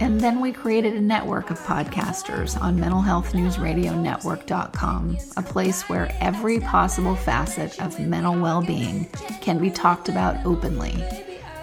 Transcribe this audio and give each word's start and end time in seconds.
And 0.00 0.20
then 0.20 0.40
we 0.40 0.52
created 0.52 0.94
a 0.94 1.00
network 1.00 1.50
of 1.50 1.58
podcasters 1.60 2.60
on 2.60 2.78
mentalhealthnewsradionetwork.com, 2.78 5.18
a 5.36 5.42
place 5.42 5.88
where 5.88 6.16
every 6.20 6.60
possible 6.60 7.16
facet 7.16 7.82
of 7.82 7.98
mental 7.98 8.40
well 8.40 8.62
being 8.62 9.06
can 9.40 9.58
be 9.58 9.70
talked 9.70 10.08
about 10.08 10.46
openly. 10.46 11.04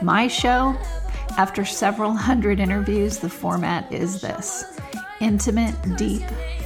My 0.01 0.27
show, 0.27 0.75
after 1.37 1.63
several 1.63 2.11
hundred 2.11 2.59
interviews, 2.59 3.19
the 3.19 3.29
format 3.29 3.89
is 3.91 4.19
this 4.21 4.65
intimate, 5.21 5.75
deep, 5.95 6.23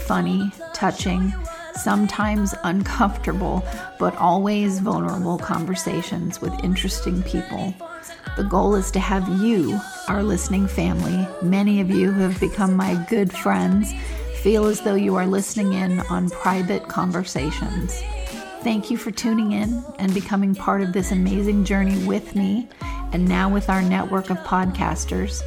funny, 0.08 0.52
touching, 0.74 1.32
sometimes 1.76 2.54
uncomfortable, 2.64 3.64
but 4.00 4.16
always 4.18 4.80
vulnerable 4.80 5.38
conversations 5.38 6.42
with 6.42 6.64
interesting 6.64 7.24
people 7.24 7.74
the 8.40 8.46
goal 8.46 8.76
is 8.76 8.90
to 8.92 9.02
have 9.02 9.28
you, 9.42 9.80
our 10.08 10.24
listening 10.24 10.66
family, 10.66 11.28
many 11.42 11.82
of 11.82 11.90
you 11.90 12.10
who 12.10 12.22
have 12.22 12.40
become 12.40 12.74
my 12.74 12.96
good 13.10 13.34
friends, 13.34 13.94
feel 14.42 14.66
as 14.66 14.80
though 14.80 14.96
you 14.96 15.16
are 15.16 15.28
listening 15.28 15.74
in 15.74 16.00
on 16.10 16.30
private 16.30 16.88
conversations. 16.88 18.02
Thank 18.62 18.90
you 18.90 18.96
for 18.96 19.12
tuning 19.12 19.52
in 19.52 19.84
and 20.00 20.14
becoming 20.14 20.56
part 20.56 20.82
of 20.82 20.94
this 20.94 21.12
amazing 21.12 21.66
journey 21.66 22.02
with 22.06 22.34
me 22.34 22.70
and 23.12 23.28
now 23.28 23.50
with 23.50 23.70
our 23.70 23.82
network 23.82 24.30
of 24.30 24.38
podcasters. 24.38 25.42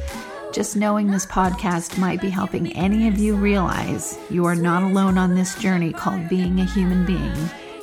Just 0.53 0.75
knowing 0.75 1.09
this 1.09 1.25
podcast 1.25 1.97
might 1.97 2.21
be 2.21 2.29
helping 2.29 2.71
any 2.73 3.07
of 3.07 3.17
you 3.17 3.33
realize 3.33 4.19
you 4.29 4.45
are 4.45 4.53
not 4.53 4.83
alone 4.83 5.17
on 5.17 5.33
this 5.33 5.55
journey 5.55 5.91
called 5.91 6.29
being 6.29 6.59
a 6.59 6.63
human 6.63 7.07
being 7.07 7.33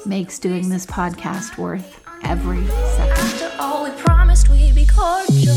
makes 0.07 0.39
doing 0.39 0.69
this 0.69 0.87
podcast 0.87 1.59
worth 1.59 2.01
every 2.23 2.65
second. 2.69 3.19
After 3.19 3.53
all 3.59 3.83
we 3.83 3.91
promised, 3.91 4.49
we'd 4.51 4.77
be 4.77 4.87
cordial. 4.87 5.57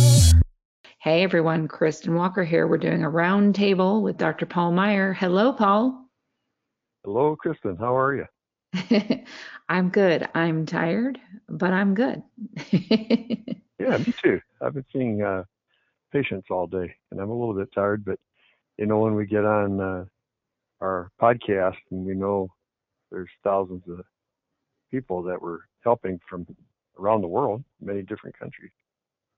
Hey 0.98 1.22
everyone, 1.22 1.68
Kristin 1.68 2.16
Walker 2.16 2.44
here. 2.44 2.66
We're 2.66 2.80
doing 2.80 3.04
a 3.04 3.10
round 3.12 3.54
table 3.54 4.02
with 4.02 4.18
Dr. 4.18 4.48
Paul 4.48 4.72
Meier. 4.72 5.14
Hello, 5.14 5.54
Paul. 5.54 6.08
Hello, 7.04 7.38
Kristin. 7.46 7.78
How 7.78 7.96
are 7.96 8.16
you? 8.16 9.24
I'm 9.70 9.90
good. 9.90 10.28
I'm 10.34 10.66
tired, 10.66 11.20
but 11.48 11.74
I'm 11.74 11.94
good. 11.94 12.24
Yeah, 13.80 13.98
me 13.98 14.14
too. 14.24 14.40
I've 14.62 14.76
been 14.76 14.86
seeing 14.94 15.22
uh, 15.22 15.44
patients 16.14 16.48
all 16.50 16.68
day, 16.68 16.96
and 17.12 17.20
I'm 17.20 17.30
a 17.30 17.38
little 17.38 17.56
bit 17.56 17.70
tired. 17.74 18.06
But 18.06 18.20
you 18.78 18.86
know, 18.86 19.00
when 19.00 19.16
we 19.16 19.26
get 19.26 19.44
on 19.44 19.82
uh, 19.82 20.06
our 20.80 21.12
podcast, 21.22 21.78
and 21.92 22.06
we 22.06 22.14
know 22.14 22.48
there's 23.12 23.30
thousands 23.44 23.84
of 23.90 24.00
people 24.92 25.24
that 25.24 25.42
we're 25.42 25.60
helping 25.84 26.20
from 26.30 26.46
around 27.00 27.22
the 27.22 27.28
world, 27.28 27.64
many 27.82 28.04
different 28.04 28.38
countries, 28.38 28.72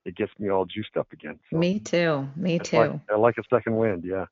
it 0.05 0.15
gets 0.15 0.31
me 0.37 0.49
all 0.49 0.65
juiced 0.65 0.97
up 0.97 1.11
again. 1.13 1.39
So 1.49 1.57
Me 1.57 1.79
too. 1.79 2.27
Me 2.35 2.59
too. 2.59 2.77
like- 2.77 2.99
I 3.11 3.15
like 3.15 3.37
a 3.37 3.43
second 3.49 3.77
wind. 3.77 4.03
Yeah. 4.05 4.25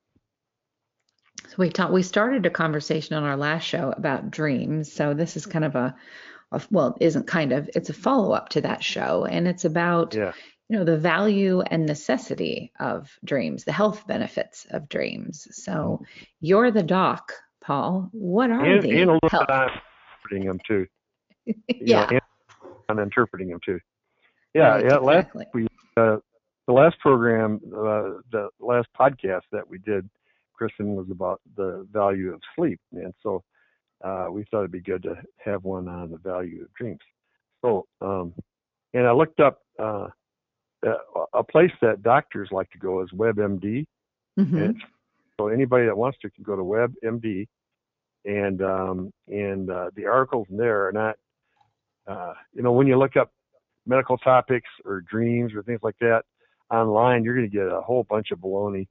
So 1.48 1.54
we 1.58 1.70
talked. 1.70 1.92
We 1.92 2.02
started 2.02 2.46
a 2.46 2.50
conversation 2.50 3.16
on 3.16 3.24
our 3.24 3.36
last 3.36 3.64
show 3.64 3.92
about 3.96 4.30
dreams. 4.30 4.92
So 4.92 5.14
this 5.14 5.36
is 5.36 5.44
kind 5.46 5.64
of 5.64 5.74
a, 5.74 5.94
a 6.52 6.62
well, 6.70 6.96
it 7.00 7.04
isn't 7.06 7.26
kind 7.26 7.52
of. 7.52 7.68
It's 7.74 7.90
a 7.90 7.94
follow 7.94 8.32
up 8.32 8.50
to 8.50 8.60
that 8.62 8.82
show, 8.82 9.24
and 9.26 9.46
it's 9.48 9.64
about 9.64 10.14
Yeah. 10.14 10.32
You 10.74 10.80
know 10.80 10.84
the 10.86 10.98
value 10.98 11.60
and 11.60 11.86
necessity 11.86 12.72
of 12.80 13.16
dreams, 13.24 13.62
the 13.62 13.70
health 13.70 14.08
benefits 14.08 14.66
of 14.72 14.88
dreams. 14.88 15.46
So 15.52 16.02
you're 16.40 16.72
the 16.72 16.82
doc, 16.82 17.32
Paul. 17.60 18.08
What 18.10 18.50
are 18.50 18.64
And, 18.64 18.82
the 18.82 19.00
and 19.00 19.10
a 19.12 19.18
health? 19.30 19.48
on 19.48 19.70
interpreting 19.70 20.48
them 20.48 20.58
too. 20.66 20.86
Yeah, 21.80 22.06
Know, 22.06 22.08
and 22.10 22.20
on 22.88 22.98
interpreting 22.98 23.50
them 23.50 23.60
too. 23.64 23.78
Yeah. 24.52 24.68
right, 24.70 24.84
yeah. 24.84 24.96
Last 24.96 25.28
we 25.54 25.68
uh, 25.96 26.16
the 26.66 26.72
last 26.72 26.98
program, 26.98 27.60
uh, 27.66 28.18
the 28.32 28.48
last 28.58 28.88
podcast 28.98 29.42
that 29.52 29.68
we 29.70 29.78
did, 29.78 30.10
Kristin 30.60 30.96
was 30.96 31.06
about 31.08 31.40
the 31.56 31.86
value 31.92 32.34
of 32.34 32.40
sleep, 32.56 32.80
and 32.94 33.14
so 33.22 33.44
uh, 34.02 34.26
we 34.28 34.44
thought 34.50 34.62
it'd 34.62 34.72
be 34.72 34.80
good 34.80 35.04
to 35.04 35.14
have 35.44 35.62
one 35.62 35.86
on 35.86 36.10
the 36.10 36.18
value 36.18 36.62
of 36.62 36.74
dreams. 36.74 36.98
So, 37.64 37.86
um, 38.00 38.34
and 38.92 39.06
I 39.06 39.12
looked 39.12 39.38
up 39.38 39.60
uh, 40.86 40.96
a, 41.34 41.38
a 41.38 41.44
place 41.44 41.72
that 41.80 42.02
doctors 42.02 42.48
like 42.52 42.70
to 42.70 42.78
go 42.78 43.02
is 43.02 43.10
WebMD, 43.10 43.86
Mhm. 44.38 44.76
so 45.36 45.48
anybody 45.48 45.86
that 45.86 45.96
wants 45.96 46.18
to 46.20 46.30
can 46.30 46.44
go 46.44 46.56
to 46.56 46.62
WebMD, 46.62 47.46
and 48.24 48.62
um, 48.62 49.12
and 49.28 49.70
uh, 49.70 49.90
the 49.94 50.06
articles 50.06 50.46
in 50.50 50.56
there 50.56 50.86
are 50.88 50.92
not, 50.92 51.16
uh, 52.06 52.34
you 52.52 52.62
know, 52.62 52.72
when 52.72 52.86
you 52.86 52.96
look 52.98 53.16
up 53.16 53.32
medical 53.86 54.16
topics 54.18 54.68
or 54.84 55.00
dreams 55.02 55.52
or 55.54 55.62
things 55.62 55.80
like 55.82 55.96
that 56.00 56.24
online, 56.70 57.22
you're 57.22 57.34
going 57.34 57.48
to 57.48 57.54
get 57.54 57.66
a 57.66 57.80
whole 57.80 58.04
bunch 58.04 58.30
of 58.30 58.38
baloney, 58.38 58.86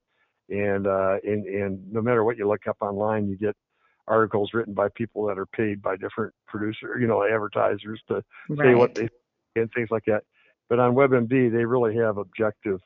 and 0.49 0.87
uh, 0.87 1.17
and 1.23 1.45
and 1.45 1.91
no 1.91 2.01
matter 2.01 2.23
what 2.23 2.37
you 2.37 2.47
look 2.47 2.67
up 2.67 2.77
online, 2.81 3.27
you 3.27 3.35
get 3.37 3.55
articles 4.07 4.51
written 4.53 4.73
by 4.73 4.89
people 4.95 5.25
that 5.25 5.39
are 5.39 5.45
paid 5.47 5.81
by 5.81 5.95
different 5.95 6.33
producer, 6.47 6.99
you 6.99 7.07
know, 7.07 7.23
advertisers 7.23 8.01
to 8.07 8.23
say 8.57 8.75
what 8.75 8.97
Right. 8.97 9.09
they 9.55 9.61
and 9.61 9.71
things 9.73 9.89
like 9.91 10.03
that. 10.05 10.23
But 10.73 10.79
on 10.79 10.95
WebMD, 10.95 11.51
they 11.51 11.65
really 11.65 11.95
have 11.97 12.17
objective 12.17 12.79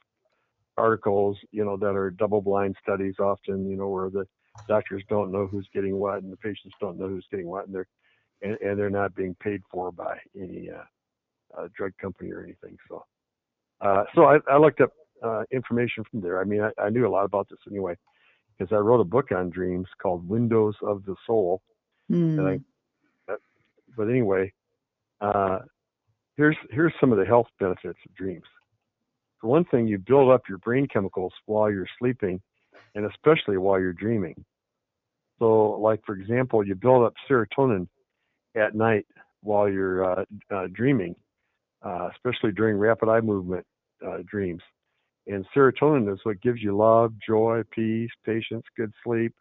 articles, 0.76 1.38
you 1.52 1.64
know, 1.64 1.78
that 1.78 1.96
are 1.96 2.12
double-blind 2.12 2.76
studies 2.84 3.14
often, 3.18 3.66
you 3.66 3.78
know, 3.78 3.88
where 3.88 4.10
the 4.10 4.28
doctors 4.68 5.04
don't 5.08 5.32
know 5.32 5.48
who's 5.48 5.70
getting 5.74 5.96
what 5.96 6.22
and 6.22 6.30
the 6.30 6.36
patients 6.36 6.76
don't 6.82 7.00
know 7.00 7.08
who's 7.08 7.26
getting 7.32 7.48
what, 7.48 7.66
and 7.66 7.74
they're 7.74 7.88
and, 8.42 8.58
and 8.60 8.78
they're 8.78 8.90
not 8.90 9.16
being 9.16 9.38
paid 9.42 9.62
for 9.72 9.94
by 9.94 10.18
any 10.36 10.70
uh, 10.70 10.84
uh, 11.58 11.70
drug 11.78 11.94
company 11.98 12.30
or 12.34 12.44
anything. 12.44 12.76
So, 12.90 13.06
uh, 13.80 14.04
so 14.14 14.26
I, 14.26 14.40
I 14.52 14.58
looked 14.58 14.82
up 14.82 14.92
uh, 15.24 15.44
information 15.54 16.04
from 16.12 16.20
there. 16.20 16.42
I 16.42 16.44
mean, 16.44 16.60
I, 16.60 16.72
I 16.78 16.90
knew 16.90 17.08
a 17.08 17.10
lot 17.10 17.24
about 17.24 17.48
this 17.48 17.60
anyway 17.72 17.96
because 18.60 18.76
I 18.76 18.80
wrote 18.80 19.00
a 19.00 19.06
book 19.06 19.32
on 19.32 19.50
dreams 19.50 19.88
called 20.02 20.28
Windows 20.28 20.76
of 20.82 21.06
the 21.06 21.16
Soul 21.26 21.62
Hmm. 22.10 22.38
and 22.38 22.48
I, 23.30 23.36
but 23.96 24.10
anyway, 24.10 24.52
uh, 25.22 25.60
here's 26.38 26.58
here's 26.70 26.94
some 27.02 27.12
of 27.12 27.18
the 27.18 27.26
health 27.26 27.48
benefits 27.60 28.00
of 28.06 28.16
dreams. 28.16 28.46
For 29.42 29.48
one 29.48 29.66
thing, 29.66 29.88
you 29.88 29.98
build 29.98 30.32
up 30.32 30.44
your 30.48 30.60
brain 30.60 30.88
chemicals 30.92 31.34
while 31.46 31.70
you're 31.70 31.88
sleeping, 32.00 32.42
and 32.96 33.06
especially 33.06 33.58
while 33.58 33.80
you're 33.80 33.94
dreaming. 33.94 34.36
So, 35.40 35.72
like 35.80 36.02
for 36.06 36.16
example, 36.16 36.66
you 36.66 36.76
build 36.76 37.06
up 37.06 37.14
serotonin 37.30 37.88
at 38.56 38.76
night 38.76 39.06
while 39.42 39.70
you're 39.70 40.20
uh, 40.20 40.26
uh, 40.54 40.68
dreaming, 40.74 41.16
uh, 41.84 42.10
especially 42.16 42.52
during 42.52 42.78
rapid 42.78 43.10
eye 43.10 43.22
movement 43.22 43.66
uh, 44.06 44.18
dreams. 44.26 44.62
And 45.28 45.46
serotonin 45.56 46.12
is 46.12 46.20
what 46.24 46.42
gives 46.42 46.62
you 46.62 46.76
love, 46.76 47.14
joy, 47.26 47.62
peace, 47.72 48.10
patience, 48.26 48.64
good 48.76 48.94
sleep, 49.04 49.34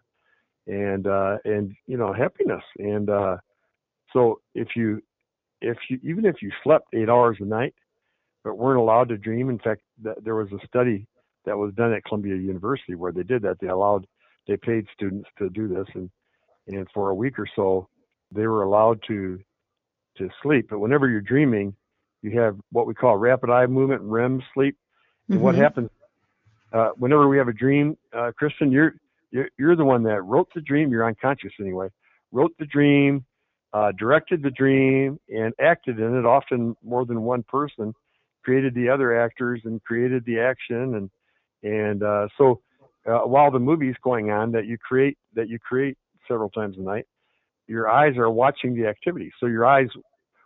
and 0.67 1.07
uh, 1.07 1.39
and 1.45 1.73
you 1.87 1.97
know 1.97 2.13
happiness. 2.13 2.63
And 2.79 3.09
uh, 3.09 3.37
so 4.13 4.41
if 4.55 4.69
you 4.77 5.01
if 5.61 5.77
you 5.89 5.99
even 6.03 6.25
if 6.25 6.43
you 6.43 6.51
slept 6.63 6.89
eight 6.95 7.09
hours 7.09 7.37
a 7.41 7.45
night 7.45 7.75
but 8.45 8.57
weren't 8.57 8.79
allowed 8.79 9.09
to 9.09 9.19
dream, 9.19 9.51
in 9.51 9.59
fact, 9.59 9.83
th- 10.03 10.17
there 10.23 10.37
was 10.37 10.49
a 10.53 10.67
study 10.67 11.07
that 11.45 11.57
was 11.57 11.75
done 11.75 11.93
at 11.93 12.05
Columbia 12.05 12.37
University 12.37 12.95
where 12.95 13.13
they 13.13 13.23
did 13.23 13.43
that. 13.43 13.59
They 13.61 13.69
allowed 13.69 14.07
they 14.47 14.57
paid 14.57 14.87
students 14.95 15.29
to 15.39 15.49
do 15.51 15.69
this, 15.69 15.87
and 15.95 16.11
and 16.69 16.87
for 16.95 17.11
a 17.11 17.15
week 17.15 17.39
or 17.39 17.47
so 17.57 17.89
they 18.33 18.47
were 18.47 18.63
allowed 18.63 19.03
to 19.09 19.39
to 20.19 20.29
sleep. 20.43 20.69
But 20.71 20.79
whenever 20.79 21.09
you're 21.09 21.21
dreaming, 21.21 21.75
you 22.23 22.39
have 22.41 22.57
what 22.73 22.87
we 22.87 22.95
call 22.95 23.17
rapid 23.17 23.51
eye 23.51 23.67
movement, 23.67 24.03
REM 24.03 24.43
sleep. 24.55 24.77
And 25.29 25.41
what 25.41 25.55
Mhm. 25.55 25.59
happens 25.59 25.91
uh, 26.73 26.91
whenever 26.97 27.29
we 27.29 27.39
have 27.39 27.49
a 27.49 27.53
dream, 27.53 27.97
uh, 28.13 28.33
Kristin, 28.41 28.73
you're, 28.73 28.95
you're 29.31 29.49
you're 29.59 29.77
the 29.77 29.85
one 29.85 30.03
that 30.05 30.23
wrote 30.23 30.49
the 30.55 30.61
dream. 30.61 30.91
You're 30.91 31.07
unconscious 31.07 31.53
anyway. 31.61 31.89
Wrote 32.33 32.53
the 32.59 32.67
dream, 32.67 33.25
uh, 33.73 33.93
directed 33.99 34.43
the 34.43 34.51
dream, 34.51 35.19
and 35.29 35.53
acted 35.61 35.99
in 35.99 36.17
it. 36.17 36.25
Often 36.25 36.77
more 36.83 37.05
than 37.05 37.23
one 37.23 37.43
person 37.43 37.95
created 38.45 38.75
the 38.75 38.89
other 38.89 39.19
actors 39.19 39.61
and 39.65 39.83
created 39.83 40.25
the 40.25 40.39
action. 40.39 40.95
And 40.95 41.11
and 41.63 42.03
uh, 42.03 42.29
so 42.39 42.61
uh, 43.07 43.21
while 43.21 43.51
the 43.51 43.59
movie's 43.59 43.97
going 44.03 44.31
on 44.31 44.53
that 44.53 44.67
you 44.67 44.79
create 44.79 45.19
that 45.35 45.49
you 45.49 45.59
create 45.59 45.97
several 46.29 46.51
times 46.51 46.77
a 46.79 46.83
night, 46.83 47.07
your 47.67 47.89
eyes 47.89 48.17
are 48.17 48.31
watching 48.31 48.75
the 48.75 48.87
activity. 48.87 49.33
So 49.41 49.47
your 49.47 49.67
eyes 49.67 49.89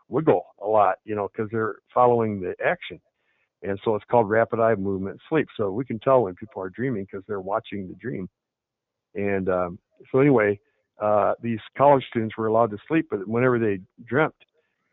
wiggle 0.08 0.44
a 0.62 0.66
lot, 0.66 0.96
you 1.04 1.14
know, 1.14 1.28
because 1.28 1.50
they're 1.52 1.76
following 1.92 2.40
the 2.40 2.54
action. 2.64 3.00
And 3.62 3.78
so 3.84 3.94
it's 3.94 4.04
called 4.10 4.28
rapid 4.28 4.58
eye 4.58 4.74
movement 4.74 5.20
sleep. 5.28 5.46
So 5.56 5.70
we 5.70 5.84
can 5.84 5.98
tell 6.00 6.22
when 6.22 6.34
people 6.34 6.62
are 6.62 6.70
dreaming 6.70 7.04
because 7.04 7.24
they're 7.28 7.40
watching 7.40 7.88
the 7.88 7.94
dream. 7.94 8.28
And 9.14 9.48
um, 9.48 9.78
so 10.10 10.20
anyway, 10.20 10.58
uh, 11.00 11.34
these 11.42 11.60
college 11.76 12.04
students 12.08 12.36
were 12.36 12.46
allowed 12.46 12.70
to 12.70 12.78
sleep, 12.86 13.06
but 13.10 13.26
whenever 13.26 13.58
they 13.58 13.80
dreamt, 14.04 14.34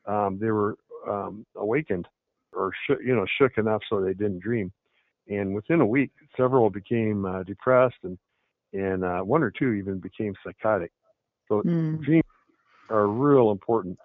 um, 0.05 0.37
they 0.39 0.51
were 0.51 0.77
um, 1.07 1.45
awakened 1.55 2.07
or 2.53 2.71
sh- 2.85 3.03
you 3.05 3.15
know 3.15 3.25
shook 3.37 3.57
enough 3.57 3.81
so 3.89 4.01
they 4.01 4.13
didn't 4.13 4.39
dream. 4.39 4.71
And 5.29 5.53
within 5.53 5.81
a 5.81 5.85
week, 5.85 6.11
several 6.37 6.69
became 6.69 7.25
uh, 7.25 7.43
depressed, 7.43 7.97
and 8.03 8.17
and 8.73 9.03
uh, 9.03 9.21
one 9.21 9.43
or 9.43 9.51
two 9.51 9.73
even 9.73 9.99
became 9.99 10.33
psychotic. 10.43 10.91
So 11.47 11.63
Mm. 11.65 12.01
dreams 12.01 12.23
are 12.89 13.07
real 13.07 13.51
important, 13.51 13.97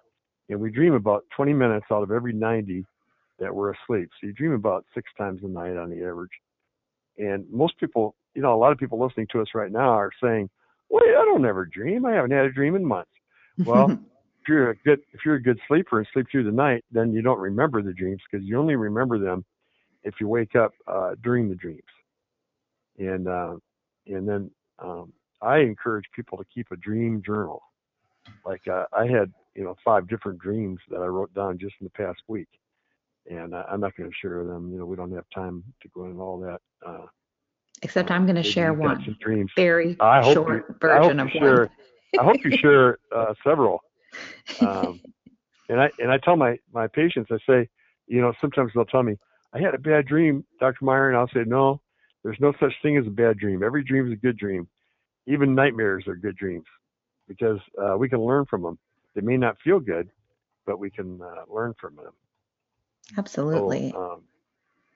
and 0.49 0.59
we 0.59 0.71
dream 0.71 0.93
about 0.93 1.25
20 1.35 1.53
minutes 1.53 1.85
out 1.91 2.03
of 2.03 2.11
every 2.11 2.33
90 2.33 2.85
that 3.39 3.53
we're 3.53 3.73
asleep. 3.73 4.09
So 4.19 4.27
you 4.27 4.33
dream 4.33 4.53
about 4.53 4.85
six 4.93 5.09
times 5.17 5.41
a 5.43 5.47
night 5.47 5.77
on 5.77 5.89
the 5.89 6.03
average. 6.03 6.31
And 7.17 7.45
most 7.51 7.77
people, 7.79 8.15
you 8.35 8.41
know, 8.41 8.53
a 8.53 8.57
lot 8.57 8.71
of 8.71 8.77
people 8.77 8.99
listening 8.99 9.27
to 9.31 9.41
us 9.41 9.47
right 9.53 9.71
now 9.71 9.89
are 9.89 10.11
saying, 10.21 10.49
"Wait, 10.93 11.09
I 11.09 11.25
don't 11.25 11.45
ever 11.45 11.65
dream. 11.65 12.05
I 12.05 12.13
haven't 12.13 12.31
had 12.31 12.45
a 12.45 12.51
dream 12.51 12.75
in 12.75 12.85
months." 12.85 13.09
Well, 13.65 13.91
if 14.41 14.47
you're 14.47 14.69
a 14.69 14.75
good 14.77 14.99
if 15.13 15.21
you're 15.25 15.35
a 15.35 15.41
good 15.41 15.59
sleeper 15.67 15.97
and 15.97 16.07
sleep 16.13 16.27
through 16.31 16.43
the 16.43 16.51
night, 16.51 16.85
then 16.91 17.11
you 17.11 17.21
don't 17.21 17.39
remember 17.39 17.81
the 17.81 17.93
dreams 17.93 18.21
because 18.29 18.45
you 18.45 18.59
only 18.59 18.75
remember 18.75 19.17
them 19.17 19.43
if 20.03 20.15
you 20.19 20.27
wake 20.27 20.55
up 20.55 20.71
uh, 20.87 21.15
during 21.23 21.49
the 21.49 21.55
dreams. 21.55 21.81
And 22.99 23.27
uh, 23.27 23.55
and 24.05 24.27
then 24.27 24.51
um, 24.79 25.11
I 25.41 25.59
encourage 25.59 26.05
people 26.15 26.37
to 26.37 26.45
keep 26.53 26.67
a 26.71 26.75
dream 26.75 27.23
journal. 27.25 27.63
Like 28.45 28.67
uh, 28.67 28.85
I 28.93 29.07
had 29.07 29.31
you 29.55 29.63
know 29.63 29.75
five 29.83 30.07
different 30.07 30.39
dreams 30.39 30.79
that 30.89 30.99
I 30.99 31.07
wrote 31.07 31.33
down 31.33 31.57
just 31.57 31.75
in 31.81 31.85
the 31.85 32.03
past 32.03 32.21
week, 32.27 32.49
and 33.29 33.55
I, 33.55 33.63
I'm 33.71 33.79
not 33.79 33.95
going 33.97 34.09
to 34.09 34.15
share 34.21 34.43
them. 34.43 34.71
You 34.71 34.77
know 34.77 34.85
we 34.85 34.95
don't 34.95 35.11
have 35.13 35.25
time 35.33 35.63
to 35.81 35.89
go 35.89 36.05
into 36.05 36.21
all 36.21 36.39
that. 36.41 36.61
Except 37.83 38.09
I'm 38.11 38.25
going 38.25 38.35
to 38.37 38.43
share 38.43 38.73
one 38.73 39.15
very 39.55 39.97
I 39.99 40.21
hope 40.21 40.33
short 40.33 40.65
you, 40.69 40.89
I 40.89 40.97
hope 40.99 41.09
version 41.09 41.19
of 41.19 41.29
share. 41.31 41.59
one. 41.59 41.69
I 42.19 42.23
hope 42.23 42.37
you 42.43 42.51
share 42.61 42.97
uh, 43.15 43.33
several. 43.45 43.81
Um, 44.59 45.01
and 45.69 45.81
I 45.81 45.89
and 45.99 46.11
I 46.11 46.17
tell 46.17 46.35
my 46.35 46.57
my 46.71 46.87
patients, 46.87 47.29
I 47.31 47.37
say, 47.47 47.67
you 48.07 48.21
know, 48.21 48.33
sometimes 48.39 48.71
they'll 48.73 48.85
tell 48.85 49.03
me, 49.03 49.17
I 49.53 49.59
had 49.59 49.73
a 49.73 49.79
bad 49.79 50.05
dream, 50.05 50.45
Dr. 50.59 50.85
Meier, 50.85 51.09
and 51.09 51.17
I'll 51.17 51.29
say, 51.29 51.43
no, 51.45 51.81
there's 52.23 52.37
no 52.39 52.53
such 52.59 52.73
thing 52.81 52.97
as 52.97 53.07
a 53.07 53.09
bad 53.09 53.37
dream. 53.37 53.63
Every 53.63 53.83
dream 53.83 54.07
is 54.07 54.13
a 54.13 54.17
good 54.17 54.37
dream. 54.37 54.67
Even 55.27 55.55
nightmares 55.55 56.07
are 56.07 56.15
good 56.15 56.35
dreams 56.35 56.65
because 57.27 57.59
uh, 57.81 57.97
we 57.97 58.09
can 58.09 58.19
learn 58.19 58.45
from 58.45 58.61
them. 58.61 58.77
They 59.15 59.21
may 59.21 59.37
not 59.37 59.57
feel 59.63 59.79
good, 59.79 60.09
but 60.65 60.79
we 60.79 60.89
can 60.89 61.21
uh, 61.21 61.51
learn 61.53 61.73
from 61.79 61.95
them. 61.95 62.13
So, 63.13 63.19
Absolutely. 63.19 63.93
um, 63.95 64.21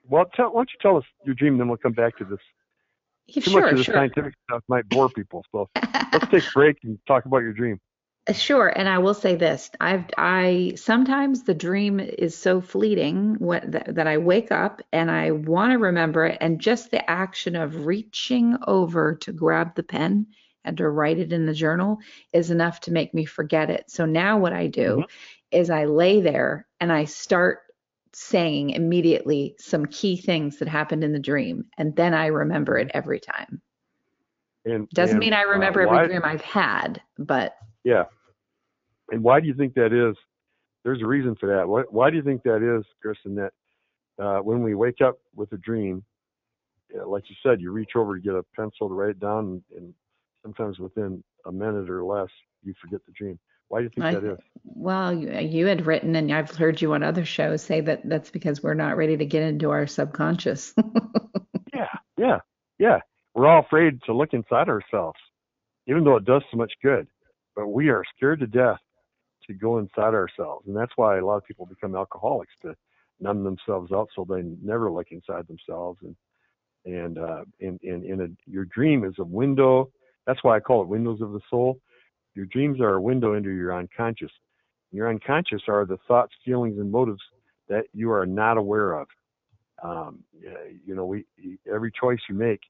well, 0.08 0.26
tell, 0.34 0.52
why 0.52 0.60
don't 0.60 0.70
you 0.72 0.78
tell 0.80 0.96
us 0.96 1.04
your 1.24 1.34
dream, 1.34 1.54
and 1.54 1.60
then 1.60 1.68
we'll 1.68 1.78
come 1.78 1.92
back 1.92 2.16
to 2.18 2.24
this. 2.24 2.38
Too 3.30 3.50
much 3.50 3.70
of 3.70 3.78
the 3.78 3.84
sure. 3.84 3.94
scientific 3.94 4.34
stuff 4.44 4.62
might 4.68 4.88
bore 4.88 5.08
people, 5.10 5.44
so 5.52 5.68
let's 6.12 6.28
take 6.30 6.44
a 6.44 6.50
break 6.54 6.78
and 6.84 6.98
talk 7.06 7.26
about 7.26 7.38
your 7.38 7.52
dream. 7.52 7.78
Uh, 8.26 8.32
Sure, 8.32 8.68
and 8.68 8.88
I 8.88 8.98
will 8.98 9.14
say 9.14 9.36
this: 9.36 9.70
I've 9.80 10.04
I 10.16 10.72
sometimes 10.76 11.42
the 11.44 11.54
dream 11.54 12.00
is 12.00 12.36
so 12.36 12.60
fleeting 12.60 13.36
what, 13.38 13.70
that, 13.72 13.94
that 13.94 14.06
I 14.06 14.18
wake 14.18 14.50
up 14.50 14.82
and 14.92 15.10
I 15.10 15.30
want 15.32 15.72
to 15.72 15.78
remember 15.78 16.26
it, 16.26 16.38
and 16.40 16.60
just 16.60 16.90
the 16.90 17.08
action 17.10 17.56
of 17.56 17.86
reaching 17.86 18.56
over 18.66 19.14
to 19.16 19.32
grab 19.32 19.74
the 19.74 19.82
pen 19.82 20.26
and 20.64 20.76
to 20.78 20.88
write 20.88 21.18
it 21.18 21.32
in 21.32 21.46
the 21.46 21.54
journal 21.54 21.98
is 22.32 22.50
enough 22.50 22.80
to 22.80 22.92
make 22.92 23.14
me 23.14 23.24
forget 23.24 23.70
it. 23.70 23.90
So 23.90 24.04
now 24.04 24.38
what 24.38 24.52
I 24.52 24.66
do 24.66 25.04
is 25.50 25.70
I 25.70 25.86
lay 25.86 26.20
there 26.20 26.66
and 26.80 26.92
I 26.92 27.04
start 27.04 27.60
saying 28.20 28.70
immediately 28.70 29.54
some 29.58 29.86
key 29.86 30.16
things 30.16 30.58
that 30.58 30.68
happened 30.68 31.04
in 31.04 31.12
the 31.12 31.18
dream, 31.18 31.64
and 31.78 31.94
then 31.94 32.14
I 32.14 32.26
remember 32.26 32.76
it 32.76 32.90
every 32.92 33.20
time. 33.20 33.62
And 34.64 34.88
Doesn't 34.90 35.16
and, 35.16 35.20
mean 35.20 35.32
I 35.32 35.44
uh, 35.44 35.48
remember 35.48 35.86
why- 35.86 36.02
every 36.02 36.08
dream 36.08 36.22
I've 36.24 36.40
had, 36.40 37.00
but 37.18 37.54
Yeah. 37.84 38.04
And 39.10 39.22
why 39.22 39.40
do 39.40 39.46
you 39.46 39.54
think 39.54 39.74
that 39.74 39.92
is? 39.92 40.16
There's 40.84 41.00
a 41.02 41.06
reason 41.06 41.34
for 41.36 41.46
that. 41.46 41.66
Why, 41.66 41.82
why 41.90 42.10
do 42.10 42.16
you 42.16 42.22
think 42.22 42.42
that 42.42 42.62
is, 42.62 42.84
Kristin, 43.04 43.34
that 43.36 43.52
uh, 44.22 44.40
when 44.42 44.62
we 44.62 44.74
wake 44.74 45.00
up 45.00 45.18
with 45.34 45.52
a 45.52 45.56
dream, 45.58 46.04
uh, 46.98 47.06
like 47.06 47.24
you 47.30 47.36
said, 47.42 47.60
you 47.60 47.70
reach 47.72 47.92
over 47.96 48.16
to 48.16 48.20
get 48.22 48.34
a 48.34 48.42
pencil 48.54 48.88
to 48.88 48.94
write 48.94 49.10
it 49.10 49.20
down, 49.20 49.62
and, 49.74 49.76
and 49.76 49.94
sometimes 50.42 50.78
within 50.78 51.22
a 51.46 51.52
minute 51.52 51.88
or 51.88 52.04
less, 52.04 52.28
you 52.62 52.74
forget 52.80 53.00
the 53.06 53.12
dream. 53.12 53.38
Why 53.68 53.80
do 53.80 53.84
you 53.84 53.90
think 53.90 54.06
I- 54.06 54.14
that 54.14 54.32
is? 54.32 54.38
Well, 54.64 55.14
you, 55.14 55.32
you 55.38 55.66
had 55.66 55.86
written, 55.86 56.14
and 56.14 56.32
I've 56.32 56.50
heard 56.50 56.82
you 56.82 56.92
on 56.92 57.02
other 57.02 57.24
shows 57.24 57.62
say 57.62 57.80
that 57.80 58.06
that's 58.06 58.30
because 58.30 58.62
we're 58.62 58.74
not 58.74 58.96
ready 58.98 59.16
to 59.16 59.24
get 59.24 59.42
into 59.42 59.70
our 59.70 59.86
subconscious. 59.86 60.74
Yeah, 61.74 61.86
yeah, 62.16 62.38
yeah. 62.78 62.98
We're 63.34 63.46
all 63.46 63.60
afraid 63.60 64.00
to 64.06 64.12
look 64.12 64.32
inside 64.32 64.68
ourselves, 64.68 65.18
even 65.86 66.02
though 66.02 66.16
it 66.16 66.24
does 66.24 66.42
so 66.50 66.56
much 66.56 66.72
good. 66.82 67.06
But 67.54 67.68
we 67.68 67.88
are 67.88 68.02
scared 68.16 68.40
to 68.40 68.46
death 68.46 68.78
to 69.46 69.54
go 69.54 69.78
inside 69.78 70.14
ourselves, 70.14 70.66
and 70.66 70.76
that's 70.76 70.92
why 70.96 71.18
a 71.18 71.24
lot 71.24 71.36
of 71.36 71.44
people 71.44 71.66
become 71.66 71.94
alcoholics 71.94 72.52
to 72.62 72.74
numb 73.20 73.44
themselves 73.44 73.92
out, 73.92 74.08
so 74.16 74.26
they 74.28 74.42
never 74.62 74.90
look 74.90 75.08
inside 75.10 75.46
themselves. 75.46 76.00
And 76.02 76.16
and 76.84 77.18
uh, 77.18 77.44
and 77.60 77.78
and, 77.82 78.04
and 78.04 78.20
a, 78.22 78.28
your 78.46 78.64
dream 78.64 79.04
is 79.04 79.14
a 79.18 79.24
window. 79.24 79.90
That's 80.26 80.42
why 80.42 80.56
I 80.56 80.60
call 80.60 80.82
it 80.82 80.88
windows 80.88 81.20
of 81.20 81.32
the 81.32 81.40
soul. 81.48 81.78
Your 82.38 82.46
dreams 82.46 82.80
are 82.80 82.94
a 82.94 83.00
window 83.00 83.34
into 83.34 83.50
your 83.50 83.76
unconscious. 83.76 84.30
Your 84.92 85.10
unconscious 85.10 85.62
are 85.66 85.84
the 85.84 85.98
thoughts, 86.06 86.32
feelings, 86.44 86.78
and 86.78 86.88
motives 86.88 87.20
that 87.68 87.86
you 87.92 88.12
are 88.12 88.26
not 88.26 88.56
aware 88.56 88.92
of 88.92 89.08
um, 89.82 90.20
you 90.84 90.94
know, 90.94 91.04
we 91.04 91.24
every 91.72 91.92
choice 91.92 92.18
you 92.28 92.34
make 92.34 92.60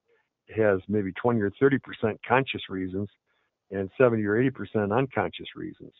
has 0.54 0.80
maybe 0.88 1.12
20 1.12 1.40
or 1.40 1.50
30 1.60 1.78
percent 1.78 2.20
conscious 2.26 2.62
reasons, 2.68 3.08
and 3.70 3.90
70 3.98 4.24
or 4.24 4.38
80 4.38 4.50
percent 4.50 4.92
unconscious 4.92 5.48
reasons. 5.56 5.92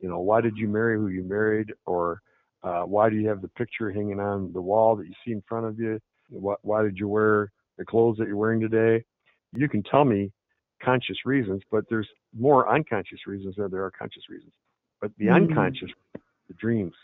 You 0.00 0.08
know, 0.08 0.20
why 0.20 0.40
did 0.40 0.56
you 0.56 0.68
marry 0.68 0.96
who 0.96 1.08
you 1.08 1.22
married, 1.22 1.72
or 1.86 2.20
uh, 2.62 2.82
why 2.82 3.10
do 3.10 3.16
you 3.16 3.28
have 3.28 3.42
the 3.42 3.48
picture 3.48 3.90
hanging 3.90 4.20
on 4.20 4.52
the 4.52 4.60
wall 4.60 4.96
that 4.96 5.06
you 5.06 5.14
see 5.24 5.32
in 5.32 5.42
front 5.48 5.66
of 5.66 5.78
you? 5.78 6.00
Why, 6.30 6.54
why 6.62 6.82
did 6.82 6.98
you 6.98 7.08
wear 7.08 7.52
the 7.78 7.84
clothes 7.84 8.16
that 8.18 8.28
you're 8.28 8.36
wearing 8.36 8.60
today? 8.60 9.04
You 9.52 9.68
can 9.68 9.82
tell 9.82 10.04
me 10.04 10.30
conscious 10.82 11.24
reasons, 11.24 11.62
but 11.70 11.84
there's 11.88 12.08
more 12.38 12.72
unconscious 12.72 13.26
reasons 13.26 13.56
than 13.56 13.70
there 13.70 13.84
are 13.84 13.90
conscious 13.90 14.28
reasons. 14.28 14.52
But 15.00 15.12
the 15.18 15.26
Mm. 15.26 15.36
unconscious, 15.36 15.90
the 16.48 16.54
dreams. 16.54 16.94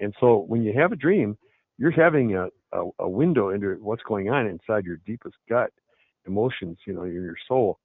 And 0.00 0.14
so 0.20 0.38
when 0.38 0.62
you 0.62 0.72
have 0.74 0.92
a 0.92 0.96
dream, 0.96 1.36
you're 1.78 1.90
having 1.90 2.36
a, 2.36 2.48
a, 2.72 2.90
a 3.00 3.08
window 3.08 3.50
into 3.50 3.74
what's 3.80 4.02
going 4.02 4.30
on 4.30 4.46
inside 4.46 4.84
your 4.84 4.96
deepest 5.06 5.36
gut 5.48 5.72
emotions, 6.26 6.78
you 6.86 6.92
know, 6.92 7.02
in 7.04 7.12
your 7.12 7.36
soul. 7.48 7.78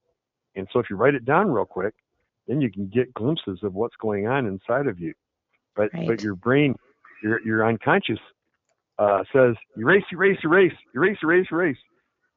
And 0.54 0.68
so 0.72 0.78
if 0.78 0.90
you 0.90 0.96
write 0.96 1.14
it 1.14 1.24
down 1.24 1.50
real 1.50 1.64
quick, 1.64 1.94
then 2.46 2.60
you 2.60 2.70
can 2.70 2.88
get 2.88 3.12
glimpses 3.14 3.60
of 3.62 3.74
what's 3.74 3.96
going 3.96 4.26
on 4.26 4.46
inside 4.46 4.86
of 4.86 4.98
you. 4.98 5.14
But 5.74 5.90
Right. 5.94 6.06
but 6.06 6.20
your 6.20 6.34
brain, 6.34 6.74
your 7.22 7.40
your 7.46 7.66
unconscious 7.66 8.18
uh, 8.98 9.24
says 9.32 9.54
erase, 9.76 10.04
erase, 10.12 10.38
erase, 10.44 10.72
erase, 10.94 11.18
erase, 11.22 11.46
erase. 11.50 11.78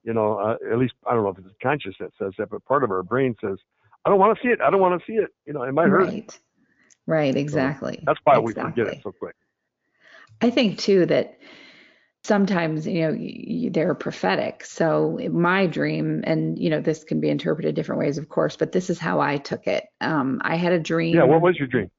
You 0.05 0.13
know, 0.13 0.37
uh, 0.37 0.55
at 0.71 0.77
least 0.77 0.93
I 1.05 1.13
don't 1.13 1.23
know 1.23 1.29
if 1.29 1.39
it's 1.39 1.47
conscious 1.61 1.95
that 1.99 2.11
says 2.19 2.31
that, 2.37 2.49
but 2.51 2.63
part 2.65 2.83
of 2.83 2.91
our 2.91 3.03
brain 3.03 3.35
says, 3.41 3.57
I 4.05 4.09
don't 4.09 4.19
want 4.19 4.37
to 4.37 4.43
see 4.43 4.49
it. 4.49 4.61
I 4.61 4.69
don't 4.69 4.79
want 4.79 5.01
to 5.01 5.05
see 5.05 5.17
it. 5.17 5.31
You 5.45 5.53
know, 5.53 5.63
it 5.63 5.73
might 5.73 5.89
hurt. 5.89 6.05
Right. 6.05 6.39
Right, 7.07 7.35
exactly. 7.35 8.03
That's 8.05 8.19
why 8.23 8.39
we 8.39 8.53
forget 8.53 8.87
it 8.87 8.99
so 9.03 9.11
quick. 9.11 9.35
I 10.41 10.49
think 10.49 10.79
too 10.79 11.05
that 11.07 11.39
sometimes 12.23 12.87
you 12.87 13.01
know 13.01 13.69
they're 13.71 13.93
prophetic. 13.95 14.65
So 14.65 15.19
my 15.31 15.67
dream, 15.67 16.23
and 16.25 16.57
you 16.57 16.69
know 16.69 16.81
this 16.81 17.03
can 17.03 17.19
be 17.19 17.29
interpreted 17.29 17.75
different 17.75 17.99
ways, 17.99 18.17
of 18.17 18.29
course, 18.29 18.57
but 18.57 18.71
this 18.71 18.89
is 18.89 18.99
how 18.99 19.19
I 19.19 19.37
took 19.37 19.67
it. 19.67 19.85
Um, 20.01 20.41
I 20.43 20.55
had 20.55 20.73
a 20.73 20.79
dream. 20.79 21.15
Yeah. 21.15 21.23
What 21.23 21.41
was 21.41 21.57
your 21.57 21.67
dream? 21.67 21.89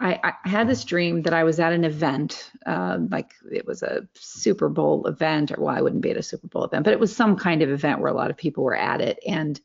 I, 0.00 0.34
I 0.44 0.48
had 0.48 0.68
this 0.68 0.84
dream 0.84 1.22
that 1.22 1.32
I 1.32 1.44
was 1.44 1.60
at 1.60 1.72
an 1.72 1.84
event, 1.84 2.50
uh, 2.64 2.98
like 3.10 3.32
it 3.50 3.66
was 3.66 3.82
a 3.82 4.08
Super 4.14 4.68
Bowl 4.68 5.06
event, 5.06 5.52
or 5.52 5.56
well, 5.60 5.76
I 5.76 5.80
wouldn't 5.80 6.02
be 6.02 6.10
at 6.10 6.16
a 6.16 6.22
Super 6.22 6.48
Bowl 6.48 6.64
event, 6.64 6.84
but 6.84 6.92
it 6.92 7.00
was 7.00 7.14
some 7.14 7.36
kind 7.36 7.62
of 7.62 7.70
event 7.70 8.00
where 8.00 8.10
a 8.10 8.16
lot 8.16 8.30
of 8.30 8.36
people 8.36 8.64
were 8.64 8.76
at 8.76 9.00
it. 9.00 9.18
And 9.26 9.60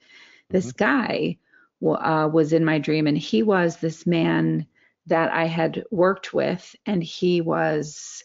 this 0.49 0.71
guy 0.71 1.37
wa- 1.79 1.95
uh, 1.95 2.27
was 2.27 2.53
in 2.53 2.65
my 2.65 2.79
dream, 2.79 3.07
and 3.07 3.17
he 3.17 3.43
was 3.43 3.77
this 3.77 4.05
man 4.05 4.67
that 5.07 5.31
I 5.31 5.45
had 5.45 5.83
worked 5.91 6.33
with, 6.33 6.75
and 6.85 7.03
he 7.03 7.41
was 7.41 8.23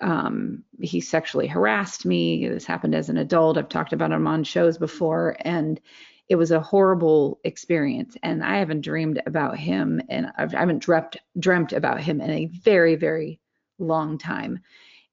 um, 0.00 0.64
he 0.80 1.00
sexually 1.00 1.46
harassed 1.46 2.06
me. 2.06 2.48
This 2.48 2.64
happened 2.64 2.94
as 2.94 3.08
an 3.08 3.18
adult. 3.18 3.58
I've 3.58 3.68
talked 3.68 3.92
about 3.92 4.12
him 4.12 4.26
on 4.26 4.44
shows 4.44 4.78
before, 4.78 5.36
and 5.40 5.80
it 6.30 6.36
was 6.36 6.52
a 6.52 6.60
horrible 6.60 7.40
experience. 7.42 8.16
And 8.22 8.42
I 8.44 8.58
haven't 8.58 8.82
dreamed 8.82 9.20
about 9.26 9.58
him, 9.58 10.00
and 10.08 10.30
I've, 10.38 10.54
I 10.54 10.60
haven't 10.60 10.78
dreamt 10.78 11.16
dreamt 11.38 11.72
about 11.72 12.00
him 12.00 12.20
in 12.20 12.30
a 12.30 12.46
very, 12.46 12.94
very 12.94 13.40
long 13.80 14.16
time. 14.16 14.60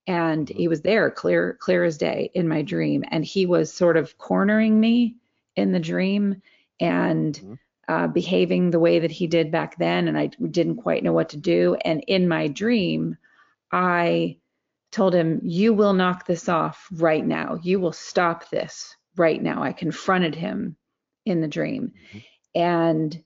And 0.05 0.47
he 0.47 0.67
was 0.67 0.81
there, 0.81 1.09
clear, 1.09 1.57
clear 1.59 1.83
as 1.83 1.97
day, 1.97 2.29
in 2.35 2.47
my 2.47 2.61
dream, 2.61 3.03
and 3.09 3.25
he 3.25 3.47
was 3.47 3.73
sort 3.73 3.97
of 3.97 4.17
cornering 4.19 4.79
me 4.79 5.15
in 5.55 5.71
the 5.71 5.79
dream, 5.79 6.39
and 6.79 7.33
Mhm. 7.33 7.59
uh, 7.87 8.07
behaving 8.07 8.69
the 8.69 8.79
way 8.79 8.99
that 8.99 9.11
he 9.11 9.25
did 9.25 9.51
back 9.51 9.75
then, 9.79 10.07
and 10.07 10.19
I 10.19 10.27
didn't 10.27 10.83
quite 10.83 11.03
know 11.03 11.13
what 11.13 11.29
to 11.29 11.37
do. 11.37 11.75
And 11.83 12.03
in 12.07 12.27
my 12.27 12.47
dream, 12.47 13.17
I 13.71 14.37
told 14.91 15.15
him, 15.15 15.39
You 15.41 15.73
will 15.73 15.93
knock 15.93 16.27
this 16.27 16.47
off 16.47 16.87
right 16.91 17.25
now. 17.25 17.59
You 17.63 17.79
will 17.79 17.91
stop 17.91 18.49
this 18.51 18.95
right 19.15 19.41
now. 19.41 19.63
I 19.63 19.73
confronted 19.73 20.35
him 20.35 20.77
in 21.27 21.41
the 21.41 21.47
dream. 21.47 21.91
Mhm. 22.13 22.23
And 22.55 23.23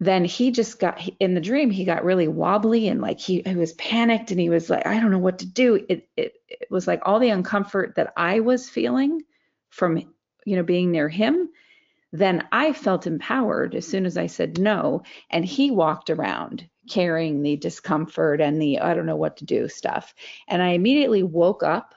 then 0.00 0.24
he 0.24 0.50
just 0.50 0.78
got 0.78 1.00
in 1.20 1.34
the 1.34 1.40
dream 1.40 1.70
he 1.70 1.84
got 1.84 2.04
really 2.04 2.28
wobbly 2.28 2.88
and 2.88 3.00
like 3.00 3.18
he, 3.18 3.42
he 3.46 3.54
was 3.54 3.72
panicked 3.74 4.30
and 4.30 4.40
he 4.40 4.48
was 4.48 4.68
like 4.68 4.86
i 4.86 5.00
don't 5.00 5.10
know 5.10 5.18
what 5.18 5.38
to 5.38 5.46
do 5.46 5.74
it, 5.88 6.08
it 6.16 6.34
it 6.48 6.68
was 6.70 6.86
like 6.86 7.00
all 7.04 7.18
the 7.18 7.30
uncomfort 7.30 7.94
that 7.94 8.12
i 8.16 8.40
was 8.40 8.68
feeling 8.68 9.22
from 9.70 9.96
you 10.44 10.56
know 10.56 10.62
being 10.62 10.90
near 10.90 11.08
him 11.08 11.48
then 12.12 12.46
i 12.52 12.72
felt 12.72 13.06
empowered 13.06 13.74
as 13.74 13.86
soon 13.86 14.06
as 14.06 14.16
i 14.16 14.26
said 14.26 14.58
no 14.58 15.02
and 15.30 15.44
he 15.44 15.70
walked 15.70 16.10
around 16.10 16.68
carrying 16.90 17.42
the 17.42 17.56
discomfort 17.56 18.40
and 18.40 18.60
the 18.60 18.78
i 18.80 18.94
don't 18.94 19.06
know 19.06 19.16
what 19.16 19.38
to 19.38 19.44
do 19.44 19.66
stuff 19.66 20.14
and 20.46 20.62
i 20.62 20.68
immediately 20.68 21.22
woke 21.22 21.62
up 21.62 21.94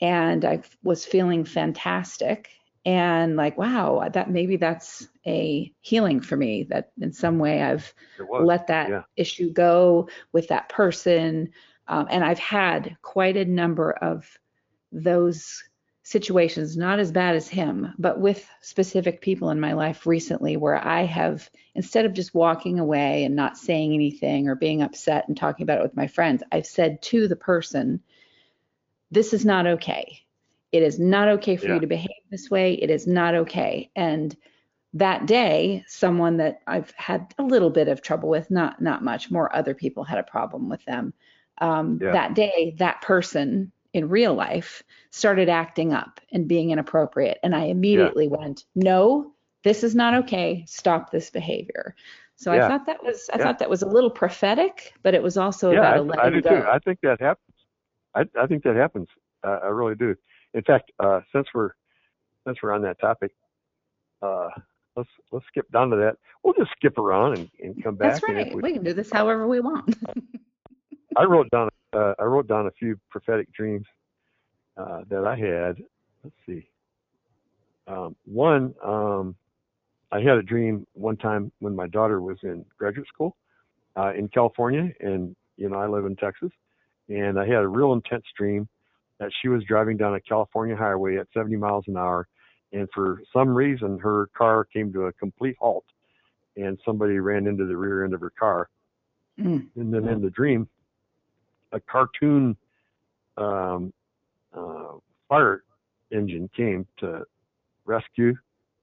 and 0.00 0.44
i 0.44 0.60
was 0.82 1.06
feeling 1.06 1.44
fantastic 1.44 2.48
and 2.84 3.36
like 3.36 3.56
wow 3.56 4.08
that 4.12 4.30
maybe 4.30 4.56
that's 4.56 5.06
a 5.26 5.72
healing 5.80 6.20
for 6.20 6.36
me 6.36 6.64
that 6.64 6.90
in 7.00 7.12
some 7.12 7.38
way 7.38 7.62
i've 7.62 7.94
let 8.40 8.66
that 8.66 8.88
yeah. 8.88 9.02
issue 9.16 9.52
go 9.52 10.08
with 10.32 10.48
that 10.48 10.68
person 10.68 11.50
um, 11.88 12.06
and 12.10 12.24
i've 12.24 12.38
had 12.38 12.96
quite 13.02 13.36
a 13.36 13.44
number 13.44 13.92
of 13.92 14.28
those 14.90 15.62
situations 16.02 16.76
not 16.76 16.98
as 16.98 17.12
bad 17.12 17.36
as 17.36 17.46
him 17.46 17.94
but 17.98 18.18
with 18.18 18.44
specific 18.60 19.20
people 19.20 19.50
in 19.50 19.60
my 19.60 19.72
life 19.74 20.04
recently 20.04 20.56
where 20.56 20.76
i 20.76 21.04
have 21.04 21.48
instead 21.76 22.04
of 22.04 22.12
just 22.12 22.34
walking 22.34 22.80
away 22.80 23.22
and 23.22 23.36
not 23.36 23.56
saying 23.56 23.94
anything 23.94 24.48
or 24.48 24.56
being 24.56 24.82
upset 24.82 25.28
and 25.28 25.36
talking 25.36 25.62
about 25.62 25.78
it 25.78 25.84
with 25.84 25.96
my 25.96 26.08
friends 26.08 26.42
i've 26.50 26.66
said 26.66 27.00
to 27.00 27.28
the 27.28 27.36
person 27.36 28.02
this 29.12 29.32
is 29.32 29.44
not 29.44 29.68
okay 29.68 30.18
it 30.72 30.82
is 30.82 30.98
not 30.98 31.28
okay 31.28 31.54
for 31.56 31.68
Yeah. 31.68 31.74
you 31.74 31.80
to 31.80 31.86
behave 31.86 32.21
this 32.32 32.50
way. 32.50 32.74
It 32.74 32.90
is 32.90 33.06
not 33.06 33.34
okay. 33.34 33.90
And 33.94 34.34
that 34.94 35.26
day, 35.26 35.84
someone 35.86 36.38
that 36.38 36.60
I've 36.66 36.92
had 36.96 37.32
a 37.38 37.42
little 37.44 37.70
bit 37.70 37.88
of 37.88 38.02
trouble 38.02 38.28
with, 38.28 38.50
not 38.50 38.82
not 38.82 39.04
much, 39.04 39.30
more 39.30 39.54
other 39.54 39.74
people 39.74 40.02
had 40.02 40.18
a 40.18 40.24
problem 40.24 40.68
with 40.68 40.84
them. 40.84 41.14
Um, 41.58 41.98
Yeah. 42.02 42.12
That 42.12 42.34
day, 42.34 42.74
that 42.78 43.02
person 43.02 43.70
in 43.92 44.08
real 44.08 44.34
life 44.34 44.82
started 45.10 45.48
acting 45.48 45.92
up 45.92 46.20
and 46.32 46.48
being 46.48 46.70
inappropriate, 46.70 47.38
and 47.42 47.54
I 47.54 47.64
immediately 47.66 48.26
went, 48.26 48.64
"No, 48.74 49.32
this 49.62 49.84
is 49.84 49.94
not 49.94 50.14
okay. 50.24 50.64
Stop 50.66 51.10
this 51.10 51.30
behavior." 51.30 51.94
So 52.36 52.50
I 52.50 52.58
thought 52.66 52.86
that 52.86 53.04
was 53.04 53.30
I 53.32 53.38
Yeah. 53.38 53.44
thought 53.44 53.58
that 53.60 53.70
was 53.70 53.82
a 53.82 53.88
little 53.88 54.10
prophetic, 54.10 54.94
but 55.02 55.14
it 55.14 55.22
was 55.22 55.36
also 55.36 55.72
yeah, 55.72 55.78
about 55.78 55.96
a 55.96 56.00
I, 56.00 56.04
letting 56.04 56.24
I 56.26 56.30
do 56.30 56.42
go. 56.42 56.50
too. 56.50 56.66
I 56.66 56.78
think 56.80 56.98
that 57.02 57.20
happens. 57.20 57.54
I, 58.14 58.24
I 58.38 58.46
think 58.46 58.64
that 58.64 58.76
happens. 58.76 59.08
Uh, 59.44 59.58
I 59.62 59.68
really 59.68 59.94
do. 59.94 60.16
In 60.54 60.62
fact, 60.62 60.90
uh, 60.98 61.20
since 61.32 61.46
we're 61.54 61.70
since 62.46 62.58
we're 62.62 62.72
on 62.72 62.82
that 62.82 62.98
topic, 63.00 63.32
uh, 64.22 64.48
let's 64.96 65.08
let's 65.30 65.46
skip 65.48 65.70
down 65.72 65.90
to 65.90 65.96
that. 65.96 66.16
We'll 66.42 66.54
just 66.54 66.70
skip 66.76 66.98
around 66.98 67.38
and, 67.38 67.50
and 67.62 67.82
come 67.82 67.96
back. 67.96 68.14
That's 68.20 68.24
right. 68.28 68.54
we- 68.54 68.62
We 68.62 68.72
can 68.72 68.82
do 68.84 68.92
this 68.94 69.10
however 69.10 69.46
we 69.46 69.60
want. 69.60 69.96
I 71.16 71.24
wrote 71.24 71.50
down 71.50 71.68
uh, 71.92 72.14
I 72.18 72.24
wrote 72.24 72.48
down 72.48 72.66
a 72.66 72.70
few 72.72 72.98
prophetic 73.10 73.52
dreams 73.52 73.86
uh, 74.76 75.02
that 75.10 75.26
I 75.26 75.36
had. 75.36 75.76
Let's 76.24 76.36
see. 76.46 76.68
Um, 77.86 78.16
one, 78.24 78.74
um, 78.84 79.34
I 80.12 80.20
had 80.20 80.36
a 80.38 80.42
dream 80.42 80.86
one 80.94 81.16
time 81.16 81.52
when 81.58 81.74
my 81.74 81.86
daughter 81.88 82.20
was 82.22 82.38
in 82.42 82.64
graduate 82.78 83.08
school 83.08 83.36
uh, 83.96 84.12
in 84.14 84.28
California, 84.28 84.90
and 85.00 85.34
you 85.56 85.68
know 85.68 85.76
I 85.76 85.86
live 85.86 86.06
in 86.06 86.16
Texas, 86.16 86.50
and 87.08 87.38
I 87.38 87.44
had 87.44 87.56
a 87.62 87.68
real 87.68 87.92
intense 87.92 88.24
dream 88.38 88.68
that 89.18 89.30
she 89.40 89.48
was 89.48 89.62
driving 89.64 89.96
down 89.96 90.14
a 90.14 90.20
California 90.20 90.76
highway 90.76 91.16
at 91.18 91.26
70 91.34 91.56
miles 91.56 91.84
an 91.88 91.96
hour, 91.96 92.26
and 92.72 92.88
for 92.94 93.22
some 93.32 93.48
reason 93.48 93.98
her 93.98 94.28
car 94.36 94.64
came 94.64 94.92
to 94.92 95.06
a 95.06 95.12
complete 95.12 95.56
halt, 95.60 95.84
and 96.56 96.78
somebody 96.84 97.18
ran 97.18 97.46
into 97.46 97.66
the 97.66 97.76
rear 97.76 98.04
end 98.04 98.14
of 98.14 98.20
her 98.20 98.32
car, 98.38 98.68
Mm. 99.38 99.66
and 99.76 99.92
then 99.92 100.06
in 100.08 100.20
the 100.20 100.30
dream, 100.30 100.68
a 101.72 101.80
cartoon 101.80 102.56
um, 103.38 103.92
uh, 104.54 104.98
fire 105.28 105.64
engine 106.10 106.50
came 106.54 106.86
to 106.98 107.24
rescue, 107.86 108.34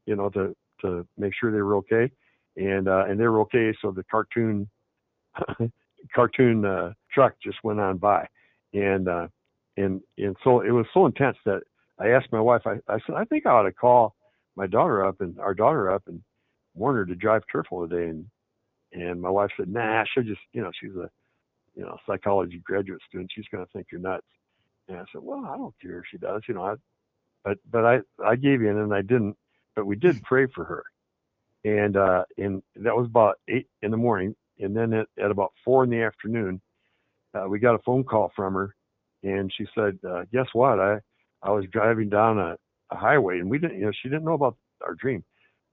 you 0.05 0.15
know, 0.15 0.29
to 0.29 0.55
to 0.81 1.05
make 1.17 1.33
sure 1.35 1.51
they 1.51 1.61
were 1.61 1.75
okay, 1.75 2.11
and 2.57 2.87
uh, 2.87 3.05
and 3.07 3.19
they 3.19 3.27
were 3.27 3.41
okay. 3.41 3.73
So 3.81 3.91
the 3.91 4.03
cartoon 4.05 4.67
cartoon 6.15 6.65
uh, 6.65 6.93
truck 7.13 7.35
just 7.43 7.57
went 7.63 7.79
on 7.79 7.97
by, 7.97 8.27
and 8.73 9.07
uh, 9.07 9.27
and 9.77 10.01
and 10.17 10.35
so 10.43 10.61
it 10.61 10.71
was 10.71 10.87
so 10.93 11.05
intense 11.05 11.37
that 11.45 11.61
I 11.99 12.09
asked 12.09 12.31
my 12.31 12.41
wife. 12.41 12.61
I, 12.65 12.77
I 12.87 12.99
said 13.05 13.15
I 13.15 13.25
think 13.25 13.45
I 13.45 13.51
ought 13.51 13.63
to 13.63 13.71
call 13.73 14.15
my 14.55 14.67
daughter 14.67 15.05
up 15.05 15.21
and 15.21 15.39
our 15.39 15.53
daughter 15.53 15.91
up 15.91 16.03
and 16.07 16.21
warn 16.73 16.95
her 16.95 17.05
to 17.05 17.15
drive 17.15 17.43
careful 17.51 17.87
today. 17.87 18.09
And 18.09 18.25
and 18.91 19.21
my 19.21 19.29
wife 19.29 19.51
said, 19.57 19.69
Nah, 19.69 20.05
she'll 20.13 20.23
just 20.23 20.41
you 20.53 20.61
know 20.61 20.71
she's 20.79 20.95
a 20.95 21.09
you 21.75 21.83
know 21.83 21.97
psychology 22.07 22.61
graduate 22.63 23.01
student. 23.07 23.31
She's 23.33 23.47
going 23.51 23.65
to 23.65 23.71
think 23.71 23.87
you're 23.91 24.01
nuts. 24.01 24.25
And 24.87 24.97
I 24.97 25.03
said, 25.11 25.21
Well, 25.21 25.45
I 25.45 25.57
don't 25.57 25.75
care 25.81 25.99
if 25.99 26.05
she 26.09 26.17
does. 26.17 26.41
You 26.47 26.55
know, 26.55 26.63
I, 26.63 26.75
but 27.43 27.57
but 27.69 27.85
I 27.85 27.99
I 28.23 28.35
gave 28.35 28.61
in 28.61 28.77
and 28.77 28.93
I 28.93 29.01
didn't. 29.01 29.35
But 29.75 29.85
we 29.85 29.95
did 29.95 30.21
pray 30.23 30.47
for 30.53 30.65
her, 30.65 30.83
and 31.63 31.95
uh, 31.95 32.23
and 32.37 32.61
that 32.77 32.95
was 32.95 33.05
about 33.05 33.37
eight 33.47 33.67
in 33.81 33.91
the 33.91 33.97
morning. 33.97 34.35
And 34.59 34.75
then 34.75 34.93
at, 34.93 35.07
at 35.23 35.31
about 35.31 35.53
four 35.63 35.85
in 35.85 35.89
the 35.89 36.01
afternoon, 36.01 36.59
uh, 37.33 37.47
we 37.47 37.59
got 37.59 37.75
a 37.75 37.79
phone 37.79 38.03
call 38.03 38.31
from 38.35 38.55
her, 38.55 38.75
and 39.23 39.53
she 39.55 39.65
said, 39.73 39.97
uh, 40.05 40.23
"Guess 40.33 40.47
what? 40.53 40.79
I 40.79 40.99
I 41.41 41.51
was 41.51 41.65
driving 41.71 42.09
down 42.09 42.37
a, 42.39 42.57
a 42.91 42.95
highway, 42.95 43.39
and 43.39 43.49
we 43.49 43.59
didn't, 43.59 43.79
you 43.79 43.85
know, 43.85 43.91
she 44.01 44.09
didn't 44.09 44.25
know 44.25 44.33
about 44.33 44.57
our 44.83 44.95
dream, 44.95 45.23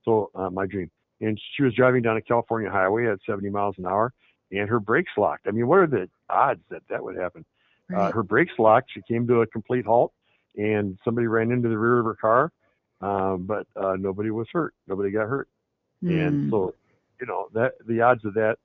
so 0.03 0.29
uh, 0.35 0.49
my 0.49 0.65
dream, 0.65 0.89
and 1.21 1.39
she 1.55 1.63
was 1.63 1.73
driving 1.73 2.01
down 2.01 2.17
a 2.17 2.21
California 2.21 2.69
highway 2.69 3.07
at 3.07 3.19
70 3.25 3.49
miles 3.49 3.75
an 3.77 3.85
hour, 3.85 4.13
and 4.51 4.69
her 4.69 4.79
brakes 4.79 5.11
locked. 5.17 5.47
I 5.47 5.51
mean, 5.51 5.67
what 5.67 5.79
are 5.79 5.87
the 5.87 6.09
odds 6.29 6.61
that 6.69 6.83
that 6.89 7.03
would 7.03 7.17
happen? 7.17 7.45
Uh, 7.93 8.11
her 8.11 8.23
brakes 8.23 8.53
locked. 8.59 8.91
She 8.93 9.01
came 9.07 9.27
to 9.27 9.41
a 9.41 9.47
complete 9.47 9.85
halt, 9.85 10.13
and 10.57 10.97
somebody 11.03 11.27
ran 11.27 11.51
into 11.51 11.69
the 11.69 11.77
rear 11.77 11.99
of 11.99 12.05
her 12.05 12.15
car, 12.15 12.51
um, 13.01 13.45
but 13.45 13.67
uh, 13.75 13.95
nobody 13.97 14.29
was 14.29 14.47
hurt. 14.51 14.73
Nobody 14.87 15.11
got 15.11 15.27
hurt. 15.27 15.47
And 16.01 16.37
Mm. 16.37 16.49
so, 16.49 16.75
you 17.19 17.27
know, 17.27 17.47
that 17.53 17.73
the 17.87 18.01
odds 18.01 18.23
of 18.25 18.33
that 18.35 18.57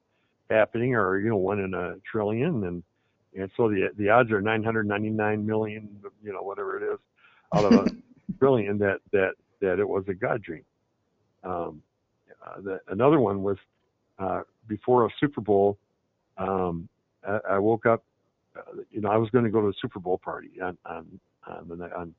happening 0.51 0.95
are, 0.95 1.19
you 1.19 1.31
know, 1.31 1.37
one 1.37 1.61
in 1.61 1.75
a 1.75 1.97
trillion, 2.11 2.65
and 2.65 2.83
and 3.37 3.51
so 3.57 3.69
the 3.69 3.91
the 3.97 4.09
odds 4.09 4.31
are 4.31 4.41
999 4.41 5.47
million, 5.47 5.89
you 6.23 6.33
know, 6.33 6.43
whatever 6.43 6.77
it 6.77 6.93
is, 6.93 6.99
out 7.55 7.65
of 7.65 7.73
a 7.87 7.91
trillion 8.39 8.79
that 8.79 9.01
that 9.13 9.33
that 9.61 9.79
it 9.79 9.89
was 9.89 10.05
a 10.09 10.15
God 10.15 10.43
dream. 10.43 10.65
Um, 11.45 11.83
uh, 12.45 12.61
the, 12.61 12.81
another 12.89 13.21
one 13.21 13.43
was 13.43 13.57
uh, 14.19 14.43
before 14.69 15.07
a 15.07 15.11
Super 15.21 15.41
Bowl. 15.41 15.79
Um, 16.39 16.89
I, 17.27 17.39
I 17.51 17.59
woke 17.59 17.87
up, 17.87 18.05
uh, 18.57 18.83
you 18.91 19.01
know, 19.01 19.11
I 19.11 19.17
was 19.17 19.31
going 19.31 19.45
to 19.45 19.51
go 19.51 19.61
to 19.61 19.69
a 19.69 19.75
Super 19.81 20.01
Bowl 20.01 20.19
party 20.19 20.51
on 20.63 20.77
on 20.85 21.21
on, 21.47 21.79
the, 21.79 21.97
on 21.97 22.15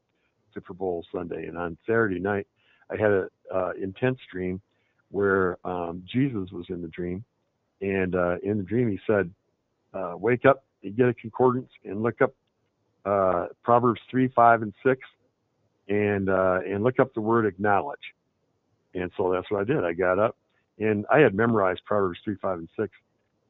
Super 0.54 0.74
Bowl 0.74 1.06
Sunday, 1.14 1.46
and 1.48 1.58
on 1.58 1.78
Saturday 1.86 2.20
night, 2.20 2.48
I 2.90 2.98
had 2.98 3.12
a 3.12 3.30
uh, 3.54 3.72
intense 3.82 4.20
dream 4.32 4.62
where 5.10 5.58
um, 5.66 6.04
Jesus 6.12 6.52
was 6.52 6.66
in 6.70 6.82
the 6.82 6.88
dream, 6.88 7.24
and 7.82 8.16
uh, 8.16 8.38
in 8.44 8.58
the 8.58 8.64
dream 8.64 8.90
he 8.90 9.00
said, 9.06 9.32
uh, 9.94 10.14
"Wake 10.18 10.46
up, 10.46 10.64
you 10.84 10.92
get 10.92 11.08
a 11.08 11.14
concordance, 11.14 11.70
and 11.84 12.04
look 12.04 12.22
up 12.22 12.34
uh, 13.06 13.48
Proverbs 13.64 14.02
three, 14.10 14.28
five, 14.30 14.62
and 14.62 14.74
six, 14.86 15.02
and 15.88 16.30
uh, 16.30 16.60
and 16.66 16.84
look 16.84 17.00
up 17.00 17.14
the 17.14 17.22
word 17.22 17.46
acknowledge." 17.46 18.14
And 18.94 19.12
so 19.18 19.32
that's 19.32 19.50
what 19.50 19.62
I 19.62 19.64
did. 19.64 19.84
I 19.84 19.94
got 19.94 20.20
up, 20.20 20.38
and 20.80 21.06
I 21.12 21.20
had 21.20 21.34
memorized 21.34 21.82
Proverbs 21.86 22.20
three, 22.24 22.36
five, 22.42 22.60
and 22.60 22.70
six 22.78 22.92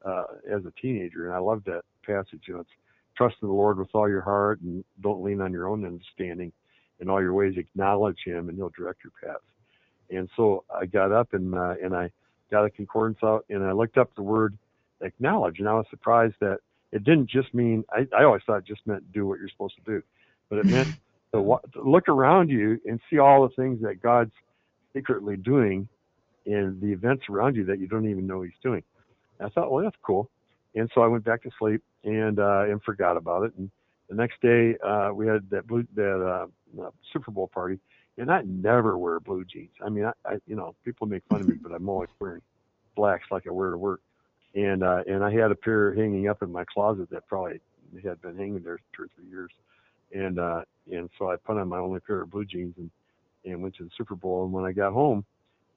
uh, 0.04 0.24
as 0.50 0.64
a 0.64 0.72
teenager, 0.80 1.26
and 1.26 1.34
I 1.34 1.38
loved 1.38 1.66
that 1.66 1.82
passage. 2.06 2.42
You 2.46 2.54
know, 2.54 2.60
it's 2.60 2.70
trust 3.16 3.36
in 3.42 3.48
the 3.48 3.54
Lord 3.54 3.78
with 3.78 3.90
all 3.94 4.08
your 4.08 4.22
heart, 4.22 4.60
and 4.60 4.84
don't 5.00 5.22
lean 5.22 5.40
on 5.40 5.52
your 5.52 5.68
own 5.68 5.84
understanding. 5.84 6.52
In 7.00 7.10
all 7.10 7.20
your 7.20 7.34
ways, 7.34 7.54
acknowledge 7.56 8.18
Him, 8.24 8.48
and 8.48 8.56
He'll 8.56 8.70
direct 8.70 9.00
your 9.02 9.12
paths. 9.22 9.42
And 10.10 10.28
so 10.36 10.64
I 10.72 10.86
got 10.86 11.12
up 11.12 11.34
and 11.34 11.54
uh, 11.54 11.74
and 11.82 11.94
I 11.94 12.10
got 12.50 12.64
a 12.64 12.70
concordance 12.70 13.18
out, 13.22 13.44
and 13.50 13.64
I 13.64 13.72
looked 13.72 13.98
up 13.98 14.14
the 14.14 14.22
word 14.22 14.56
acknowledge, 15.00 15.58
and 15.58 15.68
I 15.68 15.74
was 15.74 15.86
surprised 15.90 16.36
that 16.40 16.60
it 16.94 17.04
didn't 17.04 17.28
just 17.28 17.52
mean. 17.52 17.84
I, 17.90 18.06
I 18.16 18.24
always 18.24 18.42
thought 18.46 18.58
it 18.58 18.66
just 18.66 18.86
meant 18.86 19.12
do 19.12 19.26
what 19.26 19.40
you're 19.40 19.50
supposed 19.50 19.74
to 19.76 19.92
do, 19.92 20.02
but 20.48 20.60
it 20.60 20.66
meant 20.66 20.88
to, 21.34 21.42
wa- 21.42 21.60
to 21.74 21.82
look 21.82 22.08
around 22.08 22.50
you 22.50 22.80
and 22.86 23.00
see 23.10 23.18
all 23.18 23.46
the 23.46 23.54
things 23.56 23.82
that 23.82 24.00
God's 24.00 24.32
secretly 24.94 25.36
doing 25.36 25.88
in 26.46 26.78
the 26.80 26.92
events 26.92 27.24
around 27.28 27.56
you 27.56 27.64
that 27.66 27.80
you 27.80 27.88
don't 27.88 28.08
even 28.08 28.26
know 28.26 28.42
He's 28.42 28.52
doing. 28.62 28.82
I 29.40 29.48
thought, 29.48 29.72
well, 29.72 29.82
that's 29.82 29.96
cool. 30.06 30.30
And 30.76 30.88
so 30.94 31.02
I 31.02 31.08
went 31.08 31.24
back 31.24 31.42
to 31.42 31.50
sleep 31.58 31.82
and 32.04 32.38
uh, 32.38 32.64
and 32.68 32.82
forgot 32.82 33.16
about 33.16 33.44
it. 33.44 33.52
And 33.58 33.70
the 34.08 34.14
next 34.14 34.40
day 34.40 34.76
uh, 34.86 35.10
we 35.12 35.26
had 35.26 35.48
that 35.50 35.66
blue 35.66 35.84
that 35.96 36.22
uh, 36.22 36.82
uh, 36.82 36.90
Super 37.12 37.32
Bowl 37.32 37.48
party, 37.52 37.80
and 38.18 38.30
I 38.30 38.42
never 38.42 38.96
wear 38.96 39.18
blue 39.20 39.44
jeans. 39.44 39.74
I 39.84 39.88
mean, 39.88 40.04
I, 40.04 40.12
I 40.24 40.34
you 40.46 40.54
know 40.54 40.76
people 40.84 41.08
make 41.08 41.24
fun 41.28 41.40
of 41.40 41.48
me, 41.48 41.56
but 41.60 41.72
I'm 41.72 41.88
always 41.88 42.10
wearing 42.20 42.42
blacks 42.96 43.24
like 43.32 43.46
I 43.48 43.50
wear 43.50 43.70
to 43.70 43.78
work. 43.78 44.00
And 44.54 44.82
uh, 44.82 45.02
and 45.06 45.24
I 45.24 45.32
had 45.32 45.50
a 45.50 45.54
pair 45.56 45.94
hanging 45.94 46.28
up 46.28 46.42
in 46.42 46.52
my 46.52 46.64
closet 46.64 47.10
that 47.10 47.26
probably 47.26 47.60
had 48.02 48.20
been 48.22 48.36
hanging 48.36 48.62
there 48.62 48.78
two 48.94 49.04
or 49.04 49.08
three 49.16 49.28
years. 49.28 49.50
And 50.14 50.38
uh, 50.38 50.62
and 50.92 51.10
so 51.18 51.30
I 51.30 51.36
put 51.36 51.56
on 51.56 51.68
my 51.68 51.78
only 51.78 52.00
pair 52.00 52.22
of 52.22 52.30
blue 52.30 52.44
jeans 52.44 52.74
and 52.78 52.90
and 53.44 53.62
went 53.62 53.74
to 53.76 53.84
the 53.84 53.90
Super 53.96 54.14
Bowl. 54.14 54.44
And 54.44 54.52
when 54.52 54.64
I 54.64 54.72
got 54.72 54.92
home, 54.92 55.24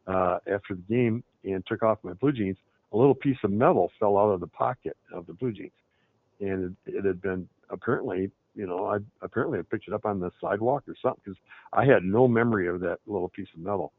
uh, 0.07 0.37
after 0.47 0.75
the 0.75 0.83
game 0.89 1.23
and 1.43 1.65
took 1.65 1.83
off 1.83 1.97
my 2.03 2.13
blue 2.13 2.31
jeans, 2.31 2.57
a 2.93 2.97
little 2.97 3.15
piece 3.15 3.37
of 3.43 3.51
metal 3.51 3.91
fell 3.99 4.17
out 4.17 4.29
of 4.29 4.39
the 4.39 4.47
pocket 4.47 4.95
of 5.11 5.27
the 5.27 5.33
blue 5.33 5.51
jeans, 5.51 5.71
and 6.39 6.75
it, 6.85 6.95
it 6.95 7.05
had 7.05 7.21
been 7.21 7.47
apparently, 7.69 8.31
you 8.55 8.65
know, 8.65 8.85
I 8.85 8.97
apparently 9.21 9.59
I 9.59 9.63
picked 9.63 9.87
it 9.87 9.93
up 9.93 10.05
on 10.05 10.19
the 10.19 10.31
sidewalk 10.39 10.83
or 10.87 10.95
something 11.01 11.21
because 11.25 11.39
I 11.73 11.85
had 11.85 12.03
no 12.03 12.27
memory 12.27 12.67
of 12.67 12.79
that 12.81 12.99
little 13.05 13.29
piece 13.29 13.47
of 13.53 13.59
metal, 13.59 13.91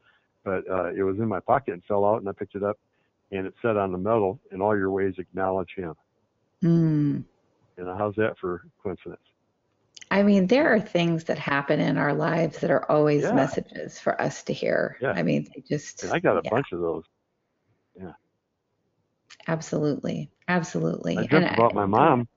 but 0.43 0.67
uh, 0.69 0.91
it 0.91 1.03
was 1.03 1.17
in 1.17 1.27
my 1.27 1.39
pocket 1.39 1.73
and 1.73 1.83
fell 1.87 2.05
out, 2.05 2.19
and 2.19 2.29
I 2.29 2.31
picked 2.31 2.55
it 2.55 2.63
up, 2.63 2.79
and 3.31 3.45
it 3.47 3.53
said 3.61 3.77
on 3.77 3.91
the 3.91 3.97
metal, 3.97 4.39
"In 4.51 4.61
all 4.61 4.75
your 4.77 4.91
ways, 4.91 5.15
acknowledge 5.17 5.73
Him." 5.75 5.95
Mm. 6.63 7.23
Know, 7.77 7.95
how's 7.97 8.15
that 8.15 8.37
for 8.39 8.61
coincidence? 8.83 9.21
I 10.11 10.23
mean, 10.23 10.47
there 10.47 10.73
are 10.73 10.79
things 10.79 11.25
that 11.25 11.37
happen 11.39 11.79
in 11.79 11.97
our 11.97 12.13
lives 12.13 12.59
that 12.59 12.71
are 12.71 12.89
always 12.91 13.31
Yeah. 13.31 13.33
messages 13.33 13.99
for 13.99 14.19
us 14.21 14.43
to 14.43 14.53
hear. 14.53 14.99
Yeah. 14.99 15.15
I 15.15 15.23
mean, 15.23 15.45
they 15.55 15.61
just, 15.67 16.03
And 16.03 16.11
I 16.11 16.19
got 16.19 16.37
a 16.37 16.43
yeah, 16.43 16.49
bunch 16.49 16.71
of 16.71 16.79
those. 16.81 17.03
Yeah. 17.95 18.13
Absolutely, 19.47 20.29
absolutely. 20.47 21.17
I 21.17 21.23
And 21.31 21.45
dreamt 21.45 21.51
about 21.51 21.73
my 21.73 21.85
mom. 21.85 22.27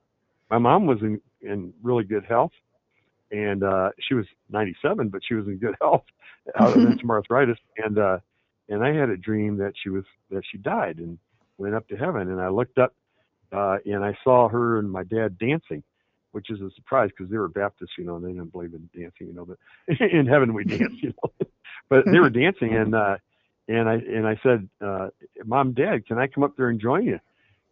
My 0.49 0.57
mom 0.57 0.85
was 0.85 1.01
in 1.01 1.19
in 1.41 1.73
really 1.81 2.03
good 2.03 2.25
health, 2.25 2.51
and 3.31 3.63
uh, 3.63 3.91
she 3.99 4.13
was 4.15 4.25
97, 4.49 5.09
but 5.09 5.21
she 5.27 5.35
was 5.35 5.47
in 5.47 5.57
good 5.57 5.75
health 5.81 6.03
out 6.57 6.73
of 6.73 6.81
some 7.01 7.11
arthritis. 7.11 7.57
And 7.77 7.97
uh, 7.99 8.19
and 8.69 8.83
I 8.83 8.93
had 8.93 9.09
a 9.09 9.17
dream 9.17 9.57
that 9.57 9.73
she 9.81 9.89
was 9.89 10.03
that 10.29 10.43
she 10.49 10.57
died 10.57 10.97
and 10.97 11.17
went 11.57 11.75
up 11.75 11.87
to 11.89 11.95
heaven. 11.95 12.29
And 12.29 12.41
I 12.41 12.49
looked 12.49 12.77
up, 12.77 12.93
uh, 13.51 13.77
and 13.85 14.03
I 14.03 14.17
saw 14.23 14.49
her 14.49 14.79
and 14.79 14.91
my 14.91 15.03
dad 15.03 15.37
dancing, 15.37 15.83
which 16.31 16.49
is 16.49 16.61
a 16.61 16.69
surprise 16.75 17.09
because 17.09 17.31
they 17.31 17.37
were 17.37 17.49
Baptists, 17.49 17.93
you 17.97 18.05
know, 18.05 18.15
and 18.15 18.25
they 18.25 18.31
didn't 18.31 18.51
believe 18.51 18.73
in 18.73 18.89
dancing, 18.93 19.27
you 19.27 19.33
know. 19.33 19.45
But 19.45 19.57
in 20.11 20.25
heaven 20.25 20.53
we 20.53 20.63
dance, 20.63 20.93
you 21.01 21.13
know. 21.23 21.47
but 21.89 22.05
they 22.05 22.19
were 22.19 22.29
dancing, 22.31 22.75
and 22.75 22.95
uh, 22.95 23.17
and 23.67 23.89
I 23.89 23.93
and 23.93 24.27
I 24.27 24.39
said, 24.43 24.67
uh, 24.85 25.09
Mom, 25.45 25.73
Dad, 25.73 26.05
can 26.07 26.17
I 26.17 26.27
come 26.27 26.43
up 26.43 26.55
there 26.57 26.69
and 26.69 26.79
join 26.79 27.05
you? 27.05 27.19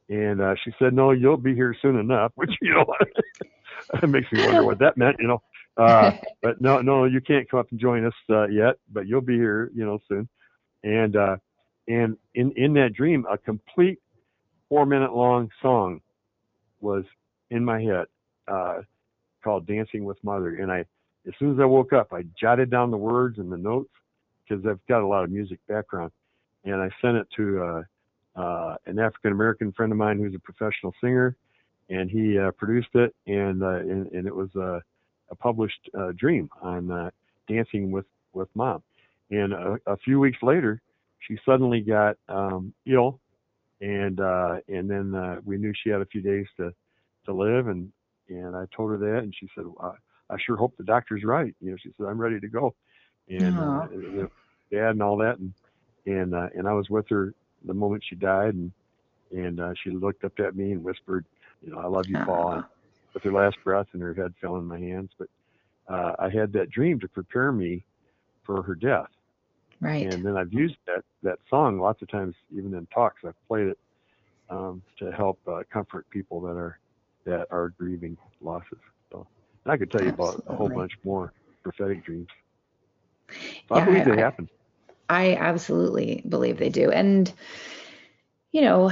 And 0.09 0.41
uh, 0.41 0.55
she 0.63 0.71
said, 0.77 0.93
"No, 0.93 1.11
you'll 1.11 1.37
be 1.37 1.55
here 1.55 1.73
soon 1.81 1.97
enough." 1.97 2.33
Which 2.35 2.51
you 2.61 2.73
know, 2.73 2.85
that 3.93 4.07
makes 4.07 4.29
me 4.31 4.45
wonder 4.45 4.65
what 4.65 4.79
that 4.79 4.97
meant. 4.97 5.15
You 5.19 5.27
know, 5.27 5.41
uh, 5.77 6.11
but 6.41 6.59
no, 6.59 6.81
no, 6.81 7.05
you 7.05 7.21
can't 7.21 7.49
come 7.49 7.61
up 7.61 7.71
and 7.71 7.79
join 7.79 8.05
us 8.05 8.13
uh, 8.29 8.47
yet, 8.47 8.75
but 8.91 9.07
you'll 9.07 9.21
be 9.21 9.35
here, 9.35 9.71
you 9.73 9.85
know, 9.85 9.99
soon. 10.09 10.27
And 10.83 11.15
uh, 11.15 11.37
and 11.87 12.17
in 12.35 12.51
in 12.55 12.73
that 12.73 12.93
dream, 12.93 13.25
a 13.29 13.37
complete 13.37 13.99
four 14.69 14.85
minute 14.85 15.13
long 15.13 15.49
song 15.61 16.01
was 16.79 17.03
in 17.49 17.63
my 17.63 17.81
head 17.81 18.05
uh, 18.47 18.81
called 19.43 19.67
"Dancing 19.67 20.05
with 20.05 20.17
Mother." 20.23 20.55
And 20.55 20.71
I, 20.71 20.85
as 21.27 21.33
soon 21.39 21.53
as 21.53 21.59
I 21.59 21.65
woke 21.65 21.93
up, 21.93 22.13
I 22.13 22.23
jotted 22.39 22.71
down 22.71 22.91
the 22.91 22.97
words 22.97 23.37
and 23.37 23.51
the 23.51 23.57
notes 23.57 23.91
because 24.47 24.65
I've 24.65 24.85
got 24.87 25.01
a 25.01 25.07
lot 25.07 25.23
of 25.23 25.31
music 25.31 25.59
background, 25.67 26.11
and 26.65 26.75
I 26.75 26.89
sent 27.01 27.17
it 27.17 27.27
to 27.37 27.63
uh, 27.63 28.39
uh, 28.39 28.75
an 28.85 28.99
African 28.99 29.31
American 29.31 29.71
friend 29.71 29.91
of 29.91 29.97
mine 29.97 30.17
who's 30.17 30.35
a 30.35 30.39
professional 30.39 30.93
singer, 31.01 31.35
and 31.89 32.09
he 32.09 32.37
uh, 32.37 32.51
produced 32.51 32.95
it, 32.95 33.13
and 33.27 33.63
uh, 33.63 33.79
and, 33.79 34.11
and 34.11 34.27
it 34.27 34.35
was 34.35 34.49
a, 34.55 34.81
a 35.29 35.35
published 35.35 35.89
uh, 35.97 36.11
dream 36.17 36.49
on 36.61 36.89
uh, 36.91 37.09
dancing 37.47 37.91
with 37.91 38.05
with 38.33 38.49
mom. 38.55 38.81
And 39.31 39.53
a, 39.53 39.77
a 39.87 39.97
few 39.97 40.19
weeks 40.19 40.37
later, 40.41 40.81
she 41.27 41.37
suddenly 41.45 41.81
got 41.81 42.17
um, 42.27 42.73
ill, 42.85 43.19
and 43.79 44.19
uh, 44.19 44.57
and 44.67 44.89
then 44.89 45.15
uh, 45.15 45.37
we 45.45 45.57
knew 45.57 45.73
she 45.83 45.89
had 45.89 46.01
a 46.01 46.05
few 46.05 46.21
days 46.21 46.45
to 46.57 46.73
to 47.25 47.33
live, 47.33 47.67
and 47.67 47.91
and 48.29 48.55
I 48.55 48.65
told 48.75 48.91
her 48.91 48.97
that, 48.97 49.19
and 49.19 49.33
she 49.39 49.47
said, 49.55 49.65
I, 49.81 49.91
I 50.29 50.35
sure 50.45 50.55
hope 50.55 50.75
the 50.77 50.83
doctor's 50.83 51.23
right. 51.23 51.53
You 51.61 51.71
know, 51.71 51.77
she 51.81 51.91
said 51.97 52.07
I'm 52.07 52.19
ready 52.19 52.39
to 52.39 52.47
go, 52.47 52.75
and 53.29 53.57
uh, 53.57 53.61
Aw. 53.61 53.87
you 53.91 54.21
know, 54.21 54.31
dad 54.71 54.91
and 54.91 55.03
all 55.03 55.17
that, 55.17 55.37
and 55.39 55.53
and 56.05 56.33
uh, 56.35 56.47
and 56.55 56.67
I 56.67 56.73
was 56.73 56.89
with 56.89 57.07
her 57.09 57.33
the 57.65 57.73
moment 57.73 58.03
she 58.07 58.15
died, 58.15 58.55
and 58.55 58.71
and 59.31 59.59
uh, 59.59 59.73
she 59.83 59.91
looked 59.91 60.23
up 60.25 60.33
at 60.39 60.55
me 60.55 60.71
and 60.71 60.83
whispered, 60.83 61.25
you 61.61 61.71
know, 61.71 61.79
I 61.79 61.87
love 61.87 62.05
you, 62.07 62.17
Paul, 62.25 62.51
and 62.53 62.63
with 63.13 63.23
her 63.23 63.31
last 63.31 63.57
breath, 63.63 63.87
and 63.93 64.01
her 64.01 64.13
head 64.13 64.33
fell 64.41 64.57
in 64.57 64.65
my 64.65 64.79
hands. 64.79 65.11
But 65.17 65.27
uh, 65.87 66.15
I 66.19 66.29
had 66.29 66.51
that 66.53 66.69
dream 66.69 66.99
to 66.99 67.07
prepare 67.07 67.51
me 67.51 67.85
for 68.45 68.61
her 68.63 68.75
death, 68.75 69.09
right. 69.81 70.05
and 70.05 70.25
then 70.25 70.37
I've 70.37 70.53
used 70.53 70.77
that 70.87 71.03
that 71.23 71.39
song 71.49 71.79
lots 71.79 72.01
of 72.01 72.09
times, 72.09 72.35
even 72.55 72.73
in 72.73 72.87
talks. 72.93 73.21
I've 73.25 73.35
played 73.47 73.67
it 73.67 73.77
um, 74.49 74.81
to 74.99 75.11
help 75.11 75.39
uh, 75.47 75.61
comfort 75.71 76.05
people 76.09 76.39
that 76.41 76.55
are 76.55 76.79
that 77.25 77.47
are 77.51 77.69
grieving 77.77 78.17
losses. 78.41 78.79
So 79.11 79.27
and 79.65 79.73
I 79.73 79.77
could 79.77 79.91
tell 79.91 80.01
you 80.01 80.09
about 80.09 80.43
a 80.47 80.55
whole 80.55 80.69
bunch 80.69 80.91
more 81.03 81.33
prophetic 81.63 82.05
dreams. 82.05 82.27
So 83.69 83.75
I 83.75 83.85
believe 83.85 84.07
I- 84.07 84.15
they 84.15 84.21
I- 84.21 84.25
happen. 84.25 84.49
I 85.09 85.35
absolutely 85.35 86.23
believe 86.29 86.57
they 86.57 86.69
do. 86.69 86.89
And, 86.89 87.31
you 88.53 88.61
know, 88.61 88.91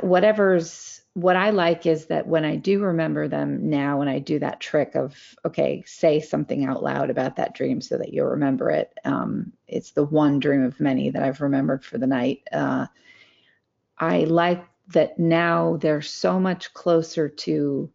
whatever's 0.00 0.97
what 1.18 1.34
I 1.34 1.50
like 1.50 1.84
is 1.84 2.06
that 2.06 2.28
when 2.28 2.44
I 2.44 2.54
do 2.54 2.80
remember 2.80 3.26
them 3.26 3.68
now, 3.68 3.98
when 3.98 4.06
I 4.06 4.20
do 4.20 4.38
that 4.38 4.60
trick 4.60 4.94
of, 4.94 5.16
okay, 5.44 5.82
say 5.84 6.20
something 6.20 6.64
out 6.64 6.80
loud 6.80 7.10
about 7.10 7.34
that 7.36 7.56
dream 7.56 7.80
so 7.80 7.98
that 7.98 8.12
you'll 8.12 8.28
remember 8.28 8.70
it. 8.70 8.92
Um, 9.04 9.52
it's 9.66 9.90
the 9.90 10.04
one 10.04 10.38
dream 10.38 10.62
of 10.62 10.78
many 10.78 11.10
that 11.10 11.24
I've 11.24 11.40
remembered 11.40 11.84
for 11.84 11.98
the 11.98 12.06
night. 12.06 12.42
Uh, 12.52 12.86
I 13.98 14.20
like 14.24 14.64
that 14.92 15.18
now 15.18 15.76
they're 15.78 16.02
so 16.02 16.38
much 16.38 16.72
closer 16.72 17.28
to 17.28 17.90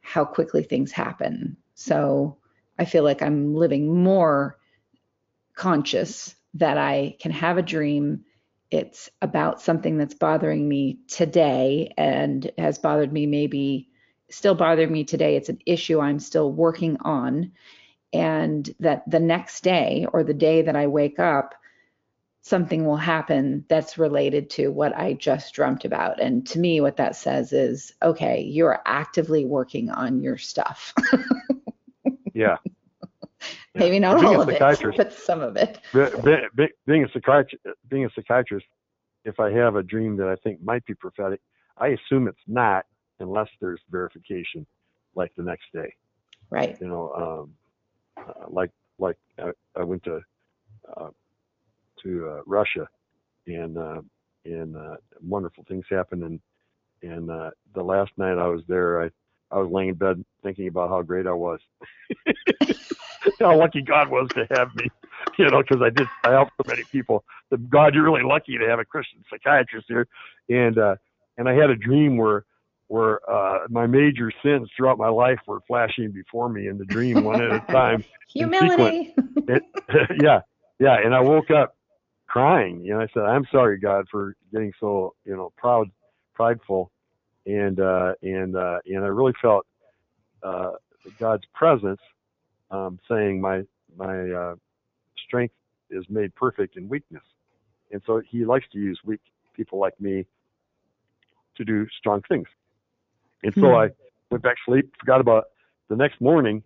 how 0.00 0.24
quickly 0.24 0.62
things 0.62 0.92
happen. 0.92 1.58
So 1.74 2.38
I 2.78 2.86
feel 2.86 3.04
like 3.04 3.20
I'm 3.20 3.54
living 3.54 4.02
more 4.02 4.56
conscious 5.54 6.34
that 6.54 6.78
I 6.78 7.16
can 7.20 7.32
have 7.32 7.58
a 7.58 7.62
dream. 7.62 8.24
It's 8.72 9.10
about 9.20 9.60
something 9.60 9.98
that's 9.98 10.14
bothering 10.14 10.66
me 10.66 10.98
today 11.06 11.92
and 11.96 12.50
has 12.56 12.78
bothered 12.78 13.12
me 13.12 13.26
maybe 13.26 13.90
still 14.30 14.54
bothering 14.54 14.90
me 14.90 15.04
today. 15.04 15.36
It's 15.36 15.50
an 15.50 15.58
issue 15.66 16.00
I'm 16.00 16.18
still 16.18 16.50
working 16.50 16.96
on. 17.02 17.52
And 18.14 18.74
that 18.80 19.08
the 19.08 19.20
next 19.20 19.62
day 19.62 20.06
or 20.12 20.24
the 20.24 20.34
day 20.34 20.62
that 20.62 20.76
I 20.76 20.86
wake 20.86 21.18
up, 21.18 21.54
something 22.40 22.86
will 22.86 22.96
happen 22.96 23.64
that's 23.68 23.98
related 23.98 24.50
to 24.50 24.68
what 24.68 24.96
I 24.96 25.12
just 25.12 25.54
dreamt 25.54 25.84
about. 25.84 26.20
And 26.20 26.46
to 26.48 26.58
me, 26.58 26.80
what 26.80 26.96
that 26.96 27.14
says 27.14 27.52
is 27.52 27.92
okay, 28.02 28.40
you're 28.40 28.80
actively 28.86 29.44
working 29.44 29.90
on 29.90 30.22
your 30.22 30.38
stuff. 30.38 30.94
Yeah. 32.34 32.56
Yeah. 33.74 33.80
Maybe 33.80 33.98
not 33.98 34.20
Being 34.20 34.34
all 34.34 34.42
of 34.42 34.48
it, 34.50 34.58
but 34.96 35.12
some 35.12 35.40
of 35.40 35.56
it. 35.56 35.80
Be- 35.94 36.22
be- 36.22 36.46
be- 36.54 36.72
being 36.86 37.04
a 37.04 37.08
psychiatrist, 37.12 37.64
being 37.88 38.04
a 38.04 38.10
psychiatrist, 38.14 38.66
if 39.24 39.40
I 39.40 39.50
have 39.50 39.76
a 39.76 39.82
dream 39.82 40.16
that 40.16 40.28
I 40.28 40.36
think 40.36 40.62
might 40.62 40.84
be 40.84 40.94
prophetic, 40.94 41.40
I 41.78 41.88
assume 41.88 42.28
it's 42.28 42.36
not 42.46 42.84
unless 43.20 43.48
there's 43.60 43.80
verification, 43.90 44.66
like 45.14 45.32
the 45.36 45.42
next 45.42 45.72
day. 45.72 45.94
Right. 46.50 46.78
You 46.80 46.88
know, 46.88 47.48
um, 48.18 48.24
uh, 48.26 48.46
like 48.48 48.70
like 48.98 49.16
I, 49.38 49.52
I 49.74 49.84
went 49.84 50.04
to 50.04 50.20
uh, 50.96 51.08
to 52.02 52.28
uh, 52.28 52.42
Russia, 52.44 52.86
and 53.46 53.78
uh, 53.78 54.02
and 54.44 54.76
uh, 54.76 54.96
wonderful 55.26 55.64
things 55.66 55.86
happened. 55.88 56.24
And 56.24 56.40
and 57.02 57.30
uh, 57.30 57.50
the 57.74 57.82
last 57.82 58.10
night 58.18 58.36
I 58.36 58.48
was 58.48 58.62
there, 58.68 59.02
I 59.02 59.10
I 59.50 59.58
was 59.58 59.70
laying 59.70 59.90
in 59.90 59.94
bed 59.94 60.22
thinking 60.42 60.68
about 60.68 60.90
how 60.90 61.00
great 61.00 61.26
I 61.26 61.32
was, 61.32 61.60
how 63.40 63.56
lucky 63.58 63.82
God 63.82 64.10
was 64.10 64.28
to 64.34 64.46
have 64.50 64.74
me. 64.76 64.88
You 65.38 65.48
know, 65.50 65.62
because 65.62 65.82
I 65.82 65.90
did 65.90 66.08
I 66.24 66.32
helped 66.32 66.52
so 66.56 66.68
many 66.68 66.84
people. 66.84 67.24
That 67.50 67.70
God, 67.70 67.94
you're 67.94 68.04
really 68.04 68.24
lucky 68.24 68.58
to 68.58 68.68
have 68.68 68.78
a 68.78 68.84
Christian 68.84 69.24
psychiatrist 69.30 69.86
here. 69.88 70.08
And 70.48 70.78
uh, 70.78 70.96
and 71.38 71.48
I 71.48 71.54
had 71.54 71.70
a 71.70 71.76
dream 71.76 72.16
where 72.16 72.44
where 72.88 73.20
uh, 73.30 73.60
my 73.70 73.86
major 73.86 74.30
sins 74.44 74.68
throughout 74.76 74.98
my 74.98 75.08
life 75.08 75.38
were 75.46 75.60
flashing 75.66 76.10
before 76.10 76.48
me 76.48 76.68
in 76.68 76.76
the 76.76 76.84
dream 76.84 77.24
one 77.24 77.40
at 77.40 77.50
a 77.50 77.60
time. 77.72 78.04
Humility. 78.28 79.14
It, 79.48 79.62
yeah, 80.22 80.40
yeah. 80.78 80.96
And 81.02 81.14
I 81.14 81.20
woke 81.20 81.50
up 81.50 81.76
crying. 82.26 82.84
You 82.84 82.94
know, 82.94 83.00
I 83.00 83.06
said, 83.14 83.22
"I'm 83.22 83.46
sorry, 83.50 83.78
God, 83.78 84.06
for 84.10 84.34
getting 84.52 84.72
so 84.78 85.14
you 85.24 85.36
know 85.36 85.52
proud, 85.56 85.88
prideful," 86.34 86.90
and 87.46 87.80
uh, 87.80 88.14
and 88.22 88.56
uh, 88.56 88.80
and 88.84 89.04
I 89.04 89.08
really 89.08 89.34
felt 89.40 89.66
uh, 90.42 90.72
God's 91.18 91.44
presence 91.54 92.00
um, 92.72 92.98
saying, 93.08 93.40
"My 93.40 93.62
my 93.96 94.30
uh, 94.30 94.56
strength 95.26 95.54
is 95.90 96.04
made 96.10 96.34
perfect 96.34 96.76
in 96.76 96.88
weakness," 96.88 97.24
and 97.92 98.02
so 98.06 98.20
He 98.20 98.44
likes 98.44 98.66
to 98.72 98.78
use 98.78 99.00
weak 99.04 99.20
people 99.54 99.78
like 99.78 100.00
me 100.00 100.26
to 101.56 101.64
do 101.64 101.86
strong 101.98 102.22
things. 102.28 102.48
And 103.44 103.54
so 103.60 103.68
Hmm. 103.68 103.74
I 103.74 103.90
went 104.30 104.42
back 104.42 104.56
to 104.56 104.62
sleep, 104.66 104.92
forgot 105.00 105.20
about 105.20 105.38
it. 105.44 105.44
the 105.88 105.96
next 105.96 106.20
morning. 106.20 106.62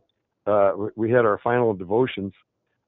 Uh, 0.46 0.72
we- 0.76 0.90
we 0.96 1.10
had 1.10 1.24
our 1.26 1.38
final 1.38 1.74
devotions 1.74 2.32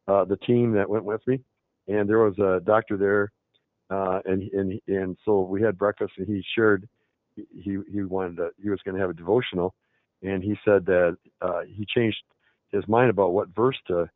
uh, 0.09 0.25
the 0.25 0.37
team 0.39 0.73
that 0.73 0.89
went 0.89 1.05
with 1.05 1.27
me, 1.27 1.41
and 1.89 2.09
there 2.09 2.21
was 2.21 2.39
a 2.39 2.61
doctor 2.65 2.97
there, 2.97 3.33
uh, 3.91 4.21
and 4.25 4.43
and 4.53 4.81
and 4.89 5.19
so 5.25 5.43
we 5.43 5.61
had 5.63 5.77
breakfast, 5.77 6.15
and 6.19 6.27
he 6.27 6.43
shared 6.55 6.89
he 7.37 7.79
he 7.91 8.03
wanted 8.03 8.37
to 8.37 8.51
he 8.63 8.71
was 8.71 8.81
going 8.85 8.95
to 8.95 9.01
have 9.01 9.11
a 9.11 9.15
devotional, 9.15 9.75
and 10.23 10.43
he 10.43 10.59
said 10.65 10.87
that 10.87 11.17
uh, 11.43 11.63
he 11.63 11.85
changed 11.87 12.23
his 12.73 12.87
mind 12.89 13.11
about 13.11 13.33
what 13.33 13.49
verse 13.55 13.79
to 13.89 14.09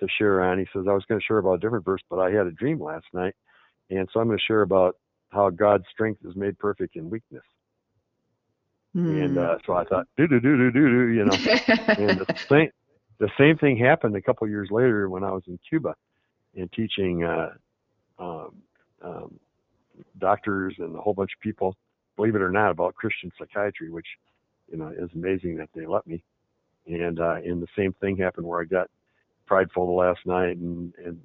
to 0.00 0.08
share 0.18 0.42
on. 0.42 0.58
He 0.58 0.66
says 0.72 0.86
I 0.88 0.92
was 0.94 1.04
going 1.08 1.20
to 1.20 1.24
share 1.24 1.38
about 1.38 1.54
a 1.54 1.58
different 1.58 1.84
verse, 1.84 2.00
but 2.08 2.18
I 2.20 2.30
had 2.30 2.46
a 2.46 2.52
dream 2.52 2.80
last 2.80 3.06
night, 3.12 3.34
And 3.90 4.08
so 4.12 4.20
I'm 4.20 4.26
going 4.28 4.38
to 4.38 4.44
share 4.44 4.62
about 4.62 4.96
how 5.30 5.50
God's 5.50 5.84
strength 5.92 6.24
is 6.24 6.36
made 6.36 6.58
perfect 6.58 6.96
in 6.96 7.10
weakness. 7.10 7.42
And 9.08 9.36
Hmm. 9.36 9.38
uh, 9.38 9.56
so 9.66 9.74
I 9.74 9.84
thought, 9.84 10.06
do 10.16 10.26
do 10.28 10.40
do 10.40 10.56
do 10.56 10.70
do 10.70 10.88
do, 10.88 11.08
you 11.12 11.24
know. 11.24 11.38
and 11.96 12.18
the 12.18 12.26
same 12.50 12.70
the 13.18 13.30
same 13.38 13.56
thing 13.58 13.76
happened 13.76 14.14
a 14.16 14.22
couple 14.22 14.48
years 14.48 14.68
later 14.70 15.08
when 15.08 15.24
I 15.24 15.30
was 15.32 15.42
in 15.48 15.58
Cuba 15.68 15.94
and 16.56 16.70
teaching 16.72 17.24
uh, 17.24 17.50
um, 18.18 18.54
um, 19.02 19.40
doctors 20.18 20.74
and 20.78 20.94
a 20.96 21.00
whole 21.00 21.14
bunch 21.14 21.30
of 21.36 21.40
people, 21.40 21.74
believe 22.16 22.34
it 22.34 22.42
or 22.42 22.50
not, 22.50 22.70
about 22.70 22.94
Christian 22.94 23.30
psychiatry, 23.38 23.90
which 23.90 24.06
you 24.70 24.76
know 24.78 24.88
is 24.88 25.10
amazing 25.14 25.56
that 25.56 25.68
they 25.74 25.86
let 25.86 26.06
me. 26.06 26.22
And 26.88 27.20
uh, 27.20 27.36
and 27.44 27.62
the 27.62 27.68
same 27.76 27.92
thing 28.00 28.16
happened 28.16 28.46
where 28.46 28.60
I 28.60 28.64
got 28.64 28.88
prideful 29.46 29.86
the 29.86 29.92
last 29.92 30.20
night 30.24 30.56
and 30.56 30.92
and 31.04 31.20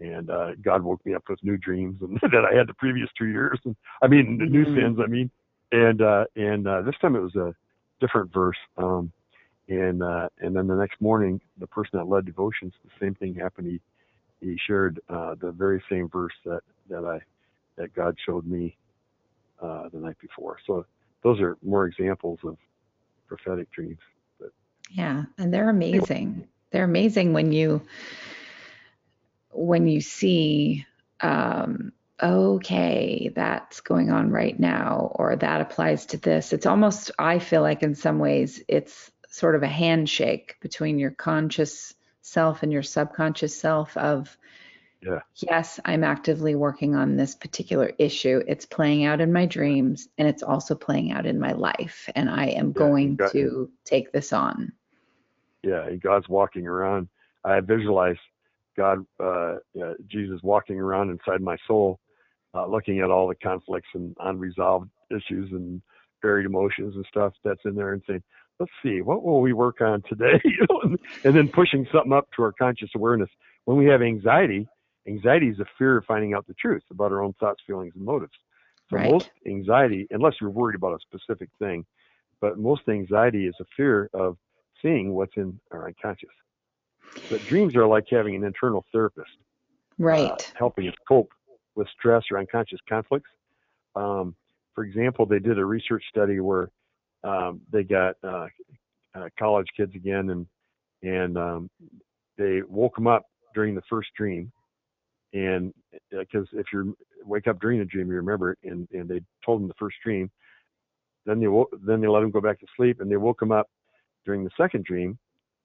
and 0.00 0.30
uh, 0.30 0.52
God 0.62 0.82
woke 0.82 1.04
me 1.04 1.14
up 1.14 1.24
with 1.28 1.42
new 1.42 1.56
dreams 1.56 1.98
and 2.00 2.18
that 2.22 2.48
I 2.50 2.56
had 2.56 2.68
the 2.68 2.74
previous 2.74 3.08
two 3.18 3.26
years. 3.26 3.58
And 3.64 3.76
I 4.02 4.06
mean, 4.06 4.38
the 4.38 4.46
new 4.46 4.64
sins. 4.64 4.98
I 5.02 5.06
mean, 5.06 5.30
and 5.72 6.00
uh, 6.00 6.24
and 6.36 6.66
uh, 6.66 6.82
this 6.82 6.94
time 7.00 7.16
it 7.16 7.20
was 7.20 7.36
a 7.36 7.54
different 8.00 8.32
verse. 8.32 8.56
Um, 8.76 9.12
and 9.68 10.02
uh, 10.02 10.28
and 10.38 10.54
then 10.54 10.66
the 10.66 10.74
next 10.74 11.00
morning, 11.00 11.40
the 11.58 11.66
person 11.66 11.98
that 11.98 12.08
led 12.08 12.26
devotions, 12.26 12.72
the 12.84 12.90
same 13.00 13.14
thing 13.14 13.34
happened. 13.34 13.66
He 13.68 13.80
he 14.40 14.58
shared 14.66 15.00
uh, 15.08 15.34
the 15.40 15.52
very 15.52 15.82
same 15.90 16.08
verse 16.08 16.34
that 16.44 16.62
that 16.88 17.04
I 17.04 17.20
that 17.76 17.94
God 17.94 18.16
showed 18.26 18.46
me 18.46 18.76
uh, 19.62 19.88
the 19.92 19.98
night 19.98 20.16
before. 20.20 20.58
So 20.66 20.86
those 21.22 21.40
are 21.40 21.56
more 21.62 21.86
examples 21.86 22.38
of 22.44 22.56
prophetic 23.28 23.70
dreams. 23.70 23.98
Yeah, 24.90 25.24
and 25.38 25.54
they're 25.54 25.70
amazing. 25.70 26.48
They're 26.70 26.84
amazing 26.84 27.32
when 27.32 27.52
you 27.52 27.82
when 29.52 29.86
you 29.86 30.00
see 30.00 30.86
um 31.20 31.92
okay, 32.22 33.32
that's 33.34 33.80
going 33.80 34.10
on 34.10 34.30
right 34.30 34.58
now 34.60 35.10
or 35.14 35.36
that 35.36 35.62
applies 35.62 36.06
to 36.06 36.18
this. 36.18 36.52
It's 36.52 36.66
almost 36.66 37.10
I 37.18 37.38
feel 37.38 37.62
like 37.62 37.82
in 37.82 37.94
some 37.94 38.18
ways 38.18 38.62
it's 38.68 39.10
sort 39.28 39.54
of 39.54 39.62
a 39.62 39.68
handshake 39.68 40.56
between 40.60 40.98
your 40.98 41.12
conscious 41.12 41.94
self 42.20 42.62
and 42.62 42.72
your 42.72 42.82
subconscious 42.82 43.58
self 43.58 43.96
of 43.96 44.36
Yeah. 45.02 45.20
yes, 45.36 45.80
I'm 45.84 46.04
actively 46.04 46.54
working 46.54 46.94
on 46.94 47.16
this 47.16 47.34
particular 47.34 47.92
issue. 47.98 48.42
It's 48.46 48.66
playing 48.66 49.04
out 49.04 49.20
in 49.22 49.32
my 49.32 49.46
dreams 49.46 50.08
and 50.18 50.28
it's 50.28 50.42
also 50.42 50.74
playing 50.74 51.12
out 51.12 51.26
in 51.26 51.40
my 51.40 51.52
life 51.52 52.10
and 52.14 52.28
I 52.28 52.46
am 52.48 52.68
Yeah, 52.68 52.72
going 52.72 53.16
to 53.32 53.70
take 53.84 54.12
this 54.12 54.32
on. 54.32 54.72
Yeah, 55.62 55.86
and 55.86 56.00
God's 56.00 56.28
walking 56.28 56.66
around. 56.66 57.08
I 57.44 57.60
visualize 57.60 58.16
God, 58.76 59.04
uh, 59.18 59.56
uh, 59.82 59.94
Jesus 60.06 60.40
walking 60.42 60.78
around 60.78 61.10
inside 61.10 61.40
my 61.40 61.56
soul, 61.66 61.98
uh, 62.54 62.66
looking 62.66 63.00
at 63.00 63.10
all 63.10 63.28
the 63.28 63.34
conflicts 63.34 63.88
and 63.94 64.16
unresolved 64.20 64.90
issues 65.10 65.50
and 65.52 65.82
buried 66.22 66.46
emotions 66.46 66.94
and 66.96 67.04
stuff 67.08 67.32
that's 67.44 67.60
in 67.64 67.74
there, 67.74 67.92
and 67.92 68.02
saying, 68.06 68.22
"Let's 68.58 68.72
see, 68.82 69.00
what 69.00 69.22
will 69.22 69.40
we 69.40 69.52
work 69.52 69.80
on 69.80 70.02
today?" 70.08 70.40
you 70.44 70.66
know, 70.68 70.80
and, 70.82 70.98
and 71.24 71.36
then 71.36 71.50
pushing 71.52 71.86
something 71.92 72.12
up 72.12 72.28
to 72.36 72.42
our 72.42 72.52
conscious 72.52 72.90
awareness. 72.94 73.30
When 73.64 73.76
we 73.76 73.86
have 73.86 74.02
anxiety, 74.02 74.66
anxiety 75.06 75.48
is 75.48 75.60
a 75.60 75.66
fear 75.78 75.98
of 75.98 76.04
finding 76.06 76.34
out 76.34 76.46
the 76.46 76.54
truth 76.54 76.82
about 76.90 77.12
our 77.12 77.22
own 77.22 77.34
thoughts, 77.34 77.62
feelings, 77.66 77.92
and 77.94 78.04
motives. 78.04 78.32
So 78.90 78.96
Right. 78.96 79.10
most 79.10 79.28
anxiety, 79.46 80.06
unless 80.10 80.34
you're 80.40 80.50
worried 80.50 80.74
about 80.76 80.94
a 80.94 80.98
specific 81.00 81.48
thing, 81.58 81.84
but 82.40 82.58
most 82.58 82.82
anxiety 82.88 83.46
is 83.46 83.54
a 83.60 83.64
fear 83.76 84.10
of 84.14 84.36
seeing 84.82 85.14
what's 85.14 85.36
in 85.36 85.58
our 85.70 85.86
unconscious. 85.86 86.30
But 87.28 87.44
dreams 87.44 87.76
are 87.76 87.86
like 87.86 88.04
having 88.10 88.34
an 88.34 88.44
internal 88.44 88.84
therapist 88.92 89.30
uh, 90.00 90.04
Right. 90.04 90.32
helping 90.54 90.88
us 90.88 90.94
cope 91.06 91.30
with 91.76 91.86
stress 91.98 92.24
or 92.30 92.38
unconscious 92.38 92.80
conflicts. 92.88 93.30
Um, 93.94 94.34
for 94.74 94.84
example, 94.84 95.26
they 95.26 95.38
did 95.38 95.58
a 95.58 95.64
research 95.64 96.04
study 96.08 96.40
where 96.40 96.70
um, 97.24 97.60
they 97.70 97.82
got 97.82 98.16
uh, 98.24 98.46
uh, 99.14 99.28
college 99.38 99.66
kids 99.76 99.94
again, 99.94 100.30
and 100.30 100.46
and 101.02 101.36
um, 101.36 101.70
they 102.38 102.62
woke 102.62 102.94
them 102.94 103.06
up 103.06 103.24
during 103.54 103.74
the 103.74 103.82
first 103.90 104.08
dream, 104.16 104.50
and 105.32 105.72
because 106.10 106.46
if 106.52 106.66
you 106.72 106.96
wake 107.24 107.46
up 107.46 107.60
during 107.60 107.80
a 107.80 107.84
dream, 107.84 108.08
you 108.08 108.16
remember 108.16 108.52
it, 108.52 108.58
and 108.64 108.88
and 108.92 109.08
they 109.08 109.20
told 109.44 109.60
them 109.60 109.68
the 109.68 109.74
first 109.78 109.96
dream, 110.04 110.30
then 111.26 111.40
they 111.40 111.48
woke, 111.48 111.70
then 111.84 112.00
they 112.00 112.08
let 112.08 112.20
them 112.20 112.30
go 112.30 112.40
back 112.40 112.58
to 112.60 112.66
sleep, 112.76 113.00
and 113.00 113.10
they 113.10 113.16
woke 113.16 113.40
them 113.40 113.52
up 113.52 113.68
during 114.24 114.44
the 114.44 114.50
second 114.56 114.84
dream, 114.84 115.18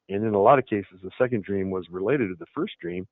and 0.10 0.24
in 0.24 0.34
a 0.34 0.42
lot 0.42 0.60
of 0.60 0.66
cases, 0.66 1.00
the 1.04 1.12
second 1.18 1.44
dream 1.44 1.72
was 1.72 1.86
related 1.90 2.30
to 2.30 2.36
the 2.40 2.46
first 2.54 2.74
dream, 2.82 3.08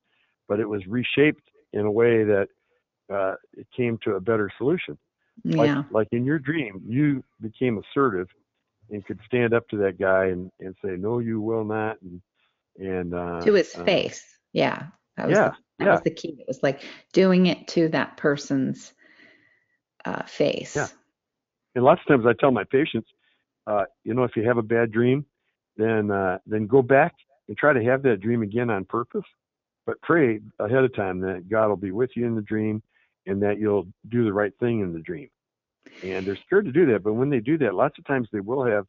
but 0.47 0.59
it 0.59 0.67
was 0.67 0.85
reshaped 0.87 1.43
in 1.73 1.81
a 1.81 1.91
way 1.91 2.23
that 2.23 2.47
uh, 3.11 3.35
it 3.53 3.67
came 3.75 3.97
to 4.03 4.13
a 4.13 4.21
better 4.21 4.49
solution. 4.57 4.97
Like, 5.43 5.67
Yeah. 5.67 5.83
like 5.91 6.07
in 6.11 6.25
your 6.25 6.39
dream, 6.39 6.81
you 6.85 7.23
became 7.41 7.79
assertive 7.79 8.27
and 8.89 9.05
could 9.05 9.19
stand 9.25 9.53
up 9.53 9.67
to 9.69 9.77
that 9.77 9.97
guy 9.97 10.25
and, 10.25 10.51
and 10.59 10.75
say, 10.83 10.95
"No, 10.97 11.19
you 11.19 11.41
will 11.41 11.63
not," 11.63 11.97
and 12.01 12.21
and 12.77 13.13
uh, 13.13 13.41
To 13.41 13.53
his 13.53 13.75
uh, 13.75 13.83
face. 13.83 14.23
Yeah. 14.51 14.87
That 15.17 15.27
was 15.27 15.37
yeah, 15.37 15.49
the, 15.49 15.55
that 15.79 15.85
yeah. 15.85 15.91
was 15.91 16.01
the 16.01 16.11
key. 16.11 16.35
It 16.39 16.47
was 16.47 16.61
like 16.63 16.81
doing 17.13 17.45
it 17.47 17.67
to 17.69 17.89
that 17.89 18.17
person's 18.17 18.93
uh, 20.05 20.23
face. 20.23 20.75
Yeah. 20.75 20.87
And 21.75 21.83
lots 21.83 22.01
of 22.01 22.07
times 22.07 22.25
I 22.25 22.33
tell 22.33 22.51
my 22.51 22.63
patients, 22.63 23.09
uh, 23.67 23.83
you 24.03 24.13
know, 24.13 24.23
if 24.23 24.35
you 24.35 24.43
have 24.47 24.57
a 24.57 24.63
bad 24.63 24.91
dream, 24.91 25.25
then 25.77 26.11
uh, 26.11 26.37
then 26.45 26.67
go 26.67 26.81
back 26.81 27.13
and 27.47 27.57
try 27.57 27.73
to 27.73 27.83
have 27.83 28.03
that 28.03 28.21
dream 28.21 28.41
again 28.41 28.69
on 28.69 28.85
purpose, 28.85 29.25
but 29.85 30.01
pray 30.01 30.39
ahead 30.59 30.83
of 30.83 30.95
time 30.95 31.19
that 31.21 31.49
God 31.49 31.67
will 31.67 31.75
be 31.75 31.91
with 31.91 32.11
you 32.15 32.25
in 32.25 32.35
the 32.35 32.41
dream 32.41 32.81
and 33.25 33.41
that 33.41 33.59
you'll 33.59 33.87
do 34.09 34.25
the 34.25 34.33
right 34.33 34.53
thing 34.59 34.81
in 34.81 34.93
the 34.93 34.99
dream. 34.99 35.29
And 36.01 36.25
they're 36.27 36.37
scared 36.45 36.65
to 36.65 36.71
do 36.71 36.85
that, 36.91 37.03
but 37.03 37.13
when 37.13 37.29
they 37.29 37.39
do 37.39 37.57
that, 37.59 37.75
lots 37.75 37.97
of 37.97 38.05
times 38.05 38.27
they 38.31 38.41
will 38.41 38.65
have 38.65 38.85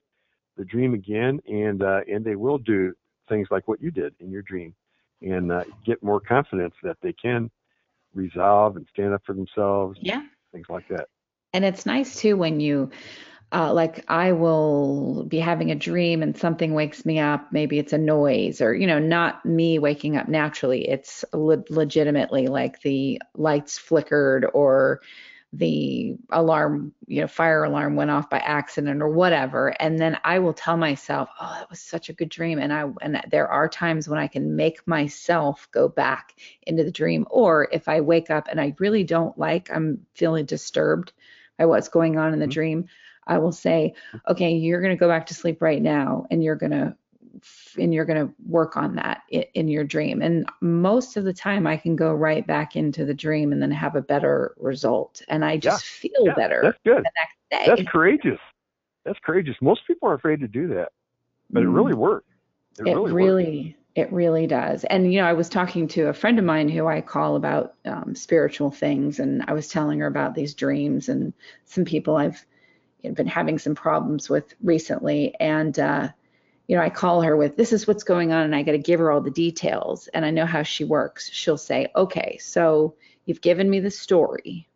the 0.56 0.64
dream 0.64 0.94
again, 0.94 1.40
and 1.48 1.82
uh, 1.82 2.00
and 2.10 2.24
they 2.24 2.36
will 2.36 2.58
do 2.58 2.92
things 3.28 3.48
like 3.50 3.66
what 3.66 3.80
you 3.82 3.90
did 3.90 4.14
in 4.20 4.30
your 4.30 4.42
dream, 4.42 4.74
and 5.22 5.50
uh, 5.50 5.64
get 5.84 6.02
more 6.02 6.20
confidence 6.20 6.74
that 6.82 6.96
they 7.02 7.12
can 7.12 7.50
resolve 8.14 8.76
and 8.76 8.86
stand 8.92 9.12
up 9.12 9.22
for 9.26 9.32
themselves, 9.34 9.98
Yeah. 10.00 10.22
things 10.52 10.66
like 10.68 10.86
that. 10.88 11.08
And 11.52 11.64
it's 11.64 11.86
nice 11.86 12.16
too 12.16 12.36
when 12.36 12.60
you, 12.60 12.90
uh, 13.54 13.72
like, 13.72 14.04
I 14.08 14.32
will 14.32 15.24
be 15.28 15.38
having 15.38 15.70
a 15.70 15.76
dream 15.76 16.22
and 16.22 16.36
something 16.36 16.74
wakes 16.74 17.06
me 17.06 17.20
up. 17.20 17.52
Maybe 17.52 17.78
it's 17.78 17.92
a 17.92 17.98
noise 17.98 18.60
or, 18.60 18.74
you 18.74 18.86
know, 18.86 18.98
not 18.98 19.44
me 19.46 19.78
waking 19.78 20.16
up 20.16 20.28
naturally. 20.28 20.88
It's 20.88 21.24
le- 21.32 21.64
legitimately 21.70 22.48
like 22.48 22.80
the 22.82 23.22
lights 23.36 23.78
flickered 23.78 24.46
or 24.54 25.02
the 25.52 26.16
alarm, 26.30 26.92
you 27.06 27.20
know, 27.20 27.28
fire 27.28 27.62
alarm 27.62 27.94
went 27.94 28.10
off 28.10 28.28
by 28.28 28.38
accident 28.38 29.00
or 29.00 29.08
whatever. 29.08 29.68
And 29.80 30.00
then 30.00 30.18
I 30.24 30.40
will 30.40 30.52
tell 30.52 30.76
myself, 30.76 31.28
oh, 31.40 31.56
that 31.60 31.70
was 31.70 31.80
such 31.80 32.08
a 32.08 32.12
good 32.12 32.28
dream. 32.28 32.58
And 32.58 32.72
I, 32.72 32.86
and 33.02 33.22
there 33.30 33.46
are 33.48 33.68
times 33.68 34.08
when 34.08 34.18
I 34.18 34.26
can 34.26 34.56
make 34.56 34.86
myself 34.88 35.68
go 35.70 35.88
back 35.88 36.34
into 36.64 36.82
the 36.82 36.90
dream. 36.90 37.24
Or 37.30 37.68
if 37.70 37.88
I 37.88 38.00
wake 38.00 38.30
up 38.30 38.48
and 38.50 38.60
I 38.60 38.74
really 38.80 39.04
don't 39.04 39.38
like, 39.38 39.70
I'm 39.72 40.04
feeling 40.14 40.44
disturbed 40.44 41.12
by 41.56 41.66
what's 41.66 41.88
going 41.88 42.18
on 42.18 42.32
in 42.32 42.40
the 42.40 42.46
Mhm. 42.46 42.50
dream, 42.50 42.88
I 43.26 43.38
will 43.38 43.52
say, 43.52 43.94
okay, 44.28 44.52
you're 44.52 44.80
going 44.80 44.94
to 44.94 45.00
go 45.00 45.08
back 45.08 45.26
to 45.26 45.34
sleep 45.34 45.62
right 45.62 45.82
now 45.82 46.26
and 46.30 46.42
you're 46.42 46.56
going 46.56 46.72
to 46.72 46.96
and 47.78 47.92
you're 47.92 48.04
going 48.04 48.26
to 48.26 48.32
work 48.46 48.76
on 48.76 48.94
that 48.94 49.22
in, 49.30 49.68
your 49.68 49.84
dream. 49.84 50.22
And 50.22 50.48
most 50.60 51.16
of 51.16 51.24
the 51.24 51.32
time 51.32 51.66
I 51.66 51.76
can 51.76 51.96
go 51.96 52.12
right 52.12 52.46
back 52.46 52.76
into 52.76 53.04
the 53.04 53.12
dream 53.12 53.52
and 53.52 53.60
then 53.60 53.72
have 53.72 53.96
a 53.96 54.02
better 54.02 54.54
result 54.56 55.20
and 55.28 55.44
I 55.44 55.56
just 55.56 55.84
feel 55.84 56.12
Yeah, 56.26 56.34
better 56.34 56.62
That's 56.62 56.78
good. 56.84 57.04
the 57.04 57.10
next 57.16 57.36
day. 57.50 57.64
That's 57.66 57.88
courageous. 57.90 58.38
That's 59.04 59.18
courageous. 59.24 59.56
Most 59.60 59.86
people 59.86 60.08
are 60.08 60.14
afraid 60.14 60.40
to 60.40 60.48
do 60.48 60.68
that, 60.68 60.92
but 61.50 61.62
it 61.62 61.66
Mm. 61.66 61.74
really 61.74 61.94
works. 61.94 62.26
It, 62.78 62.86
it 62.86 62.96
really, 62.96 63.12
really, 63.12 63.76
it 63.94 64.12
really 64.12 64.46
does 64.46 64.84
and 64.84 65.12
you 65.12 65.20
know 65.20 65.26
i 65.26 65.32
was 65.32 65.48
talking 65.48 65.86
to 65.86 66.08
a 66.08 66.12
friend 66.12 66.38
of 66.38 66.44
mine 66.44 66.68
who 66.68 66.86
i 66.86 67.00
call 67.00 67.36
about 67.36 67.74
um, 67.84 68.14
spiritual 68.14 68.70
things 68.70 69.20
and 69.20 69.44
i 69.46 69.52
was 69.52 69.68
telling 69.68 70.00
her 70.00 70.06
about 70.06 70.34
these 70.34 70.54
dreams 70.54 71.08
and 71.08 71.32
some 71.64 71.84
people 71.84 72.16
i've 72.16 72.44
been 73.12 73.26
having 73.26 73.58
some 73.58 73.74
problems 73.74 74.30
with 74.30 74.54
recently. 74.62 75.34
And 75.38 75.78
uh, 75.78 76.08
you 76.66 76.76
know 76.76 76.82
i 76.82 76.90
call 76.90 77.22
her 77.22 77.36
with 77.36 77.56
this 77.56 77.72
is 77.72 77.86
what's 77.86 78.04
going 78.04 78.32
on 78.32 78.42
and 78.44 78.54
i 78.54 78.62
got 78.62 78.72
to 78.72 78.78
give 78.78 79.00
her 79.00 79.10
all 79.10 79.20
the 79.20 79.30
details 79.30 80.08
and 80.08 80.24
i 80.24 80.30
know 80.30 80.46
how 80.46 80.62
she 80.62 80.84
works. 80.84 81.30
She'll 81.30 81.58
say 81.58 81.88
okay 81.94 82.38
so 82.40 82.94
you've 83.26 83.40
given 83.40 83.68
me 83.68 83.80
the 83.80 83.90
story 83.90 84.68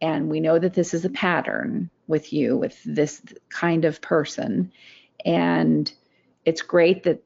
and 0.00 0.28
we 0.28 0.40
know 0.40 0.58
that 0.58 0.74
this 0.74 0.94
is 0.94 1.04
a 1.04 1.10
pattern 1.10 1.90
with 2.06 2.32
you 2.32 2.56
with 2.56 2.80
this 2.84 3.22
kind 3.48 3.84
of 3.84 4.00
person 4.00 4.72
and 5.24 5.92
it's 6.44 6.62
great 6.62 7.02
that 7.04 7.22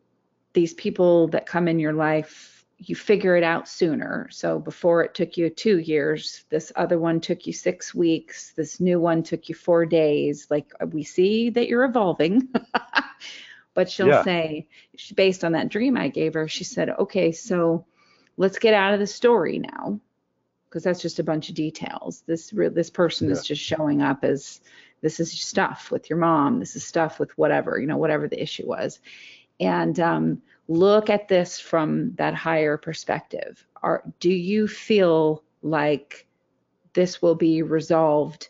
these 0.52 0.72
people 0.74 1.28
that 1.28 1.46
come 1.46 1.68
in 1.68 1.78
your 1.78 1.92
life 1.92 2.59
you 2.80 2.96
figure 2.96 3.36
it 3.36 3.44
out 3.44 3.68
sooner 3.68 4.26
so 4.30 4.58
before 4.58 5.02
it 5.04 5.14
took 5.14 5.36
you 5.36 5.50
two 5.50 5.78
years 5.78 6.44
this 6.48 6.72
other 6.76 6.98
one 6.98 7.20
took 7.20 7.46
you 7.46 7.52
six 7.52 7.94
weeks 7.94 8.52
this 8.56 8.80
new 8.80 8.98
one 8.98 9.22
took 9.22 9.48
you 9.48 9.54
four 9.54 9.84
days 9.84 10.46
like 10.50 10.72
we 10.92 11.02
see 11.02 11.50
that 11.50 11.68
you're 11.68 11.84
evolving 11.84 12.48
but 13.74 13.90
she'll 13.90 14.08
Yeah. 14.08 14.22
say 14.24 14.66
she- 14.96 15.14
based 15.14 15.44
on 15.44 15.52
that 15.52 15.68
dream 15.68 15.96
i 15.96 16.08
gave 16.08 16.34
her 16.34 16.48
she 16.48 16.64
said 16.64 16.88
okay 16.90 17.32
so 17.32 17.84
let's 18.36 18.58
get 18.58 18.74
out 18.74 18.94
of 18.94 19.00
the 19.00 19.06
story 19.06 19.58
now 19.58 20.00
because 20.70 20.84
that's 20.84 21.02
just 21.02 21.18
a 21.18 21.24
bunch 21.24 21.48
of 21.48 21.56
details. 21.56 22.22
This 22.26 22.52
re- 22.52 22.68
this 22.68 22.90
person 22.90 23.26
Yeah. 23.26 23.32
is 23.32 23.44
just 23.44 23.60
showing 23.60 24.02
up 24.02 24.22
as 24.22 24.60
this 25.02 25.18
is 25.18 25.32
stuff 25.32 25.90
with 25.90 26.08
your 26.08 26.18
mom. 26.18 26.60
This 26.60 26.76
is 26.76 26.86
stuff 26.86 27.18
with 27.18 27.36
whatever 27.36 27.78
you 27.80 27.88
know, 27.88 27.96
whatever 27.96 28.28
the 28.28 28.40
issue 28.40 28.68
was, 28.68 29.00
and 29.58 29.98
um, 29.98 30.42
look 30.70 31.10
at 31.10 31.26
this 31.26 31.58
from 31.58 32.14
that 32.14 32.32
higher 32.32 32.76
perspective. 32.76 33.66
Are 33.82 34.04
do 34.20 34.30
you 34.30 34.68
feel 34.68 35.42
like 35.62 36.26
this 36.92 37.20
will 37.20 37.34
be 37.34 37.62
resolved 37.62 38.48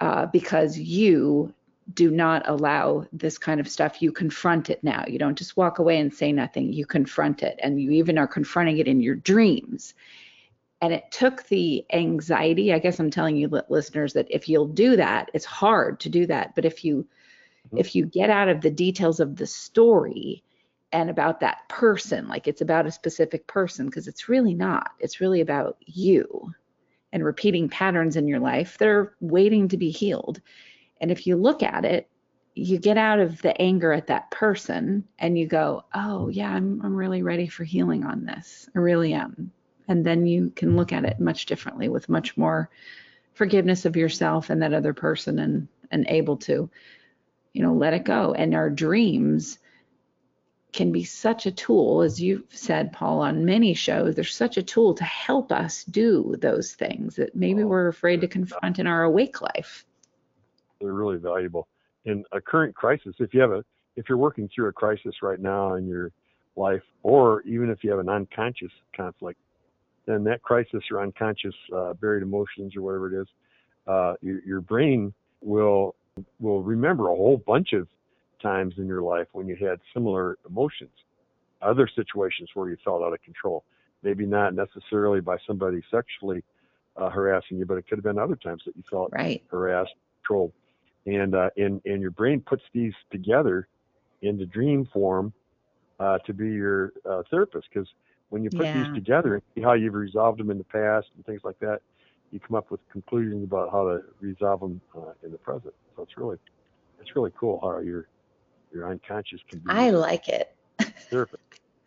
uh, 0.00 0.26
because 0.26 0.78
you 0.78 1.52
do 1.94 2.10
not 2.10 2.48
allow 2.48 3.06
this 3.12 3.38
kind 3.38 3.60
of 3.60 3.68
stuff. 3.68 4.02
You 4.02 4.12
confront 4.12 4.70
it 4.70 4.82
now. 4.82 5.04
You 5.06 5.18
don't 5.18 5.38
just 5.38 5.56
walk 5.56 5.78
away 5.78 5.98
and 5.98 6.12
say 6.12 6.32
nothing. 6.32 6.72
You 6.72 6.86
confront 6.86 7.42
it, 7.42 7.58
and 7.62 7.80
you 7.80 7.90
even 7.92 8.18
are 8.18 8.26
confronting 8.26 8.78
it 8.78 8.88
in 8.88 9.00
your 9.00 9.14
dreams. 9.14 9.94
And 10.80 10.92
it 10.92 11.10
took 11.10 11.44
the 11.48 11.84
anxiety. 11.92 12.72
I 12.72 12.78
guess 12.78 13.00
I'm 13.00 13.10
telling 13.10 13.36
you, 13.36 13.48
li- 13.48 13.62
listeners, 13.68 14.12
that 14.14 14.28
if 14.30 14.48
you'll 14.48 14.68
do 14.68 14.96
that, 14.96 15.30
it's 15.34 15.44
hard 15.44 16.00
to 16.00 16.08
do 16.08 16.26
that. 16.26 16.54
But 16.54 16.64
if 16.64 16.84
you 16.84 17.06
Mhm. 17.72 17.80
if 17.80 17.94
you 17.94 18.06
get 18.06 18.30
out 18.30 18.48
of 18.48 18.60
the 18.60 18.70
details 18.70 19.20
of 19.20 19.36
the 19.36 19.46
story 19.46 20.42
and 20.92 21.10
about 21.10 21.40
that 21.40 21.68
person, 21.68 22.28
like 22.28 22.48
it's 22.48 22.60
about 22.60 22.86
a 22.86 22.90
specific 22.90 23.46
person, 23.46 23.86
because 23.86 24.08
it's 24.08 24.28
really 24.28 24.54
not. 24.54 24.90
It's 25.00 25.20
really 25.20 25.40
about 25.40 25.76
you 25.80 26.54
and 27.12 27.24
repeating 27.24 27.68
patterns 27.68 28.16
in 28.16 28.28
your 28.28 28.40
life 28.40 28.78
that 28.78 28.88
are 28.88 29.14
waiting 29.20 29.68
to 29.68 29.76
be 29.76 29.90
healed. 29.90 30.40
And 31.00 31.10
if 31.10 31.26
you 31.26 31.36
look 31.36 31.62
at 31.62 31.84
it, 31.84 32.08
you 32.54 32.78
get 32.78 32.98
out 32.98 33.20
of 33.20 33.40
the 33.42 33.58
anger 33.60 33.92
at 33.92 34.08
that 34.08 34.30
person 34.30 35.04
and 35.18 35.38
you 35.38 35.46
go, 35.46 35.84
oh, 35.94 36.28
yeah, 36.28 36.50
I'm, 36.50 36.80
I'm 36.82 36.96
really 36.96 37.22
ready 37.22 37.46
for 37.46 37.64
healing 37.64 38.04
on 38.04 38.24
this. 38.24 38.68
I 38.74 38.78
really 38.80 39.12
am. 39.12 39.52
And 39.86 40.04
then 40.04 40.26
you 40.26 40.50
can 40.56 40.76
look 40.76 40.92
at 40.92 41.04
it 41.04 41.20
much 41.20 41.46
differently 41.46 41.88
with 41.88 42.08
much 42.08 42.36
more 42.36 42.68
forgiveness 43.34 43.84
of 43.84 43.96
yourself 43.96 44.50
and 44.50 44.60
that 44.62 44.74
other 44.74 44.92
person 44.92 45.38
and, 45.38 45.68
and 45.90 46.06
able 46.08 46.36
to, 46.38 46.68
you 47.52 47.62
know, 47.62 47.74
let 47.74 47.94
it 47.94 48.04
go. 48.04 48.34
And 48.34 48.54
our 48.54 48.68
dreams 48.68 49.58
can 50.78 50.92
be 50.92 51.02
such 51.02 51.44
a 51.44 51.50
tool, 51.50 52.02
as 52.02 52.22
you've 52.22 52.44
said, 52.50 52.92
Paul, 52.92 53.20
on 53.20 53.44
many 53.44 53.74
shows, 53.74 54.14
they're 54.14 54.22
such 54.22 54.56
a 54.56 54.62
tool 54.62 54.94
to 54.94 55.02
help 55.02 55.50
us 55.50 55.82
do 55.82 56.36
those 56.38 56.72
things 56.72 57.16
that 57.16 57.34
maybe 57.34 57.64
Oh, 57.64 57.66
we're 57.66 57.88
afraid 57.88 58.20
to 58.20 58.28
confront 58.28 58.78
in 58.78 58.86
our 58.86 59.02
awake 59.02 59.42
life. 59.42 59.84
they're 60.80 60.92
really 60.92 61.16
valuable 61.16 61.66
in 62.04 62.24
a 62.30 62.40
current 62.40 62.76
crisis 62.76 63.12
if 63.18 63.34
you 63.34 63.40
have 63.40 63.50
a 63.50 63.64
if 63.96 64.08
you're 64.08 64.24
working 64.28 64.48
through 64.54 64.68
a 64.68 64.72
crisis 64.72 65.16
right 65.20 65.40
now 65.40 65.74
in 65.74 65.88
your 65.88 66.12
life 66.54 66.84
or 67.02 67.42
even 67.42 67.68
if 67.70 67.82
you 67.82 67.90
have 67.90 67.98
an 67.98 68.08
unconscious 68.08 68.70
conflict 68.96 69.40
then 70.06 70.22
that 70.22 70.40
crisis 70.42 70.82
or 70.92 71.02
unconscious 71.02 71.56
uh, 71.74 71.92
buried 71.94 72.22
emotions 72.22 72.76
or 72.76 72.82
whatever 72.82 73.12
it 73.12 73.20
is 73.22 73.28
uh, 73.88 74.14
your, 74.22 74.40
your 74.44 74.60
brain 74.60 75.12
will 75.42 75.96
will 76.38 76.62
remember 76.62 77.08
a 77.08 77.16
whole 77.16 77.42
bunch 77.52 77.72
of 77.72 77.88
times 78.40 78.74
in 78.78 78.86
your 78.86 79.02
life 79.02 79.26
when 79.32 79.46
you 79.46 79.56
had 79.56 79.78
similar 79.92 80.38
emotions 80.48 80.90
other 81.60 81.88
situations 81.94 82.48
where 82.54 82.70
you 82.70 82.76
felt 82.84 83.02
out 83.02 83.12
of 83.12 83.22
control 83.22 83.64
maybe 84.02 84.24
not 84.26 84.54
necessarily 84.54 85.20
by 85.20 85.36
somebody 85.46 85.82
sexually 85.90 86.42
uh, 86.96 87.10
harassing 87.10 87.58
you 87.58 87.66
but 87.66 87.78
it 87.78 87.86
could 87.88 87.98
have 87.98 88.04
been 88.04 88.18
other 88.18 88.36
times 88.36 88.62
that 88.66 88.76
you 88.76 88.82
felt 88.90 89.12
Right. 89.12 89.42
harassed, 89.50 89.94
controlled, 90.22 90.52
and 91.06 91.34
uh, 91.34 91.50
and 91.56 91.80
and 91.84 92.00
your 92.00 92.10
brain 92.10 92.40
puts 92.40 92.62
these 92.72 92.92
together 93.10 93.68
into 94.22 94.46
dream 94.46 94.86
form 94.92 95.32
uh, 96.00 96.18
to 96.18 96.32
be 96.32 96.48
your 96.48 96.92
uh, 97.08 97.22
therapist. 97.30 97.68
Because 97.72 97.88
when 98.30 98.42
you 98.42 98.50
put 98.50 98.66
Yeah. 98.66 98.72
these 98.72 98.86
together 98.94 99.34
and 99.34 99.42
see 99.54 99.62
how 99.62 99.72
you've 99.74 99.94
resolved 99.94 100.38
them 100.38 100.50
in 100.50 100.58
the 100.58 100.64
past 100.64 101.06
and 101.16 101.24
things 101.24 101.40
like 101.44 101.58
that, 101.60 101.80
you 102.30 102.40
come 102.40 102.56
up 102.56 102.70
with 102.70 102.80
conclusions 102.90 103.44
about 103.44 103.70
how 103.70 103.84
to 103.84 104.00
resolve 104.20 104.60
them 104.60 104.80
uh, 104.96 105.12
in 105.24 105.32
the 105.32 105.38
present. 105.38 105.74
So 105.96 106.02
it's 106.02 106.16
really 106.16 106.36
it's 107.00 107.14
really 107.16 107.32
cool 107.38 107.58
how 107.62 107.78
your 107.78 108.08
your 108.72 108.90
unconscious 108.90 109.40
can 109.48 109.60
be 109.60 109.66
I 109.68 109.90
like 109.90 110.28
it. 110.28 110.54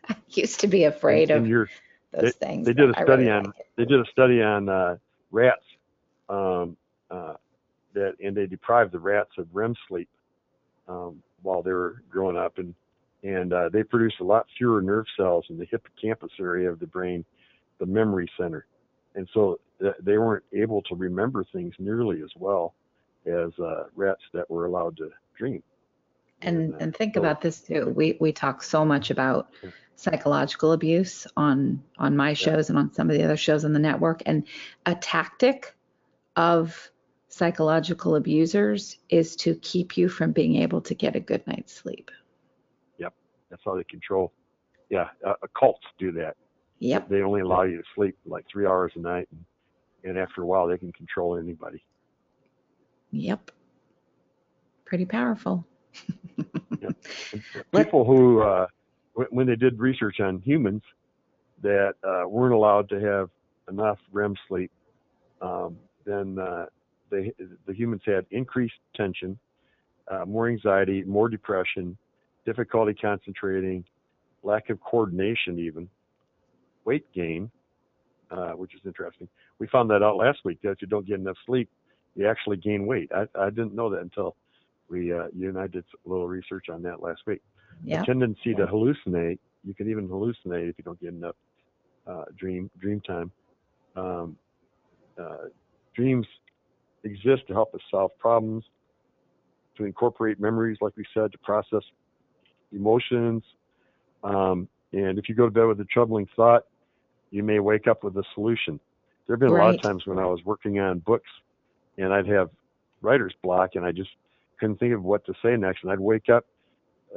I 0.09 0.15
used 0.29 0.59
to 0.61 0.67
be 0.67 0.85
afraid 0.85 1.29
and, 1.29 1.31
and 1.31 1.45
of 1.45 1.49
your 1.49 1.69
those 2.11 2.33
things. 2.33 2.65
they 2.65 2.73
did 2.73 2.89
a 2.89 2.93
study 2.93 3.23
really 3.23 3.29
on 3.29 3.43
like 3.45 3.67
they 3.77 3.85
did 3.85 3.99
a 3.99 4.05
study 4.11 4.41
on 4.41 4.67
uh, 4.67 4.97
rats 5.31 5.63
um, 6.29 6.75
uh, 7.09 7.33
that 7.93 8.15
and 8.23 8.35
they 8.35 8.47
deprived 8.47 8.91
the 8.91 8.99
rats 8.99 9.31
of 9.37 9.47
REM 9.53 9.75
sleep 9.87 10.09
um, 10.87 11.21
while 11.41 11.61
they 11.61 11.71
were 11.71 12.03
growing 12.09 12.37
up 12.37 12.57
and 12.57 12.73
and 13.23 13.53
uh, 13.53 13.69
they 13.69 13.83
produced 13.83 14.19
a 14.19 14.23
lot 14.23 14.47
fewer 14.57 14.81
nerve 14.81 15.05
cells 15.15 15.45
in 15.49 15.57
the 15.57 15.65
hippocampus 15.65 16.31
area 16.39 16.71
of 16.71 16.79
the 16.79 16.87
brain, 16.87 17.23
the 17.79 17.85
memory 17.85 18.29
center, 18.37 18.65
and 19.15 19.29
so 19.33 19.59
th- 19.79 19.93
they 20.01 20.17
weren't 20.17 20.43
able 20.53 20.81
to 20.83 20.95
remember 20.95 21.45
things 21.53 21.73
nearly 21.77 22.21
as 22.23 22.31
well 22.35 22.73
as 23.27 23.51
uh, 23.59 23.83
rats 23.95 24.21
that 24.33 24.49
were 24.49 24.65
allowed 24.65 24.97
to 24.97 25.09
dream. 25.37 25.61
And 26.41 26.73
uh, 26.73 26.77
and 26.79 26.95
think 26.95 27.15
about 27.15 27.41
this 27.41 27.61
too. 27.61 27.91
We 27.95 28.17
we 28.19 28.31
talk 28.31 28.63
so 28.63 28.85
much 28.85 29.09
about 29.11 29.51
psychological 29.95 30.71
abuse 30.71 31.27
on 31.37 31.83
on 31.97 32.17
my 32.17 32.33
shows 32.33 32.69
and 32.69 32.77
on 32.77 32.93
some 32.93 33.09
of 33.09 33.17
the 33.17 33.23
other 33.23 33.37
shows 33.37 33.63
on 33.65 33.73
the 33.73 33.79
network. 33.79 34.23
And 34.25 34.47
a 34.85 34.95
tactic 34.95 35.75
of 36.35 36.91
psychological 37.27 38.15
abusers 38.15 38.97
is 39.09 39.35
to 39.37 39.55
keep 39.55 39.97
you 39.97 40.09
from 40.09 40.31
being 40.31 40.57
able 40.57 40.81
to 40.81 40.95
get 40.95 41.15
a 41.15 41.19
good 41.19 41.45
night's 41.47 41.73
sleep. 41.73 42.11
Yep, 42.97 43.13
That's 43.49 43.61
how 43.63 43.75
they 43.75 43.83
control. 43.85 44.33
Yeah, 44.89 45.07
uh, 45.25 45.33
cults 45.57 45.85
do 45.97 46.11
that. 46.13 46.35
yep. 46.79 47.07
They 47.07 47.21
only 47.21 47.41
allow 47.41 47.63
you 47.63 47.77
to 47.77 47.83
sleep 47.95 48.17
like 48.25 48.45
three 48.51 48.65
hours 48.65 48.91
a 48.95 48.99
night, 48.99 49.29
and, 49.31 49.45
and 50.03 50.17
after 50.17 50.41
a 50.41 50.45
while, 50.45 50.67
they 50.67 50.77
can 50.77 50.91
control 50.91 51.37
anybody. 51.37 51.81
yep. 53.11 53.51
Pretty 54.83 55.05
powerful 55.05 55.65
Let- 56.81 56.95
People 57.75 58.05
who, 58.05 58.41
uh, 58.41 58.67
when, 59.13 59.27
when 59.31 59.47
they 59.47 59.55
did 59.55 59.79
research 59.79 60.19
on 60.19 60.39
humans 60.39 60.81
that 61.61 61.93
uh, 62.03 62.27
weren't 62.27 62.53
allowed 62.53 62.89
to 62.89 62.99
have 62.99 63.29
enough 63.69 63.99
REM 64.11 64.35
sleep, 64.47 64.71
um, 65.41 65.77
then 66.05 66.37
uh, 66.39 66.65
they, 67.09 67.31
the 67.67 67.73
humans 67.73 68.01
had 68.05 68.25
increased 68.31 68.75
tension, 68.95 69.37
uh, 70.09 70.25
more 70.25 70.49
anxiety, 70.49 71.03
more 71.03 71.29
depression, 71.29 71.97
difficulty 72.45 72.93
concentrating, 72.93 73.83
lack 74.43 74.69
of 74.69 74.79
coordination, 74.81 75.59
even 75.59 75.87
weight 76.85 77.05
gain, 77.13 77.51
uh, 78.31 78.51
which 78.51 78.73
is 78.73 78.81
interesting. 78.85 79.27
We 79.59 79.67
found 79.67 79.89
that 79.91 80.01
out 80.01 80.17
last 80.17 80.39
week 80.43 80.59
that 80.63 80.71
if 80.71 80.81
you 80.81 80.87
don't 80.87 81.05
get 81.05 81.19
enough 81.19 81.37
sleep, 81.45 81.69
you 82.15 82.27
actually 82.27 82.57
gain 82.57 82.85
weight. 82.85 83.11
I, 83.15 83.27
I 83.39 83.49
didn't 83.49 83.75
know 83.75 83.89
that 83.89 84.01
until 84.01 84.35
we, 84.91 85.13
uh, 85.13 85.27
you 85.35 85.49
and 85.49 85.57
I 85.57 85.67
did 85.67 85.85
a 86.05 86.09
little 86.09 86.27
research 86.27 86.69
on 86.69 86.83
that 86.83 87.01
last 87.01 87.21
week. 87.25 87.41
yeah 87.83 88.01
A 88.01 88.05
tendency 88.05 88.53
to 88.55 88.67
hallucinate. 88.67 89.39
You 89.63 89.73
can 89.73 89.89
even 89.89 90.07
hallucinate 90.07 90.69
if 90.69 90.77
you 90.77 90.83
don't 90.83 90.99
get 90.99 91.09
enough 91.09 91.35
uh, 92.05 92.25
dream 92.37 92.69
dream 92.79 93.01
time. 93.01 93.31
Um, 93.95 94.37
uh, 95.19 95.47
dreams 95.95 96.27
exist 97.03 97.43
to 97.47 97.53
help 97.53 97.73
us 97.73 97.81
solve 97.89 98.11
problems, 98.19 98.63
to 99.77 99.85
incorporate 99.85 100.39
memories, 100.39 100.77
like 100.81 100.95
we 100.97 101.05
said, 101.13 101.31
to 101.31 101.37
process 101.39 101.83
emotions. 102.71 103.43
Um, 104.23 104.67
and 104.93 105.17
if 105.17 105.29
you 105.29 105.35
go 105.35 105.45
to 105.45 105.51
bed 105.51 105.65
with 105.65 105.79
a 105.79 105.85
troubling 105.85 106.27
thought, 106.35 106.63
you 107.31 107.43
may 107.43 107.59
wake 107.59 107.87
up 107.87 108.03
with 108.03 108.15
a 108.17 108.23
solution. 108.35 108.79
There 109.25 109.35
have 109.35 109.39
been 109.39 109.49
a 109.49 109.53
lot 109.53 109.73
of 109.75 109.81
times 109.81 110.05
when 110.05 110.19
I 110.19 110.25
was 110.25 110.43
working 110.43 110.79
on 110.79 110.99
books 110.99 111.29
and 111.97 112.13
I'd 112.13 112.27
have 112.27 112.49
writer's 113.01 113.33
block 113.41 113.71
and 113.75 113.85
I 113.85 113.91
just 113.91 114.09
couldn't 114.61 114.77
think 114.77 114.93
of 114.93 115.03
what 115.03 115.25
to 115.25 115.33
say 115.43 115.57
next. 115.57 115.81
And 115.83 115.91
I'd 115.91 115.99
wake 115.99 116.29
up 116.29 116.45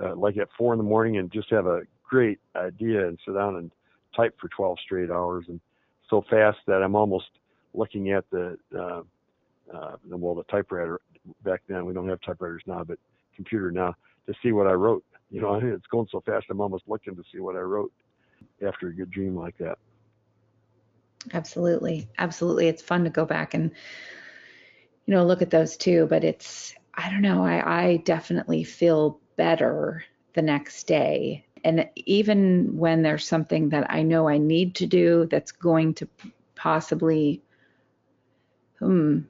uh, 0.02 0.16
like 0.16 0.38
at 0.38 0.48
four 0.56 0.72
in 0.72 0.78
the 0.78 0.84
morning 0.84 1.18
and 1.18 1.30
just 1.30 1.50
have 1.50 1.66
a 1.66 1.82
great 2.02 2.40
idea 2.56 3.06
and 3.06 3.18
sit 3.24 3.34
down 3.34 3.56
and 3.56 3.70
type 4.16 4.34
for 4.40 4.48
12 4.48 4.78
straight 4.82 5.10
hours 5.10 5.44
and 5.48 5.60
so 6.08 6.24
fast 6.30 6.58
that 6.66 6.82
I'm 6.82 6.96
almost 6.96 7.26
looking 7.74 8.12
at 8.12 8.24
the, 8.30 8.58
uh, 8.76 9.02
uh, 9.72 9.96
well, 10.08 10.34
the 10.34 10.44
typewriter 10.44 11.00
back 11.44 11.62
then. 11.68 11.84
We 11.84 11.92
don't 11.92 12.08
have 12.08 12.20
typewriters 12.22 12.62
now, 12.66 12.82
but 12.82 12.98
computer 13.36 13.70
now 13.70 13.94
to 14.26 14.34
see 14.42 14.52
what 14.52 14.66
I 14.66 14.72
wrote. 14.72 15.04
You 15.30 15.42
know, 15.42 15.54
it's 15.62 15.86
going 15.86 16.08
so 16.10 16.22
fast. 16.24 16.46
I'm 16.50 16.60
almost 16.60 16.84
looking 16.86 17.14
to 17.16 17.22
see 17.32 17.40
what 17.40 17.56
I 17.56 17.60
wrote 17.60 17.92
after 18.66 18.88
a 18.88 18.94
good 18.94 19.10
dream 19.10 19.36
like 19.36 19.58
that. 19.58 19.78
Absolutely. 21.32 22.08
Absolutely. 22.18 22.68
It's 22.68 22.82
fun 22.82 23.04
to 23.04 23.10
go 23.10 23.24
back 23.24 23.54
and, 23.54 23.70
you 25.06 25.14
know, 25.14 25.24
look 25.24 25.42
at 25.42 25.50
those 25.50 25.76
too. 25.76 26.06
But 26.08 26.24
it's, 26.24 26.74
I 26.96 27.10
don't 27.10 27.22
know, 27.22 27.44
I, 27.44 27.84
I 27.86 27.96
definitely 27.98 28.64
feel 28.64 29.20
better 29.36 30.04
the 30.34 30.42
next 30.42 30.86
day. 30.86 31.44
And 31.64 31.88
even 31.96 32.76
when 32.76 33.02
there's 33.02 33.26
something 33.26 33.70
that 33.70 33.90
I 33.90 34.02
know 34.02 34.28
I 34.28 34.38
need 34.38 34.74
to 34.76 34.86
do 34.86 35.26
that's 35.30 35.52
going 35.52 35.94
to 35.94 36.08
possibly, 36.54 37.42
hmm, 38.78 39.20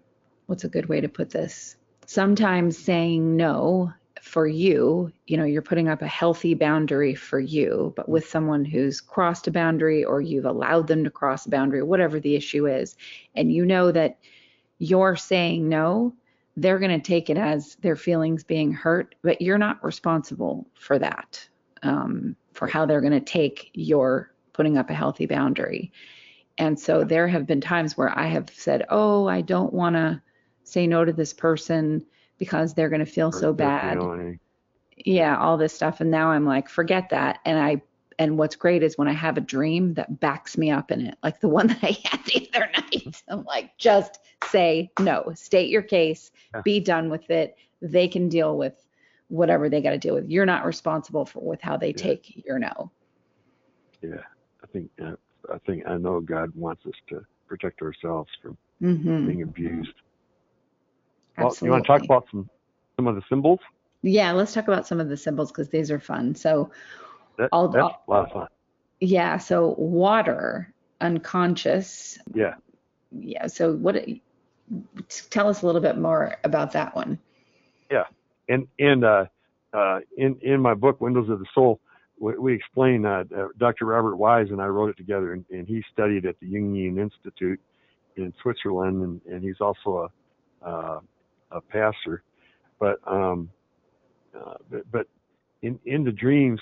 what's 0.46 0.64
a 0.64 0.68
good 0.68 0.88
way 0.88 1.00
to 1.00 1.08
put 1.08 1.30
this? 1.30 1.76
Sometimes 2.06 2.76
saying 2.76 3.36
no 3.36 3.92
for 4.20 4.46
you, 4.46 5.12
you 5.26 5.36
know, 5.36 5.44
you're 5.44 5.62
putting 5.62 5.88
up 5.88 6.02
a 6.02 6.06
healthy 6.06 6.54
boundary 6.54 7.14
for 7.14 7.38
you, 7.38 7.92
but 7.94 8.08
with 8.08 8.28
someone 8.28 8.64
who's 8.64 9.00
crossed 9.00 9.46
a 9.46 9.50
boundary 9.50 10.04
or 10.04 10.20
you've 10.20 10.46
allowed 10.46 10.86
them 10.86 11.04
to 11.04 11.10
cross 11.10 11.46
a 11.46 11.50
boundary, 11.50 11.82
whatever 11.82 12.18
the 12.18 12.34
issue 12.34 12.66
is, 12.66 12.96
and 13.34 13.52
you 13.52 13.64
know 13.64 13.92
that 13.92 14.18
you're 14.78 15.14
saying 15.14 15.68
no, 15.68 16.14
they're 16.56 16.78
going 16.78 17.00
to 17.00 17.04
take 17.04 17.30
it 17.30 17.36
as 17.36 17.76
their 17.76 17.96
feelings 17.96 18.44
being 18.44 18.72
hurt, 18.72 19.14
but 19.22 19.42
you're 19.42 19.58
not 19.58 19.82
responsible 19.82 20.66
for 20.74 20.98
that, 20.98 21.46
um, 21.82 22.36
for 22.52 22.68
how 22.68 22.86
they're 22.86 23.00
going 23.00 23.12
to 23.12 23.20
take 23.20 23.70
your 23.74 24.32
putting 24.52 24.78
up 24.78 24.90
a 24.90 24.94
healthy 24.94 25.26
boundary. 25.26 25.92
And 26.58 26.78
so 26.78 27.02
there 27.02 27.26
have 27.26 27.46
been 27.46 27.60
times 27.60 27.96
where 27.96 28.16
I 28.16 28.26
have 28.26 28.48
said, 28.50 28.86
Oh, 28.88 29.26
I 29.26 29.40
don't 29.40 29.72
want 29.72 29.96
to 29.96 30.22
say 30.62 30.86
no 30.86 31.04
to 31.04 31.12
this 31.12 31.32
person 31.32 32.06
because 32.38 32.74
they're 32.74 32.88
going 32.88 33.04
to 33.04 33.06
feel 33.06 33.32
so 33.32 33.52
bad. 33.52 33.98
Yeah, 34.96 35.36
all 35.36 35.56
this 35.56 35.74
stuff. 35.74 36.00
And 36.00 36.10
now 36.10 36.28
I'm 36.30 36.46
like, 36.46 36.68
forget 36.68 37.10
that. 37.10 37.40
And 37.44 37.58
I, 37.58 37.82
and 38.18 38.38
what's 38.38 38.56
great 38.56 38.82
is 38.82 38.98
when 38.98 39.08
I 39.08 39.12
have 39.12 39.36
a 39.36 39.40
dream 39.40 39.94
that 39.94 40.20
backs 40.20 40.56
me 40.56 40.70
up 40.70 40.90
in 40.90 41.06
it, 41.06 41.18
like 41.22 41.40
the 41.40 41.48
one 41.48 41.66
that 41.68 41.82
I 41.82 41.96
had 42.04 42.24
the 42.24 42.48
other 42.54 42.70
night. 42.76 43.22
I'm 43.28 43.44
like, 43.44 43.76
just 43.78 44.20
say 44.48 44.90
no, 45.00 45.32
state 45.34 45.70
your 45.70 45.82
case, 45.82 46.30
yeah. 46.54 46.62
be 46.62 46.80
done 46.80 47.10
with 47.10 47.30
it. 47.30 47.56
They 47.82 48.08
can 48.08 48.28
deal 48.28 48.56
with 48.56 48.74
whatever 49.28 49.68
they 49.68 49.80
got 49.80 49.90
to 49.90 49.98
deal 49.98 50.14
with. 50.14 50.30
You're 50.30 50.46
not 50.46 50.64
responsible 50.64 51.26
for 51.26 51.40
with 51.40 51.60
how 51.60 51.76
they 51.76 51.88
yeah. 51.88 51.96
take 51.96 52.44
your 52.46 52.58
no. 52.58 52.90
Yeah, 54.02 54.22
I 54.62 54.66
think 54.72 54.90
uh, 55.02 55.16
I 55.52 55.58
think 55.66 55.86
I 55.86 55.96
know 55.96 56.20
God 56.20 56.54
wants 56.54 56.84
us 56.86 56.94
to 57.08 57.24
protect 57.46 57.82
ourselves 57.82 58.30
from 58.42 58.56
mm-hmm. 58.82 59.26
being 59.26 59.42
abused. 59.42 59.94
Well, 61.38 61.54
you 61.62 61.70
want 61.70 61.84
to 61.84 61.86
talk 61.86 62.02
about 62.02 62.26
some 62.30 62.48
some 62.96 63.06
of 63.06 63.16
the 63.16 63.22
symbols? 63.28 63.60
Yeah, 64.02 64.32
let's 64.32 64.52
talk 64.52 64.68
about 64.68 64.86
some 64.86 65.00
of 65.00 65.08
the 65.08 65.16
symbols 65.16 65.50
because 65.50 65.70
these 65.70 65.90
are 65.90 65.98
fun. 65.98 66.34
So, 66.34 66.70
that, 67.38 67.48
I'll, 67.52 67.68
that's 67.68 67.82
I'll, 67.82 68.02
a 68.08 68.10
lot 68.10 68.26
of 68.26 68.32
fun. 68.32 68.48
Yeah. 69.00 69.38
So 69.38 69.74
water, 69.78 70.72
unconscious. 71.00 72.18
Yeah. 72.34 72.54
Yeah. 73.12 73.46
So 73.46 73.72
what? 73.72 73.96
Tell 75.30 75.48
us 75.48 75.62
a 75.62 75.66
little 75.66 75.80
bit 75.80 75.98
more 75.98 76.36
about 76.44 76.72
that 76.72 76.94
one. 76.96 77.18
Yeah, 77.90 78.04
and 78.48 78.66
and 78.78 79.04
uh, 79.04 79.26
uh, 79.72 80.00
in 80.16 80.38
in 80.40 80.60
my 80.60 80.74
book 80.74 81.00
Windows 81.00 81.28
of 81.28 81.38
the 81.38 81.46
Soul, 81.54 81.80
we, 82.18 82.36
we 82.38 82.54
explain 82.54 83.04
uh, 83.04 83.24
uh, 83.36 83.48
Dr. 83.58 83.86
Robert 83.86 84.16
Wise 84.16 84.48
and 84.50 84.60
I 84.60 84.66
wrote 84.66 84.90
it 84.90 84.96
together, 84.96 85.34
and, 85.34 85.44
and 85.50 85.68
he 85.68 85.84
studied 85.92 86.24
at 86.24 86.40
the 86.40 86.46
Jungian 86.46 86.98
Institute 86.98 87.60
in 88.16 88.32
Switzerland, 88.42 89.02
and, 89.02 89.20
and 89.30 89.42
he's 89.42 89.60
also 89.60 90.10
a 90.64 90.66
uh, 90.66 91.00
a 91.50 91.60
pastor. 91.60 92.22
But 92.78 92.98
um, 93.06 93.50
uh, 94.34 94.54
but, 94.70 94.90
but 94.90 95.06
in 95.62 95.78
in 95.84 96.04
the 96.04 96.12
dreams, 96.12 96.60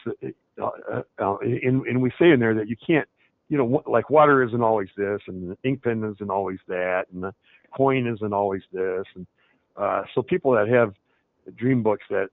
uh, 0.61 0.71
uh, 0.93 1.03
uh, 1.19 1.37
and 1.39 2.03
we 2.03 2.11
say 2.19 2.31
in 2.31 2.41
there 2.41 2.55
that 2.55 2.69
you 2.69 2.77
can't, 2.85 3.09
you 3.49 3.59
know, 3.59 3.83
like 3.87 4.11
water 4.11 4.43
isn't 4.43 4.63
always 4.63 4.89
this, 4.97 5.21
and 5.27 5.57
ink 5.63 5.83
pen 5.83 6.05
isn't 6.15 6.31
always 6.31 6.59
that, 6.69 7.05
and 7.13 7.23
the 7.23 7.35
coin 7.77 8.07
isn't 8.07 8.33
always 8.33 8.63
this, 8.73 9.05
and 9.15 9.27
uh, 9.77 10.03
so 10.15 10.23
people 10.23 10.53
that 10.53 10.69
have 10.69 10.95
dream 11.57 11.83
books 11.83 12.05
that 12.11 12.29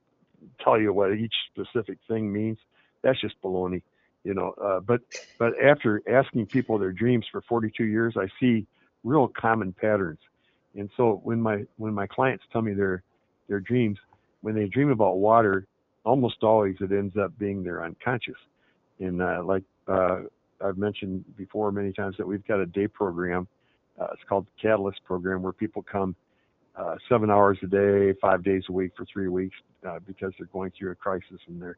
tell 0.62 0.80
you 0.80 0.92
what 0.92 1.12
each 1.12 1.34
specific 1.52 1.98
thing 2.08 2.32
means, 2.32 2.58
that's 3.02 3.20
just 3.20 3.40
baloney, 3.42 3.82
you 4.24 4.34
know. 4.34 4.54
Uh, 4.62 4.80
but 4.80 5.00
but 5.38 5.52
after 5.62 6.02
asking 6.08 6.46
people 6.46 6.78
their 6.78 6.92
dreams 6.92 7.24
for 7.30 7.40
42 7.42 7.84
years, 7.84 8.14
I 8.16 8.28
see 8.38 8.66
real 9.04 9.28
common 9.28 9.72
patterns. 9.72 10.18
And 10.76 10.90
so 10.96 11.20
when 11.24 11.40
my 11.40 11.64
when 11.76 11.94
my 11.94 12.06
clients 12.06 12.44
tell 12.52 12.62
me 12.62 12.74
their 12.74 13.02
their 13.48 13.60
dreams, 13.60 13.98
when 14.42 14.54
they 14.54 14.66
dream 14.66 14.90
about 14.90 15.16
water, 15.16 15.66
almost 16.04 16.42
always 16.42 16.76
it 16.80 16.92
ends 16.92 17.16
up 17.16 17.36
being 17.38 17.62
their 17.62 17.84
unconscious. 17.84 18.36
And 18.98 19.22
uh, 19.22 19.42
like 19.44 19.64
uh, 19.88 20.20
I've 20.64 20.78
mentioned 20.78 21.24
before 21.36 21.72
many 21.72 21.92
times 21.92 22.16
that 22.18 22.26
we've 22.26 22.46
got 22.46 22.60
a 22.60 22.66
day 22.66 22.86
program. 22.86 23.48
Uh, 24.00 24.06
it's 24.12 24.22
called 24.28 24.46
the 24.46 24.62
Catalyst 24.62 25.02
program 25.04 25.42
where 25.42 25.52
people 25.52 25.82
come 25.82 26.14
uh, 26.76 26.96
seven 27.08 27.30
hours 27.30 27.58
a 27.62 27.66
day, 27.66 28.18
five 28.20 28.42
days 28.42 28.62
a 28.68 28.72
week 28.72 28.92
for 28.96 29.04
three 29.12 29.28
weeks 29.28 29.56
uh, 29.86 29.98
because 30.06 30.32
they're 30.38 30.46
going 30.52 30.72
through 30.78 30.90
a 30.90 30.94
crisis 30.94 31.38
and 31.48 31.60
they're 31.60 31.76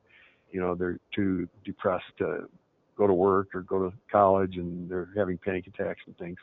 you 0.52 0.60
know 0.60 0.74
they're 0.74 0.98
too 1.14 1.48
depressed 1.64 2.04
to 2.18 2.48
go 2.96 3.06
to 3.06 3.14
work 3.14 3.48
or 3.54 3.62
go 3.62 3.88
to 3.88 3.96
college 4.10 4.56
and 4.56 4.88
they're 4.88 5.08
having 5.16 5.38
panic 5.38 5.66
attacks 5.66 6.00
and 6.06 6.16
things 6.18 6.36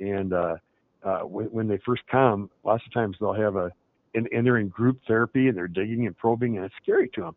and 0.00 0.32
uh 0.32 0.56
uh 1.04 1.20
when, 1.20 1.46
when 1.46 1.68
they 1.68 1.78
first 1.86 2.02
come 2.10 2.50
lots 2.64 2.82
of 2.84 2.92
times 2.92 3.16
they'll 3.20 3.32
have 3.32 3.54
a 3.56 3.70
and, 4.16 4.28
and 4.32 4.46
they're 4.46 4.58
in 4.58 4.68
group 4.68 5.00
therapy 5.06 5.48
and 5.48 5.56
they're 5.56 5.68
digging 5.68 6.06
and 6.06 6.16
probing 6.16 6.56
and 6.56 6.64
it's 6.66 6.74
scary 6.82 7.08
to 7.10 7.20
them 7.20 7.36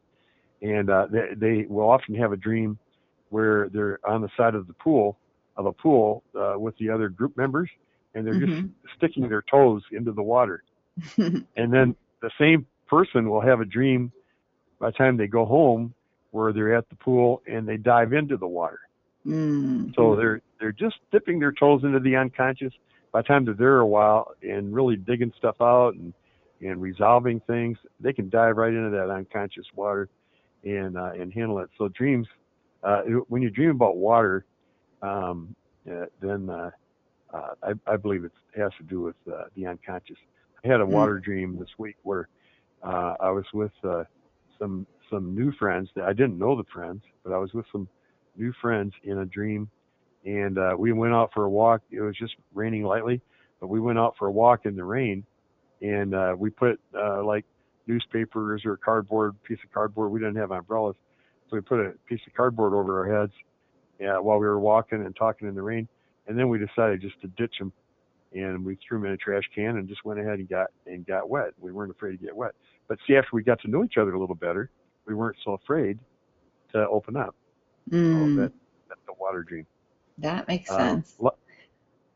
and 0.61 0.89
uh 0.89 1.05
they, 1.11 1.27
they 1.35 1.65
will 1.67 1.89
often 1.89 2.15
have 2.15 2.31
a 2.31 2.37
dream 2.37 2.77
where 3.29 3.69
they're 3.69 3.99
on 4.07 4.21
the 4.21 4.29
side 4.35 4.55
of 4.55 4.65
the 4.67 4.73
pool 4.73 5.17
of 5.55 5.65
a 5.65 5.71
pool 5.71 6.23
uh, 6.39 6.53
with 6.57 6.75
the 6.77 6.89
other 6.89 7.09
group 7.09 7.35
members 7.37 7.69
and 8.15 8.25
they're 8.25 8.33
mm-hmm. 8.33 8.61
just 8.61 8.95
sticking 8.97 9.29
their 9.29 9.43
toes 9.43 9.83
into 9.91 10.11
the 10.11 10.23
water 10.23 10.63
and 11.17 11.45
then 11.71 11.95
the 12.21 12.31
same 12.39 12.65
person 12.87 13.29
will 13.29 13.41
have 13.41 13.61
a 13.61 13.65
dream 13.65 14.11
by 14.79 14.89
the 14.89 14.97
time 14.97 15.17
they 15.17 15.27
go 15.27 15.45
home 15.45 15.93
where 16.31 16.53
they're 16.53 16.75
at 16.75 16.89
the 16.89 16.95
pool 16.95 17.41
and 17.47 17.67
they 17.67 17.77
dive 17.77 18.13
into 18.13 18.37
the 18.37 18.47
water. 18.47 18.79
Mm-hmm. 19.25 19.89
So 19.95 20.15
they're 20.15 20.41
they're 20.59 20.71
just 20.71 20.95
dipping 21.11 21.39
their 21.39 21.51
toes 21.51 21.81
into 21.83 21.99
the 21.99 22.15
unconscious. 22.15 22.73
By 23.11 23.21
the 23.21 23.27
time 23.27 23.45
they're 23.45 23.53
there 23.53 23.79
a 23.79 23.87
while 23.87 24.33
and 24.41 24.73
really 24.73 24.95
digging 24.95 25.33
stuff 25.37 25.55
out 25.61 25.95
and 25.95 26.13
and 26.61 26.81
resolving 26.81 27.39
things, 27.41 27.77
they 27.99 28.13
can 28.13 28.29
dive 28.29 28.57
right 28.57 28.73
into 28.73 28.89
that 28.89 29.09
unconscious 29.09 29.65
water 29.75 30.09
and 30.63 30.97
uh, 30.97 31.11
and 31.11 31.33
handle 31.33 31.59
it. 31.59 31.69
So 31.77 31.87
dreams, 31.89 32.27
uh, 32.83 33.01
when 33.27 33.41
you 33.41 33.49
dream 33.49 33.71
about 33.71 33.97
water, 33.97 34.45
um, 35.01 35.55
uh, 35.89 36.05
then 36.21 36.49
uh, 36.49 36.71
uh, 37.33 37.53
I, 37.63 37.93
I 37.93 37.97
believe 37.97 38.23
it 38.23 38.31
has 38.55 38.71
to 38.77 38.83
do 38.83 39.01
with 39.01 39.15
uh, 39.31 39.45
the 39.55 39.67
unconscious. 39.67 40.17
I 40.63 40.67
had 40.67 40.81
a 40.81 40.85
mm. 40.85 40.89
water 40.89 41.19
dream 41.19 41.57
this 41.57 41.69
week 41.77 41.95
where 42.03 42.27
uh, 42.83 43.15
I 43.19 43.31
was 43.31 43.45
with 43.53 43.71
uh, 43.83 44.03
some 44.57 44.85
some 45.09 45.33
new 45.33 45.51
friends 45.53 45.89
that 45.95 46.05
I 46.05 46.13
didn't 46.13 46.37
know 46.37 46.55
the 46.55 46.65
friends, 46.71 47.01
but 47.23 47.33
I 47.33 47.37
was 47.37 47.53
with 47.53 47.65
some 47.71 47.87
new 48.35 48.53
friends 48.61 48.93
in 49.03 49.19
a 49.19 49.25
dream, 49.25 49.69
and 50.25 50.57
uh, 50.57 50.75
we 50.77 50.91
went 50.91 51.13
out 51.13 51.31
for 51.33 51.45
a 51.45 51.49
walk. 51.49 51.81
It 51.91 52.01
was 52.01 52.15
just 52.15 52.35
raining 52.53 52.83
lightly, 52.83 53.21
but 53.59 53.67
we 53.67 53.79
went 53.79 53.97
out 53.97 54.15
for 54.19 54.27
a 54.27 54.31
walk 54.31 54.65
in 54.65 54.75
the 54.75 54.83
rain, 54.83 55.25
and 55.81 56.13
uh, 56.13 56.35
we 56.37 56.49
put 56.49 56.79
uh, 56.97 57.23
like 57.23 57.45
newspapers 57.87 58.63
or 58.65 58.77
cardboard 58.77 59.41
piece 59.43 59.59
of 59.63 59.71
cardboard. 59.73 60.11
We 60.11 60.19
didn't 60.19 60.37
have 60.37 60.51
umbrellas, 60.51 60.95
so 61.49 61.55
we 61.55 61.61
put 61.61 61.79
a 61.79 61.93
piece 62.07 62.21
of 62.27 62.33
cardboard 62.33 62.73
over 62.73 62.99
our 62.99 63.21
heads 63.21 63.33
uh, 64.01 64.21
while 64.21 64.37
we 64.39 64.45
were 64.45 64.59
walking 64.59 65.05
and 65.05 65.15
talking 65.15 65.47
in 65.47 65.55
the 65.55 65.61
rain, 65.63 65.87
and 66.27 66.37
then 66.37 66.49
we 66.49 66.59
decided 66.59 67.01
just 67.01 67.19
to 67.21 67.27
ditch 67.27 67.55
them 67.59 67.71
and 68.33 68.63
we 68.63 68.77
threw 68.87 68.99
them 68.99 69.07
in 69.07 69.13
a 69.13 69.17
trash 69.17 69.43
can 69.53 69.77
and 69.77 69.87
just 69.87 70.05
went 70.05 70.19
ahead 70.19 70.39
and 70.39 70.49
got 70.49 70.67
and 70.85 71.05
got 71.05 71.29
wet. 71.29 71.51
We 71.59 71.71
weren't 71.71 71.91
afraid 71.91 72.11
to 72.11 72.17
get 72.17 72.35
wet. 72.35 72.51
But 72.87 72.99
see, 73.07 73.15
after 73.15 73.29
we 73.33 73.43
got 73.43 73.59
to 73.61 73.67
know 73.69 73.83
each 73.83 73.97
other 73.97 74.13
a 74.13 74.19
little 74.19 74.35
better, 74.35 74.69
we 75.05 75.15
weren't 75.15 75.37
so 75.43 75.53
afraid 75.53 75.99
to 76.73 76.87
open 76.87 77.15
up. 77.15 77.35
Mm. 77.89 78.35
So 78.35 78.41
that, 78.41 78.51
that's 78.87 79.01
the 79.07 79.13
water 79.19 79.43
dream. 79.43 79.65
That 80.19 80.47
makes 80.47 80.69
um, 80.69 80.79
sense. 80.79 81.15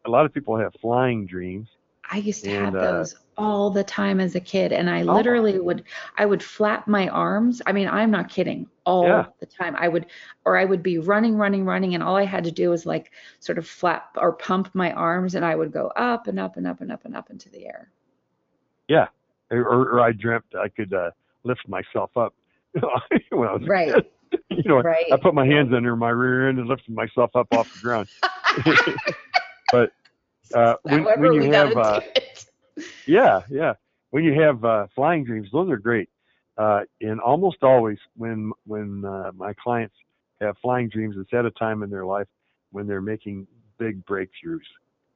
a 0.06 0.10
lot 0.10 0.26
of 0.26 0.34
people 0.34 0.58
have 0.58 0.74
flying 0.82 1.26
dreams. 1.26 1.68
I 2.10 2.18
used 2.18 2.44
to 2.44 2.52
and, 2.52 2.66
have 2.66 2.76
uh, 2.76 2.92
those 2.92 3.14
uh, 3.14 3.18
all 3.38 3.70
the 3.70 3.84
time 3.84 4.20
as 4.20 4.36
a 4.36 4.40
kid, 4.40 4.72
and 4.72 4.90
I 4.90 5.02
oh. 5.02 5.14
literally 5.14 5.60
would 5.60 5.84
I 6.18 6.26
would 6.26 6.44
flap 6.44 6.88
my 6.88 7.08
arms. 7.10 7.62
I 7.66 7.72
mean, 7.72 7.88
I'm 7.88 8.12
not 8.12 8.30
kidding. 8.30 8.68
All 8.86 9.08
yeah. 9.08 9.26
the 9.40 9.46
time, 9.46 9.76
I 9.78 9.88
would, 9.88 10.08
or 10.44 10.58
I 10.58 10.66
would 10.66 10.84
be 10.84 10.98
running, 10.98 11.38
running, 11.38 11.64
running, 11.64 11.94
and 11.94 12.04
all 12.04 12.18
I 12.18 12.26
had 12.26 12.44
to 12.44 12.52
do 12.52 12.70
was 12.70 12.86
like 12.86 13.12
sort 13.40 13.58
of 13.58 13.66
flap 13.66 14.18
or 14.18 14.34
pump 14.34 14.70
my 14.74 14.92
arms, 14.92 15.36
and 15.36 15.46
I 15.46 15.56
would 15.56 15.72
go 15.72 15.88
up 15.96 16.28
and 16.28 16.38
up 16.38 16.58
and 16.58 16.68
up 16.68 16.82
and 16.82 16.92
up 16.92 17.06
and 17.06 17.16
up 17.16 17.30
into 17.30 17.50
the 17.50 17.66
air. 17.66 17.90
Yeah, 18.90 19.08
or, 19.50 19.62
or 19.62 20.00
I 20.02 20.12
dreamt 20.12 20.46
I 20.60 20.68
could 20.68 20.94
uh, 20.94 21.12
lift 21.44 21.68
myself 21.68 22.12
up 22.18 22.34
when 22.74 23.48
I 23.48 23.54
was 23.54 23.68
right. 23.68 23.94
you 24.50 24.64
know, 24.66 24.82
right. 24.82 25.06
I 25.12 25.18
put 25.18 25.34
my 25.34 25.46
hands 25.46 25.72
under 25.74 25.96
my 25.96 26.10
rear 26.10 26.50
end 26.50 26.60
and 26.60 26.68
lifted 26.68 26.94
myself 26.94 27.32
up 27.36 27.48
off 27.54 27.74
the 27.74 27.80
ground. 27.80 28.08
but 29.72 29.92
uh, 30.54 30.76
when, 30.84 31.04
when 31.16 31.34
you 31.34 31.52
have, 31.52 31.76
uh, 31.76 32.00
yeah, 33.08 33.42
yeah, 33.50 33.74
when 34.12 34.24
you 34.24 34.40
have 34.42 34.64
uh, 34.64 34.88
flying 34.96 35.24
dreams, 35.24 35.48
those 35.52 35.70
are 35.70 35.78
great. 35.78 36.10
Uh, 36.58 36.82
and 37.02 37.20
almost 37.20 37.58
always, 37.64 37.98
when 38.16 38.52
when 38.66 39.04
uh, 39.06 39.32
my 39.36 39.54
clients 39.54 39.96
have 40.40 40.56
flying 40.62 40.90
dreams, 40.90 41.16
it's 41.18 41.34
at 41.34 41.46
a 41.46 41.52
time 41.52 41.82
in 41.84 41.90
their 41.90 42.06
life 42.06 42.28
when 42.72 42.86
they're 42.86 43.02
making 43.02 43.48
big 43.80 44.06
breakthroughs, 44.06 44.60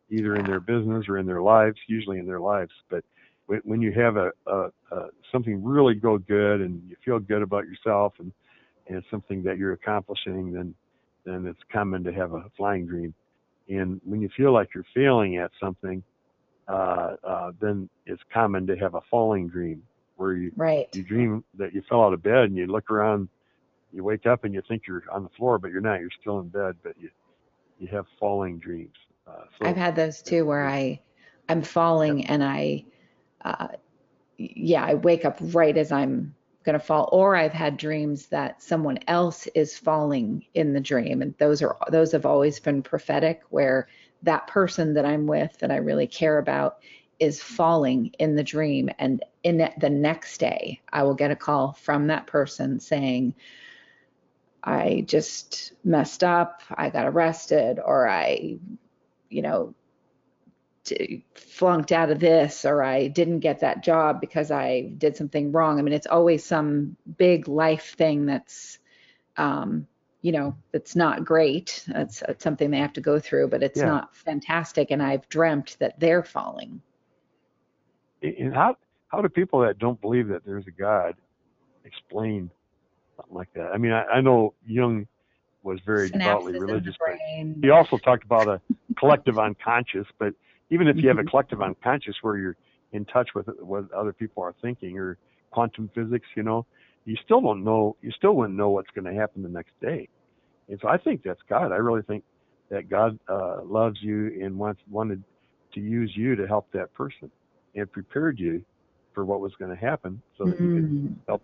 either 0.10 0.36
in 0.36 0.46
their 0.46 0.60
business 0.60 1.06
or 1.08 1.18
in 1.20 1.28
their 1.28 1.42
lives. 1.42 1.78
Usually 1.88 2.18
in 2.18 2.26
their 2.26 2.40
lives, 2.40 2.72
but 2.90 3.04
when, 3.46 3.62
when 3.64 3.82
you 3.82 3.92
have 3.94 4.18
a, 4.18 4.32
a, 4.48 4.72
a 4.92 5.08
something 5.32 5.64
really 5.64 5.96
go 5.96 6.18
good 6.18 6.62
and 6.62 6.82
you 6.90 6.96
feel 7.04 7.20
good 7.20 7.42
about 7.42 7.66
yourself 7.66 8.14
and 8.20 8.32
and 8.88 9.04
something 9.12 9.44
that 9.44 9.58
you're 9.58 9.74
accomplishing, 9.74 10.54
then 10.54 10.74
then 11.26 11.46
it's 11.46 11.60
common 11.72 12.04
to 12.04 12.14
have 12.14 12.34
a 12.34 12.46
flying 12.56 12.86
dream. 12.86 13.14
And 13.70 14.02
when 14.04 14.22
you 14.22 14.30
feel 14.36 14.54
like 14.54 14.70
you're 14.74 14.86
failing 14.96 15.38
at 15.38 15.52
something, 15.62 16.04
uh, 16.68 17.16
uh, 17.24 17.52
then 17.60 17.90
it's 18.06 18.22
common 18.34 18.68
to 18.68 18.76
have 18.78 18.96
a 18.96 19.02
falling 19.10 19.48
dream. 19.48 19.84
where 20.16 20.34
you 20.34 20.52
Right. 20.56 20.88
you 20.94 21.04
dream 21.04 21.44
that 21.58 21.74
you 21.74 21.82
fell 21.90 22.04
out 22.04 22.14
of 22.14 22.24
bed 22.24 22.46
and 22.46 22.58
you 22.58 22.66
look 22.68 22.90
around, 22.90 23.30
you 23.92 24.04
wake 24.04 24.26
up 24.26 24.44
and 24.44 24.54
you 24.54 24.62
think 24.68 24.84
you're 24.88 25.04
on 25.12 25.24
the 25.24 25.30
floor, 25.38 25.60
but 25.60 25.72
you're 25.72 25.82
not. 25.82 26.00
You're 26.00 26.10
still 26.22 26.40
in 26.40 26.50
bed, 26.50 26.76
but 26.84 26.94
you 27.00 27.10
you 27.80 27.88
have 27.88 28.06
falling 28.20 28.60
dreams. 28.60 28.96
Uh, 29.28 29.46
so 29.60 29.66
I've 29.66 29.76
had 29.78 29.96
those 29.96 30.22
too 30.22 30.46
where 30.46 30.68
I 30.68 31.00
I'm 31.50 31.62
falling 31.62 32.26
and 32.28 32.44
I 32.44 32.86
uh 33.44 33.68
yeah, 34.38 34.84
I 34.84 34.96
wake 34.96 35.26
up 35.26 35.38
right 35.42 35.76
as 35.78 35.92
I'm 35.92 36.36
going 36.68 36.78
to 36.78 36.86
fall 36.86 37.08
or 37.14 37.34
I've 37.36 37.54
had 37.54 37.78
dreams 37.78 38.28
that 38.28 38.62
someone 38.62 39.00
else 39.08 39.48
is 39.56 39.78
falling 39.78 40.46
in 40.54 40.74
the 40.74 40.82
dream. 40.82 41.22
And 41.22 41.34
those 41.38 41.62
are 41.64 41.78
those 41.90 42.12
have 42.12 42.26
always 42.26 42.60
been 42.60 42.84
prophetic 42.84 43.42
where 43.50 43.88
that 44.24 44.48
person 44.48 44.94
that 44.96 45.06
I'm 45.06 45.28
with 45.28 45.58
that 45.60 45.72
I 45.72 45.78
really 45.78 46.08
care 46.08 46.38
about 46.38 46.80
is 47.20 47.42
falling 47.42 48.12
in 48.20 48.36
the 48.36 48.44
dream. 48.44 48.90
And 49.00 49.24
in 49.44 49.58
the- 49.58 49.72
the 49.78 49.90
next 49.90 50.40
day 50.40 50.82
I 50.92 51.04
will 51.04 51.16
get 51.16 51.32
a 51.32 51.38
call 51.38 51.72
from 51.72 52.08
that 52.08 52.28
person 52.28 52.82
saying 52.82 53.34
I 54.62 55.06
just 55.08 55.72
messed 55.86 56.22
up, 56.22 56.62
I 56.70 56.90
got 56.90 57.08
arrested 57.08 57.80
or 57.80 58.10
I 58.10 58.58
you 59.30 59.42
know 59.42 59.74
t- 60.88 61.26
flunked 61.36 61.92
out 61.92 62.10
of 62.12 62.20
this 62.20 62.66
or 62.66 62.84
I 62.84 63.08
didn't 63.08 63.40
get 63.40 63.60
that 63.60 63.84
job 63.84 64.22
because 64.22 64.52
I 64.52 64.92
did 64.98 65.16
something 65.16 65.52
wrong. 65.52 65.80
I 65.80 65.82
mean, 65.82 65.94
it's 65.94 66.08
always 66.08 66.44
some 66.46 66.96
big 67.18 67.48
life 67.48 67.96
thing 67.98 68.26
that's, 68.26 68.80
um, 69.38 69.88
you 70.22 70.32
know, 70.32 70.56
that's 70.72 70.96
not 70.96 71.26
great. 71.26 71.84
That's, 71.88 72.20
that's 72.22 72.44
something 72.44 72.72
they 72.72 72.80
have 72.80 72.94
to 72.94 73.02
go 73.02 73.20
through, 73.20 73.50
but 73.50 73.64
it's 73.64 73.80
Yeah. 73.80 73.86
not 73.86 74.16
fantastic. 74.16 74.92
And 74.92 75.02
I've 75.02 75.28
dreamt 75.30 75.78
that 75.80 76.00
they're 76.00 76.24
falling. 76.24 76.82
and 78.24 78.54
how 78.54 78.76
how 79.10 79.22
do 79.22 79.30
people 79.30 79.62
that 79.62 79.80
don't 79.80 80.00
believe 80.02 80.28
that 80.28 80.44
there's 80.46 80.68
a 80.68 80.72
God 80.72 81.16
explain 81.86 82.50
something 83.16 83.36
like 83.36 83.52
that? 83.54 83.72
I 83.74 83.78
mean, 83.78 83.94
I, 83.94 84.04
I 84.06 84.22
know 84.22 84.54
Jung 84.66 85.08
was 85.64 85.80
very 85.86 86.10
devoutly 86.10 86.54
Synapses 86.54 86.60
religious, 86.62 86.96
but 87.00 87.18
he 87.62 87.70
also 87.70 87.98
talked 87.98 88.24
about 88.24 88.48
a 88.48 88.62
collective 88.98 89.38
unconscious. 89.40 90.08
But 90.20 90.34
even 90.70 90.88
if 90.88 90.98
you 90.98 91.08
have 91.08 91.18
a 91.18 91.24
Mhm. 91.24 91.30
collective 91.30 91.62
unconscious 91.62 92.16
where 92.22 92.38
you're 92.38 92.56
in 92.92 93.06
touch 93.06 93.34
with 93.36 93.48
what 93.60 93.92
other 93.92 94.14
people 94.14 94.44
are 94.44 94.54
thinking 94.62 94.98
or 94.98 95.18
quantum 95.52 95.90
physics, 95.90 96.28
you 96.36 96.44
know, 96.44 96.66
you 97.06 97.16
still 97.18 97.42
don't 97.42 97.64
know. 97.64 97.96
You 98.02 98.12
still 98.12 98.34
wouldn't 98.36 98.58
know 98.58 98.70
what's 98.70 98.90
going 98.92 99.06
to 99.06 99.14
happen 99.14 99.44
the 99.44 99.50
next 99.50 99.74
day. 99.82 100.08
And 100.70 100.80
so 100.82 100.90
I 100.90 100.98
think 100.98 101.24
that's 101.24 101.42
God. 101.50 101.72
I 101.72 101.78
really 101.78 102.02
think 102.02 102.24
that 102.70 102.90
God 102.90 103.18
uh, 103.30 103.62
loves 103.64 104.02
you 104.02 104.44
and 104.44 104.58
wants 104.58 104.82
wanted 104.90 105.24
to 105.74 105.80
use 105.80 106.12
you 106.16 106.36
to 106.36 106.48
help 106.48 106.68
that 106.74 106.94
person 106.94 107.32
and 107.76 107.90
prepared 107.92 108.40
you 108.40 108.64
for 109.14 109.24
what 109.24 109.40
was 109.40 109.54
going 109.56 109.72
to 109.72 109.78
happen 109.78 110.22
so 110.38 110.46
that 110.46 110.60
you 110.60 110.70
could 110.76 110.84
Mm. 110.84 111.16
help 111.28 111.42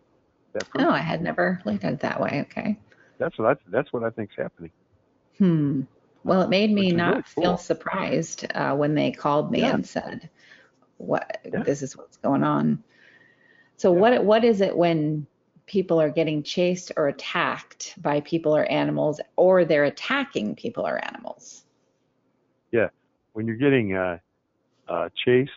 that 0.54 0.70
person. 0.70 0.88
Oh, 0.88 0.92
I 0.92 1.00
had 1.00 1.22
never 1.22 1.62
looked 1.66 1.84
at 1.86 1.94
it 1.94 2.00
that 2.02 2.20
way. 2.20 2.42
Okay. 2.42 2.78
That's 3.20 3.38
what 3.38 3.58
I, 3.58 3.62
that's 3.68 3.94
what 3.94 4.04
I 4.04 4.10
think's 4.10 4.36
happening. 4.36 4.72
Hmm. 5.38 5.82
Well, 6.24 6.42
it 6.42 6.50
made 6.50 6.72
me 6.72 6.92
not 6.92 7.12
really 7.12 7.24
cool. 7.36 7.44
feel 7.44 7.58
surprised 7.58 8.46
uh, 8.56 8.76
when 8.76 8.96
they 8.96 9.12
called 9.12 9.52
me 9.52 9.62
Yeah. 9.62 9.74
and 9.74 9.86
said, 9.86 10.30
"What? 10.98 11.40
Yeah. 11.44 11.64
This 11.64 11.82
is 11.82 11.98
what's 11.98 12.18
going 12.18 12.44
on." 12.44 12.84
So, 13.78 13.92
Yeah. 13.92 14.00
what 14.00 14.24
what 14.26 14.44
is 14.44 14.62
it 14.62 14.76
when 14.76 15.28
people 15.66 16.00
are 16.00 16.10
getting 16.10 16.44
chased 16.44 16.92
or 16.98 17.08
attacked 17.08 17.94
by 18.02 18.22
people 18.22 18.56
or 18.56 18.66
animals, 18.66 19.20
or 19.36 19.66
they're 19.66 19.86
attacking 19.86 20.56
people 20.56 20.88
or 20.88 21.04
animals? 21.06 21.66
Yeah, 22.72 22.88
when 23.34 23.46
you're 23.46 23.58
getting 23.58 23.96
uh, 23.96 24.18
uh, 24.88 25.10
chased 25.26 25.52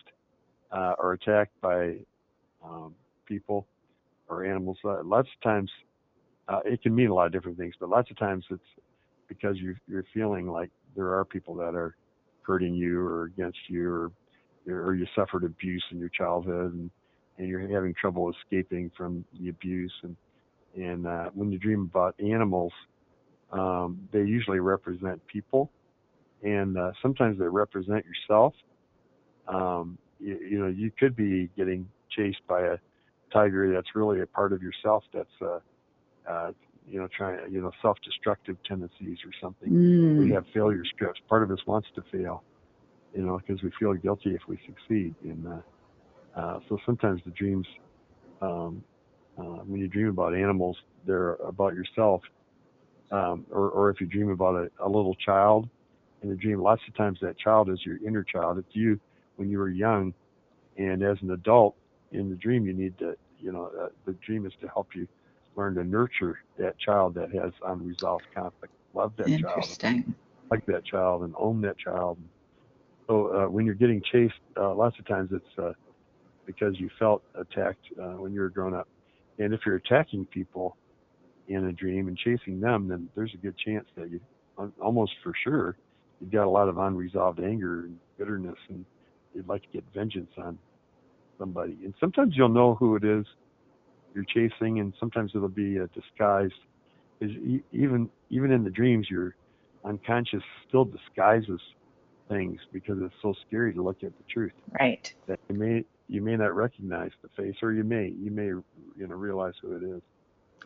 uh, 0.71 0.93
or 0.99 1.13
attacked 1.13 1.59
by 1.61 1.95
um, 2.63 2.93
people 3.25 3.67
or 4.27 4.45
animals, 4.45 4.77
uh, 4.83 5.01
lots 5.03 5.29
of 5.33 5.41
times 5.41 5.71
uh, 6.47 6.59
it 6.65 6.81
can 6.81 6.93
mean 6.93 7.09
a 7.09 7.13
lot 7.13 7.25
of 7.25 7.31
different 7.31 7.57
things, 7.57 7.75
but 7.79 7.89
lots 7.89 8.11
of 8.11 8.17
times 8.17 8.45
it's 8.49 8.61
because 9.27 9.57
you, 9.57 9.75
you're 9.87 10.05
feeling 10.13 10.47
like 10.47 10.69
there 10.95 11.13
are 11.13 11.25
people 11.25 11.55
that 11.55 11.75
are 11.75 11.95
hurting 12.41 12.73
you 12.73 12.99
or 12.99 13.25
against 13.25 13.59
you, 13.67 13.89
or 13.89 14.11
or 14.67 14.95
you 14.95 15.05
suffered 15.15 15.43
abuse 15.43 15.83
in 15.91 15.99
your 15.99 16.09
childhood 16.09 16.73
and 16.73 16.89
and 17.37 17.47
you're 17.47 17.67
having 17.67 17.93
trouble 17.93 18.31
escaping 18.31 18.91
from 18.97 19.23
the 19.39 19.49
abuse 19.49 19.93
and 20.03 20.15
and 20.75 21.07
uh, 21.07 21.29
when 21.33 21.51
you 21.51 21.57
dream 21.57 21.89
about 21.91 22.15
animals, 22.19 22.71
um, 23.51 24.07
they 24.11 24.19
usually 24.19 24.59
represent 24.59 25.25
people, 25.27 25.71
and 26.43 26.77
uh, 26.77 26.91
sometimes 27.01 27.39
they 27.39 27.45
represent 27.45 28.05
yourself. 28.05 28.53
Um, 29.47 29.97
you, 30.19 30.37
you 30.37 30.59
know, 30.59 30.67
you 30.67 30.91
could 30.91 31.15
be 31.15 31.49
getting 31.57 31.87
chased 32.15 32.45
by 32.47 32.61
a 32.61 32.77
tiger 33.33 33.73
that's 33.73 33.95
really 33.95 34.21
a 34.21 34.27
part 34.27 34.53
of 34.53 34.61
yourself 34.61 35.03
that's 35.13 35.29
uh, 35.41 35.59
uh, 36.29 36.51
you 36.89 36.99
know 36.99 37.07
trying 37.15 37.51
you 37.51 37.61
know 37.61 37.71
self-destructive 37.81 38.57
tendencies 38.67 39.17
or 39.25 39.31
something. 39.41 39.77
We 40.17 40.29
Mm. 40.29 40.33
have 40.33 40.45
failure 40.53 40.83
scripts. 40.85 41.19
Part 41.29 41.43
of 41.43 41.51
us 41.51 41.59
wants 41.67 41.87
to 41.95 42.03
fail, 42.11 42.43
you 43.13 43.23
know, 43.25 43.37
because 43.39 43.61
we 43.63 43.71
feel 43.79 43.93
guilty 43.93 44.33
if 44.35 44.41
we 44.47 44.59
succeed. 44.65 45.15
And 45.23 45.47
uh, 45.47 46.39
uh, 46.39 46.59
so 46.67 46.77
sometimes 46.85 47.21
the 47.25 47.31
dreams, 47.31 47.67
um, 48.41 48.83
uh, 49.37 49.63
when 49.65 49.79
you 49.81 49.87
dream 49.87 50.07
about 50.09 50.33
animals, 50.33 50.77
they're 51.05 51.33
about 51.35 51.73
yourself. 51.75 52.21
Um, 53.11 53.45
or, 53.51 53.69
or 53.69 53.89
if 53.89 54.01
you 54.01 54.07
dream 54.07 54.31
about 54.31 54.55
a, 54.55 54.69
a 54.83 54.87
little 54.87 55.15
child 55.15 55.69
in 56.21 56.29
the 56.29 56.35
dream, 56.35 56.61
lots 56.61 56.81
of 56.87 56.95
times 56.95 57.19
that 57.21 57.37
child 57.37 57.69
is 57.69 57.79
your 57.85 57.97
inner 58.05 58.23
child. 58.23 58.57
It's 58.57 58.67
you 58.75 58.99
when 59.37 59.49
you 59.49 59.59
were 59.59 59.69
young. 59.69 60.13
And 60.77 61.01
as 61.03 61.17
an 61.21 61.31
adult 61.31 61.75
in 62.11 62.29
the 62.29 62.35
dream, 62.35 62.65
you 62.65 62.73
need 62.73 62.97
to, 62.99 63.15
you 63.39 63.51
know, 63.51 63.71
uh, 63.81 63.87
the 64.05 64.13
dream 64.25 64.45
is 64.45 64.53
to 64.61 64.67
help 64.67 64.89
you 64.93 65.07
learn 65.57 65.75
to 65.75 65.83
nurture 65.83 66.39
that 66.57 66.77
child 66.77 67.15
that 67.15 67.31
has 67.33 67.51
unresolved 67.65 68.25
conflict. 68.33 68.73
Love 68.93 69.11
that 69.17 69.27
child 69.41 69.65
like 70.49 70.65
that 70.67 70.85
child 70.85 71.23
and 71.23 71.33
own 71.37 71.59
that 71.61 71.77
child. 71.77 72.17
So 73.07 73.27
uh, 73.27 73.49
when 73.49 73.65
you're 73.65 73.75
getting 73.75 74.01
chased, 74.11 74.35
uh, 74.55 74.73
lots 74.73 74.97
of 74.99 75.07
times 75.07 75.29
it's 75.33 75.59
uh, 75.59 75.73
because 76.45 76.79
you 76.79 76.89
felt 76.97 77.23
attacked 77.35 77.85
uh, 78.01 78.13
when 78.13 78.33
you 78.33 78.39
were 78.39 78.49
growing 78.49 78.73
up. 78.73 78.87
And 79.39 79.53
if 79.53 79.61
you're 79.65 79.75
attacking 79.75 80.25
people 80.25 80.77
in 81.47 81.65
a 81.65 81.73
dream 81.73 82.07
and 82.07 82.17
chasing 82.17 82.59
them, 82.59 82.87
then 82.87 83.09
there's 83.15 83.33
a 83.33 83.37
good 83.37 83.55
chance 83.57 83.85
that 83.95 84.09
you, 84.09 84.19
almost 84.81 85.13
for 85.23 85.33
sure, 85.43 85.77
you've 86.19 86.31
got 86.31 86.45
a 86.45 86.49
lot 86.49 86.67
of 86.69 86.77
unresolved 86.77 87.39
anger 87.39 87.81
and 87.81 87.97
bitterness, 88.17 88.57
and 88.69 88.85
you'd 89.33 89.47
like 89.47 89.61
to 89.61 89.67
get 89.73 89.83
vengeance 89.93 90.31
on 90.37 90.57
somebody. 91.37 91.77
And 91.83 91.93
sometimes 91.99 92.35
you'll 92.35 92.49
know 92.49 92.75
who 92.75 92.95
it 92.95 93.03
is 93.03 93.25
you're 94.17 94.49
chasing, 94.49 94.79
and 94.79 94.93
sometimes 94.99 95.31
it'll 95.35 95.47
be 95.47 95.79
uh, 95.79 95.87
disguised. 95.93 96.53
e- 97.21 97.63
even 97.71 98.09
even 98.29 98.51
in 98.51 98.63
the 98.63 98.71
dreams, 98.71 99.07
your 99.09 99.35
unconscious 99.85 100.43
still 100.67 100.85
disguises 100.85 101.61
things 102.27 102.59
because 102.73 102.97
it's 103.01 103.15
so 103.21 103.33
scary 103.47 103.73
to 103.73 103.81
look 103.81 104.03
at 104.03 104.11
the 104.17 104.23
truth 104.33 104.51
Right. 104.79 105.13
that 105.27 105.39
you 105.49 105.55
may 105.55 105.85
you 106.09 106.21
may 106.21 106.35
not 106.35 106.55
recognize 106.55 107.11
the 107.21 107.29
face, 107.41 107.55
or 107.61 107.73
you 107.73 107.83
may 107.83 108.07
you 108.09 108.31
may 108.31 108.47
you 108.47 109.07
know 109.07 109.15
realize 109.15 109.53
who 109.61 109.75
it 109.75 109.83
is. 109.83 110.01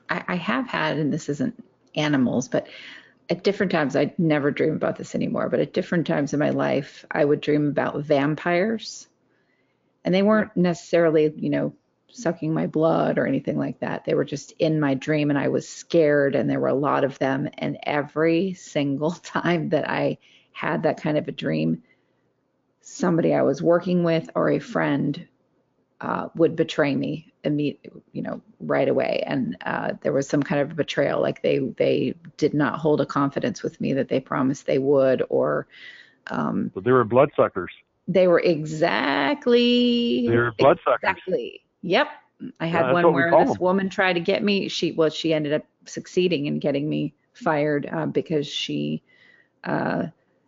I, 0.10 0.24
I 0.30 0.36
have 0.36 0.68
had, 0.68 0.98
and 0.98 1.12
this 1.14 1.30
isn't 1.30 1.64
animals, 1.96 2.48
but 2.48 2.68
at 3.30 3.44
different 3.44 3.72
times, 3.72 3.96
I 3.96 4.14
never 4.18 4.52
dream 4.52 4.74
about 4.74 4.98
this 4.98 5.16
anymore, 5.16 5.50
but 5.50 5.60
at 5.60 5.74
different 5.74 6.08
times 6.08 6.34
in 6.34 6.40
my 6.40 6.50
life, 6.50 7.06
I 7.12 7.24
would 7.24 7.42
dream 7.42 7.68
about 7.68 8.04
vampires. 8.04 9.08
And 10.04 10.14
they 10.14 10.24
weren't 10.24 10.56
necessarily, 10.58 11.32
you 11.36 11.50
know, 11.50 11.74
sucking 12.12 12.54
my 12.54 12.68
blood 12.68 13.18
or 13.18 13.26
anything 13.28 13.58
like 13.58 13.80
that. 13.80 14.06
They 14.06 14.14
were 14.14 14.26
just 14.26 14.54
in 14.60 14.80
my 14.80 14.94
dream, 14.94 15.30
and 15.30 15.40
I 15.40 15.48
was 15.50 15.68
scared, 15.68 16.36
and 16.36 16.50
there 16.50 16.60
were 16.60 16.68
a 16.68 16.74
lot 16.74 17.04
of 17.04 17.18
them. 17.20 17.50
And 17.58 17.78
every 17.84 18.54
single 18.54 19.12
time 19.24 19.70
that 19.70 19.90
I 19.90 20.18
had 20.52 20.84
that 20.84 21.02
kind 21.02 21.18
of 21.18 21.28
a 21.28 21.32
dream, 21.32 21.84
somebody 22.82 23.34
I 23.34 23.42
was 23.44 23.62
working 23.62 24.04
with 24.04 24.30
or 24.36 24.50
a 24.50 24.60
friend 24.60 25.28
uh, 26.02 26.30
would 26.36 26.56
betray 26.56 26.96
me 26.96 27.32
immediately, 27.44 28.02
you 28.12 28.22
know, 28.22 28.42
right 28.60 28.90
away. 28.90 29.24
And 29.26 29.56
uh, 29.66 29.94
there 30.02 30.12
was 30.14 30.28
some 30.28 30.44
kind 30.44 30.62
of 30.62 30.76
betrayal, 30.76 31.22
like 31.22 31.42
they 31.42 31.60
they 31.60 32.16
did 32.38 32.54
not 32.54 32.80
hold 32.80 33.02
a 33.02 33.06
confidence 33.06 33.62
with 33.64 33.80
me 33.80 33.94
that 33.94 34.10
they 34.10 34.20
promised 34.20 34.66
they 34.66 34.80
would, 34.80 35.24
or 35.30 35.68
um, 36.28 36.72
So 36.74 36.82
they 36.82 36.92
were 36.92 37.04
bloodsuckers. 37.04 37.72
they 38.08 38.28
were 38.28 38.40
exactly 38.40 40.28
They 40.28 40.36
were 40.36 40.52
bloodsuckers. 40.58 41.00
exactly. 41.02 41.62
Yep, 41.82 42.08
I 42.60 42.68
had 42.68 42.88
that's 42.88 42.94
one 42.94 43.14
where 43.14 43.32
this 43.32 43.60
woman 43.60 43.90
tried 43.90 44.14
to 44.14 44.20
get 44.20 44.44
me. 44.44 44.68
She 44.70 44.92
well, 44.92 45.10
she 45.10 45.34
ended 45.34 45.54
up 45.54 45.66
succeeding 45.86 46.46
in 46.46 46.60
getting 46.60 46.88
me 46.90 47.14
fired 47.34 47.90
uh, 47.92 48.06
because 48.08 48.48
she. 48.48 49.04
Uh, 49.64 50.08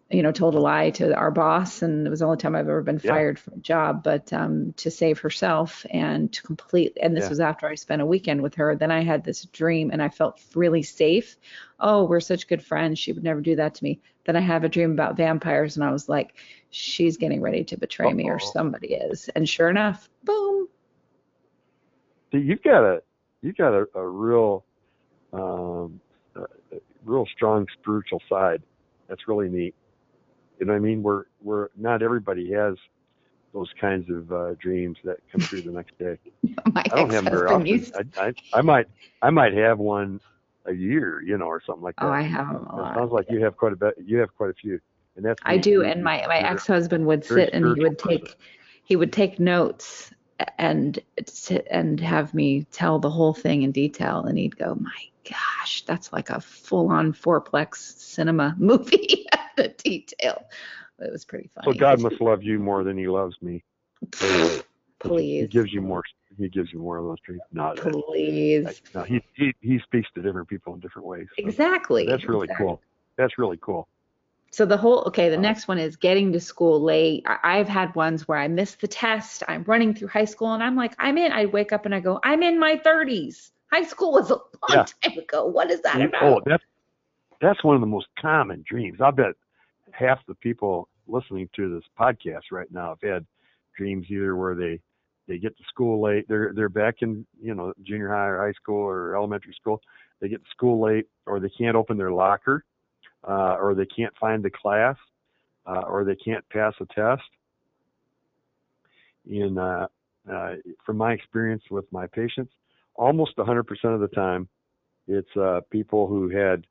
you 0.09 0.21
know, 0.21 0.31
told 0.31 0.53
a 0.53 0.59
lie 0.59 0.91
to 0.91 1.15
our 1.15 1.31
boss, 1.31 1.81
and 1.81 2.05
it 2.05 2.09
was 2.09 2.19
the 2.19 2.25
only 2.25 2.38
time 2.38 2.55
I've 2.55 2.67
ever 2.69 2.84
been 2.84 2.99
Yeah. 2.99 3.09
fired 3.11 3.39
from 3.39 3.53
a 3.55 3.57
job. 3.57 4.03
But 4.03 4.31
um, 4.31 4.73
to 4.77 4.91
save 4.91 5.19
herself 5.19 5.86
and 5.89 6.31
to 6.34 6.43
complete, 6.43 6.97
and 7.01 7.15
this 7.15 7.23
Yeah. 7.23 7.29
was 7.29 7.39
after 7.39 7.67
I 7.67 7.75
spent 7.75 8.01
a 8.01 8.05
weekend 8.05 8.43
with 8.43 8.53
her. 8.55 8.75
Then 8.75 8.91
I 8.91 9.01
had 9.01 9.23
this 9.23 9.45
dream, 9.45 9.89
and 9.91 10.01
I 10.03 10.09
felt 10.09 10.39
really 10.53 10.84
safe. 10.84 11.36
Oh, 11.79 12.03
we're 12.05 12.19
such 12.19 12.47
good 12.47 12.63
friends. 12.63 12.99
She 12.99 13.11
would 13.11 13.23
never 13.23 13.41
do 13.41 13.55
that 13.55 13.73
to 13.75 13.84
me. 13.84 14.01
Then 14.25 14.36
I 14.36 14.41
have 14.41 14.63
a 14.63 14.69
dream 14.69 14.91
about 14.91 15.17
vampires, 15.17 15.77
and 15.77 15.84
I 15.84 15.91
was 15.91 16.07
like, 16.07 16.36
she's 16.69 17.17
getting 17.17 17.41
ready 17.41 17.63
to 17.65 17.77
betray 17.77 18.13
me, 18.13 18.29
or 18.29 18.39
somebody 18.39 18.93
is. 18.93 19.29
And 19.29 19.49
sure 19.49 19.69
enough, 19.69 20.09
boom. 20.23 20.42
See, 22.34 22.39
you've 22.39 22.63
got 22.63 22.84
a 22.84 23.01
you've 23.41 23.57
got 23.57 23.73
a, 23.73 23.86
a 23.95 24.07
real 24.07 24.65
um, 25.31 25.99
a, 26.36 26.41
real 27.05 27.25
strong 27.36 27.67
spiritual 27.79 28.21
side. 28.27 28.61
That's 29.07 29.27
really 29.27 29.49
neat. 29.49 29.75
You 30.59 30.65
know 30.65 30.73
what 30.73 30.77
I 30.77 30.81
mean? 30.81 31.03
We're 31.03 31.25
we're 31.41 31.67
not 31.77 32.01
everybody 32.01 32.51
has 32.51 32.75
those 33.53 33.69
kinds 33.79 34.09
of 34.09 34.31
uh, 34.31 34.53
dreams 34.55 34.97
that 35.03 35.17
come 35.31 35.41
through 35.41 35.61
the 35.61 35.71
next 35.71 35.97
day. 35.99 36.17
My 36.73 36.84
I 36.91 36.95
don't 36.95 37.11
have 37.11 37.25
them 37.25 37.34
very 37.34 37.47
often. 37.49 37.67
used. 37.67 37.93
I, 37.95 38.27
I 38.29 38.34
I 38.53 38.61
might 38.61 38.88
I 39.21 39.29
might 39.29 39.53
have 39.53 39.77
one 39.77 40.19
a 40.65 40.73
year, 40.73 41.21
you 41.21 41.38
know, 41.38 41.45
or 41.45 41.61
something 41.63 41.84
like 41.84 41.95
that. 41.97 42.05
Oh, 42.05 42.11
I 42.11 42.21
have 42.21 42.47
them 42.47 42.65
a 42.67 42.75
It 42.75 42.81
lot. 42.81 42.95
sounds 42.95 43.11
like 43.11 43.27
you 43.29 43.43
have 43.43 43.57
quite 43.57 43.73
a 43.73 43.75
bit. 43.75 43.93
You 44.03 44.17
have 44.19 44.36
quite 44.36 44.49
a 44.49 44.53
few, 44.53 44.79
and 45.17 45.23
that's 45.23 45.39
I 45.45 45.57
do, 45.57 45.84
and 45.84 46.03
my 46.03 46.25
my 46.27 46.39
ex-husband 46.39 47.05
would 47.05 47.23
sit 47.23 47.51
and 47.53 47.77
he 47.77 47.84
would 47.84 47.99
take 47.99 48.36
he 48.86 48.95
would 48.95 49.13
take 49.13 49.39
notes 49.39 50.11
and 50.57 50.99
and 51.69 51.99
have 51.99 52.33
me 52.33 52.65
tell 52.71 52.99
the 52.99 53.09
whole 53.09 53.33
thing 53.33 53.63
in 53.63 53.71
detail, 53.71 54.21
and 54.25 54.37
he'd 54.37 54.57
go, 54.57 54.75
"My 54.75 54.91
gosh, 55.29 55.83
that's 55.85 56.11
like 56.13 56.29
a 56.29 56.41
full-on 56.41 57.13
fourplex 57.13 57.75
cinema 57.77 58.55
movie 58.59 59.25
the 59.57 59.69
detail." 59.83 60.43
It 60.99 61.11
was 61.11 61.25
pretty 61.25 61.49
funny. 61.53 61.77
God 61.77 61.99
must 61.99 62.21
love 62.21 62.43
you 62.43 62.59
more 62.59 62.83
than 62.83 62.97
He 62.97 63.07
loves 63.07 63.35
me. 63.41 63.63
please 64.99 65.41
He 65.41 65.47
gives 65.47 65.73
you 65.73 65.81
more. 65.81 66.03
He 66.37 66.49
gives 66.49 66.73
you 66.73 66.79
more 66.79 66.97
of 66.97 67.05
those 67.05 67.19
dreams. 67.25 67.41
No, 67.51 67.75
that- 67.75 67.83
please, 67.83 68.81
no, 68.95 69.03
he, 69.03 69.21
he 69.35 69.53
he 69.61 69.79
speaks 69.79 70.07
to 70.15 70.21
different 70.21 70.47
people 70.47 70.73
in 70.73 70.79
different 70.79 71.07
ways. 71.07 71.27
so 71.37 71.45
exactly. 71.47 72.05
That's 72.05 72.27
really 72.27 72.45
exactly. 72.45 72.65
cool. 72.65 72.81
That's 73.17 73.37
really 73.37 73.59
cool. 73.61 73.87
So 74.53 74.67
the 74.67 74.77
whole 74.77 75.03
okay, 75.07 75.29
the 75.29 75.37
next 75.37 75.67
one 75.67 75.79
is 75.79 75.95
getting 75.95 76.31
to 76.33 76.39
school 76.39 76.79
late. 76.79 77.23
I, 77.25 77.57
I've 77.57 77.67
had 77.67 77.95
ones 77.95 78.27
where 78.27 78.37
I 78.37 78.47
missed 78.47 78.81
the 78.81 78.87
test. 78.87 79.41
I'm 79.47 79.63
running 79.63 79.95
through 79.95 80.09
high 80.09 80.25
school 80.25 80.53
and 80.53 80.61
I'm 80.61 80.75
like, 80.75 80.93
I'm 80.99 81.17
in. 81.17 81.31
I 81.31 81.47
wake 81.47 81.73
up 81.73 81.85
and 81.87 81.95
I 81.95 81.99
go, 81.99 82.19
I'm 82.23 82.43
in 82.43 82.59
my 82.59 82.79
30s. 82.85 83.49
High 83.71 83.81
school 83.81 84.11
was 84.11 84.29
a 84.29 84.35
long 84.35 84.43
Yeah. 84.69 84.85
time 85.01 85.17
ago. 85.17 85.47
What 85.47 85.71
is 85.71 85.81
that 85.81 85.99
about? 85.99 86.21
oh, 86.21 86.41
that's 86.45 86.63
that's 87.41 87.63
one 87.63 87.73
of 87.73 87.81
the 87.81 87.87
most 87.87 88.05
common 88.19 88.63
dreams. 88.69 88.99
I 89.01 89.09
bet 89.09 89.33
half 89.91 90.19
the 90.27 90.35
people 90.35 90.87
listening 91.07 91.49
to 91.55 91.73
this 91.73 91.83
podcast 91.99 92.51
right 92.51 92.71
now 92.71 92.89
have 92.89 93.01
had 93.01 93.25
dreams 93.75 94.05
either 94.11 94.35
where 94.35 94.53
they 94.53 94.79
they 95.27 95.39
get 95.39 95.57
to 95.57 95.63
school 95.67 95.99
late. 95.99 96.27
They're 96.27 96.53
they're 96.55 96.69
back 96.69 96.97
in 97.01 97.25
you 97.41 97.55
know 97.55 97.73
junior 97.81 98.09
high 98.09 98.27
or 98.27 98.45
high 98.45 98.53
school 98.53 98.83
or 98.83 99.15
elementary 99.15 99.55
school. 99.59 99.81
They 100.21 100.29
get 100.29 100.43
to 100.43 100.49
school 100.51 100.79
late, 100.79 101.07
or 101.25 101.39
they 101.39 101.49
can't 101.49 101.75
open 101.75 101.97
their 101.97 102.11
locker, 102.11 102.63
uh, 103.28 103.55
or 103.59 103.74
they 103.76 103.86
can't 103.86 104.13
find 104.19 104.43
the 104.43 104.49
class, 104.49 104.95
uh, 105.65 105.82
or 105.88 106.03
they 106.03 106.15
can't 106.15 106.47
pass 106.49 106.74
a 106.80 106.86
test. 106.93 107.24
In 109.30 109.57
uh, 109.57 109.88
uh, 110.32 110.55
from 110.86 110.97
my 110.97 111.13
experience 111.13 111.63
with 111.71 111.86
my 111.91 112.07
patients, 112.07 112.51
almost 112.95 113.38
100% 113.38 113.61
of 113.86 114.01
the 114.01 114.07
time, 114.09 114.49
it's 115.07 115.36
uh, 115.38 115.61
people 115.69 116.07
who 116.07 116.30
had, 116.30 116.65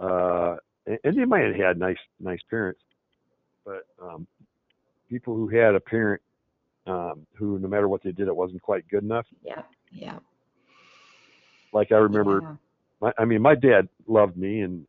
uh, 0.00 0.56
and 0.86 0.98
and 1.04 1.16
they 1.16 1.24
might 1.24 1.44
have 1.44 1.54
had 1.54 1.78
nice 1.78 1.98
nice 2.20 2.40
parents, 2.50 2.80
but 3.64 3.86
um, 4.00 4.26
people 5.08 5.34
who 5.34 5.48
had 5.48 5.74
a 5.74 5.80
parent 5.80 6.22
um, 6.86 7.26
who, 7.34 7.58
no 7.58 7.68
matter 7.68 7.88
what 7.88 8.02
they 8.02 8.12
did, 8.12 8.28
it 8.28 8.34
wasn't 8.34 8.62
quite 8.62 8.86
good 8.88 9.04
enough. 9.04 9.26
yeah, 9.44 9.62
yeah. 9.92 10.18
Like 11.72 11.92
I 11.92 11.96
remember, 11.96 12.40
yeah. 12.42 12.54
my, 13.00 13.12
I 13.18 13.24
mean, 13.24 13.40
my 13.40 13.54
dad 13.54 13.88
loved 14.06 14.36
me, 14.36 14.60
and 14.60 14.86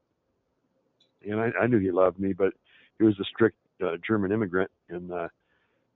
and 1.29 1.39
I, 1.39 1.51
I 1.61 1.67
knew 1.67 1.79
he 1.79 1.91
loved 1.91 2.19
me, 2.19 2.33
but 2.33 2.53
he 2.97 3.05
was 3.05 3.19
a 3.19 3.23
strict 3.25 3.57
uh, 3.83 3.97
German 4.05 4.31
immigrant, 4.31 4.71
and 4.89 5.11
uh, 5.11 5.27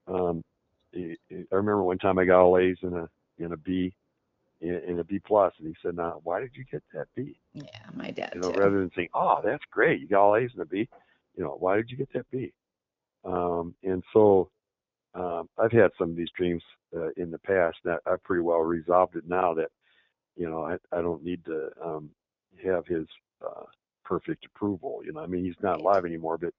um, 0.07 0.43
he, 0.91 1.17
he- 1.29 1.45
I 1.51 1.55
remember 1.55 1.83
one 1.83 1.97
time 1.99 2.17
I 2.19 2.25
got 2.25 2.41
all 2.41 2.57
A's 2.57 2.77
and 2.81 2.95
a 2.95 3.09
and 3.39 3.53
a 3.53 3.57
B, 3.57 3.93
and, 4.61 4.99
a 4.99 5.03
B 5.03 5.19
plus, 5.19 5.53
and 5.59 5.67
he 5.67 5.75
said, 5.81 5.95
"Now, 5.95 6.19
why 6.23 6.39
did 6.39 6.51
you 6.55 6.65
get 6.71 6.83
that 6.93 7.07
B?" 7.15 7.37
Yeah, 7.53 7.63
my 7.93 8.11
dad 8.11 8.31
You 8.35 8.41
know, 8.41 8.51
too. 8.51 8.59
rather 8.59 8.79
than 8.79 8.91
saying, 8.95 9.09
"Oh, 9.13 9.41
that's 9.43 9.63
great, 9.71 9.99
you 10.01 10.07
got 10.07 10.21
all 10.21 10.35
A's 10.35 10.51
and 10.53 10.61
a 10.61 10.65
B," 10.65 10.89
you 11.35 11.43
know, 11.43 11.55
why 11.59 11.75
did 11.75 11.89
you 11.91 11.97
get 11.97 12.11
that 12.13 12.29
B? 12.31 12.51
Um, 13.23 13.75
and 13.83 14.03
so 14.13 14.49
um, 15.13 15.49
I've 15.57 15.71
had 15.71 15.91
some 15.97 16.11
of 16.11 16.15
these 16.15 16.31
dreams 16.35 16.63
uh, 16.95 17.09
in 17.17 17.31
the 17.31 17.39
past 17.39 17.77
that 17.83 17.99
I've 18.05 18.23
pretty 18.23 18.41
well 18.41 18.59
resolved 18.59 19.15
it 19.15 19.27
now 19.27 19.53
that 19.55 19.69
you 20.35 20.49
know 20.49 20.63
I, 20.63 20.77
I 20.95 21.01
don't 21.01 21.23
need 21.23 21.43
to 21.45 21.69
um, 21.83 22.09
have 22.63 22.85
his 22.87 23.05
uh, 23.45 23.63
perfect 24.07 24.45
approval. 24.45 25.01
You 25.03 25.13
know, 25.13 25.21
I 25.21 25.27
mean 25.27 25.43
he's 25.43 25.61
not 25.61 25.81
alive 25.81 26.05
anymore, 26.05 26.37
but 26.37 26.53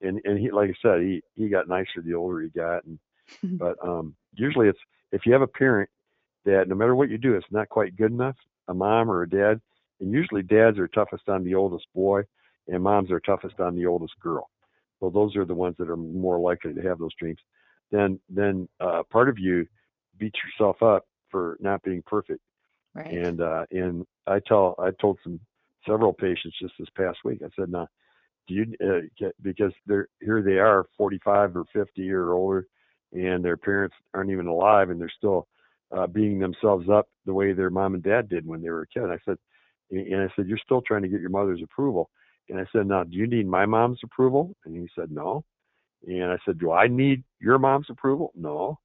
and 0.00 0.20
and 0.24 0.38
he 0.38 0.50
like 0.50 0.70
I 0.70 0.74
said 0.82 1.00
he 1.00 1.22
he 1.34 1.48
got 1.48 1.68
nicer 1.68 2.02
the 2.04 2.14
older 2.14 2.40
he 2.40 2.48
got, 2.48 2.84
and 2.84 2.98
but 3.58 3.76
um, 3.86 4.14
usually 4.34 4.68
it's 4.68 4.78
if 5.10 5.26
you 5.26 5.32
have 5.32 5.42
a 5.42 5.46
parent 5.46 5.90
that 6.44 6.68
no 6.68 6.74
matter 6.74 6.94
what 6.94 7.10
you 7.10 7.18
do, 7.18 7.34
it's 7.34 7.46
not 7.50 7.68
quite 7.68 7.96
good 7.96 8.10
enough, 8.10 8.36
a 8.68 8.74
mom 8.74 9.10
or 9.10 9.22
a 9.22 9.28
dad, 9.28 9.60
and 10.00 10.12
usually 10.12 10.42
dads 10.42 10.78
are 10.78 10.88
toughest 10.88 11.28
on 11.28 11.44
the 11.44 11.54
oldest 11.54 11.86
boy, 11.94 12.22
and 12.68 12.82
moms 12.82 13.10
are 13.10 13.20
toughest 13.20 13.60
on 13.60 13.76
the 13.76 13.86
oldest 13.86 14.14
girl. 14.20 14.50
So 15.00 15.10
those 15.10 15.36
are 15.36 15.44
the 15.44 15.54
ones 15.54 15.76
that 15.78 15.90
are 15.90 15.96
more 15.96 16.38
likely 16.38 16.74
to 16.74 16.82
have 16.82 16.98
those 16.98 17.14
dreams. 17.18 17.40
Then 17.90 18.18
then 18.28 18.68
uh, 18.80 19.02
part 19.10 19.28
of 19.28 19.38
you 19.38 19.66
beats 20.18 20.38
yourself 20.44 20.82
up 20.82 21.06
for 21.30 21.56
not 21.60 21.82
being 21.82 22.02
perfect. 22.06 22.40
right. 22.94 23.12
And 23.12 23.40
uh, 23.40 23.66
and 23.70 24.06
I 24.26 24.40
tell 24.46 24.74
I 24.78 24.90
told 25.00 25.18
some 25.22 25.40
several 25.86 26.12
patients 26.12 26.56
just 26.60 26.74
this 26.78 26.88
past 26.96 27.18
week. 27.24 27.40
I 27.44 27.48
said, 27.58 27.70
"Now, 27.70 27.88
do 28.48 28.54
you 28.54 28.74
uh, 28.84 29.06
get 29.18 29.34
because 29.42 29.72
they're 29.86 30.08
here 30.20 30.42
they 30.42 30.58
are, 30.58 30.86
45 30.96 31.56
or 31.56 31.64
50 31.72 32.10
or 32.10 32.32
older, 32.32 32.66
and 33.12 33.44
their 33.44 33.56
parents 33.56 33.94
aren't 34.14 34.30
even 34.30 34.46
alive, 34.46 34.90
and 34.90 35.00
they're 35.00 35.12
still 35.16 35.48
uh, 35.96 36.06
beating 36.06 36.38
themselves 36.38 36.88
up 36.88 37.08
the 37.26 37.34
way 37.34 37.52
their 37.52 37.70
mom 37.70 37.94
and 37.94 38.02
dad 38.02 38.28
did 38.28 38.46
when 38.46 38.62
they 38.62 38.70
were 38.70 38.82
a 38.82 38.86
kid." 38.86 39.10
I 39.10 39.18
said, 39.24 39.36
and 39.90 40.22
I 40.22 40.28
said, 40.34 40.46
"You're 40.48 40.58
still 40.58 40.82
trying 40.82 41.02
to 41.02 41.08
get 41.08 41.20
your 41.20 41.30
mother's 41.30 41.62
approval." 41.62 42.10
And 42.48 42.58
I 42.58 42.66
said, 42.72 42.86
"Now, 42.86 43.04
do 43.04 43.16
you 43.16 43.26
need 43.26 43.46
my 43.46 43.66
mom's 43.66 44.00
approval?" 44.04 44.54
And 44.64 44.76
he 44.76 44.88
said, 44.94 45.10
"No." 45.10 45.44
And 46.06 46.24
I 46.24 46.38
said, 46.44 46.58
"Do 46.58 46.72
I 46.72 46.88
need 46.88 47.22
your 47.40 47.58
mom's 47.58 47.90
approval?" 47.90 48.32
No. 48.34 48.78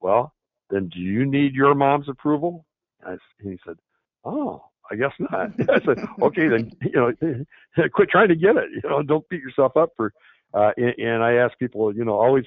Well, 0.00 0.34
then 0.70 0.88
do 0.88 1.00
you 1.00 1.24
need 1.26 1.54
your 1.54 1.74
mom's 1.74 2.08
approval? 2.08 2.66
And 3.00 3.10
I 3.10 3.18
and 3.40 3.52
he 3.52 3.58
said, 3.66 3.76
"Oh, 4.24 4.64
I 4.90 4.96
guess 4.96 5.12
not." 5.18 5.52
I 5.70 5.84
said, 5.84 6.06
"Okay, 6.22 6.48
then 6.48 6.72
you 6.82 6.92
know, 6.92 7.44
quit 7.92 8.10
trying 8.10 8.28
to 8.28 8.36
get 8.36 8.56
it. 8.56 8.70
You 8.82 8.88
know, 8.88 9.02
don't 9.02 9.28
beat 9.28 9.42
yourself 9.42 9.76
up 9.76 9.90
for." 9.96 10.12
Uh, 10.52 10.70
and, 10.76 10.94
and 10.98 11.22
I 11.22 11.34
ask 11.34 11.58
people, 11.58 11.94
you 11.94 12.04
know, 12.04 12.14
always, 12.14 12.44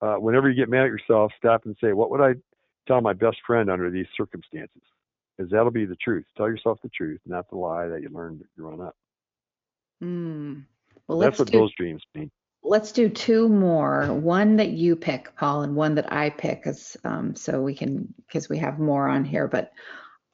uh, 0.00 0.14
whenever 0.14 0.48
you 0.48 0.56
get 0.56 0.70
mad 0.70 0.84
at 0.84 0.88
yourself, 0.88 1.32
stop 1.36 1.66
and 1.66 1.76
say, 1.80 1.92
"What 1.92 2.10
would 2.10 2.20
I 2.20 2.34
tell 2.86 3.00
my 3.00 3.12
best 3.12 3.38
friend 3.46 3.70
under 3.70 3.90
these 3.90 4.06
circumstances?" 4.16 4.82
Because 5.36 5.50
that'll 5.50 5.70
be 5.70 5.86
the 5.86 5.96
truth. 5.96 6.24
Tell 6.36 6.48
yourself 6.48 6.78
the 6.82 6.90
truth, 6.90 7.20
not 7.26 7.48
the 7.50 7.56
lie 7.56 7.88
that 7.88 8.02
you 8.02 8.10
learned 8.10 8.44
growing 8.56 8.80
up. 8.80 8.94
Mm. 10.02 10.64
Well, 11.06 11.18
That's 11.18 11.38
what 11.38 11.50
do 11.50 11.58
those 11.58 11.74
dreams 11.74 12.02
mean. 12.14 12.30
let's 12.62 12.92
do 12.92 13.08
two 13.08 13.48
more. 13.48 14.06
One 14.12 14.56
that 14.56 14.70
you 14.70 14.96
pick, 14.96 15.34
Paul, 15.36 15.62
and 15.62 15.76
one 15.76 15.94
that 15.96 16.12
I 16.12 16.30
pick, 16.30 16.62
as 16.66 16.96
um, 17.04 17.34
so 17.34 17.60
we 17.60 17.74
can 17.74 18.12
because 18.26 18.48
we 18.48 18.58
have 18.58 18.78
more 18.78 19.08
on 19.08 19.24
here. 19.24 19.48
But 19.48 19.72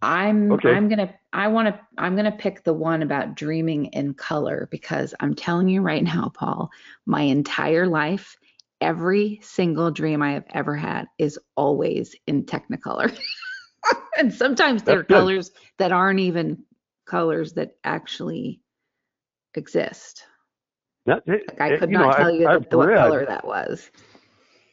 I'm 0.01 0.55
Okay. 0.55 0.75
I'm 0.75 0.89
gonna 0.89 1.13
I 1.33 1.49
want 1.49 1.69
to 1.69 1.81
I'm 1.99 2.15
gonna 2.15 2.33
pick 2.33 2.63
the 2.63 2.73
one 2.73 3.03
about 3.03 3.35
dreaming 3.35 3.87
in 3.87 4.15
color 4.15 4.69
because 4.71 5.15
I'm 5.21 5.35
telling 5.35 5.69
you 5.69 5.83
right 5.83 6.03
now, 6.05 6.31
Paul, 6.35 6.71
my 7.07 7.23
entire 7.23 7.87
life, 7.87 8.37
every 8.81 9.41
single 9.43 9.91
dream 9.91 10.23
I 10.23 10.33
have 10.33 10.45
ever 10.51 10.77
had 10.77 11.07
is 11.19 11.39
always 11.57 12.15
in 12.29 12.45
Technicolor, 12.45 13.17
and 14.19 14.33
sometimes 14.33 14.85
they're 14.85 15.05
colors 15.05 15.51
that 15.79 15.91
aren't 15.91 16.21
even 16.21 16.63
colors 17.07 17.55
that 17.55 17.73
actually 17.83 18.61
exist. 19.55 20.23
That, 21.07 21.23
eh, 21.29 21.39
Like 21.49 21.61
I 21.61 21.71
eh, 21.73 21.79
could 21.79 21.91
you 21.91 21.95
not 21.95 22.07
know, 22.07 22.13
tell 22.13 22.31
I've, 22.31 22.41
you 22.41 22.47
I've 22.47 22.67
what 22.71 22.89
read, 22.89 23.03
color 23.03 23.27
that 23.27 23.45
was. 23.45 23.91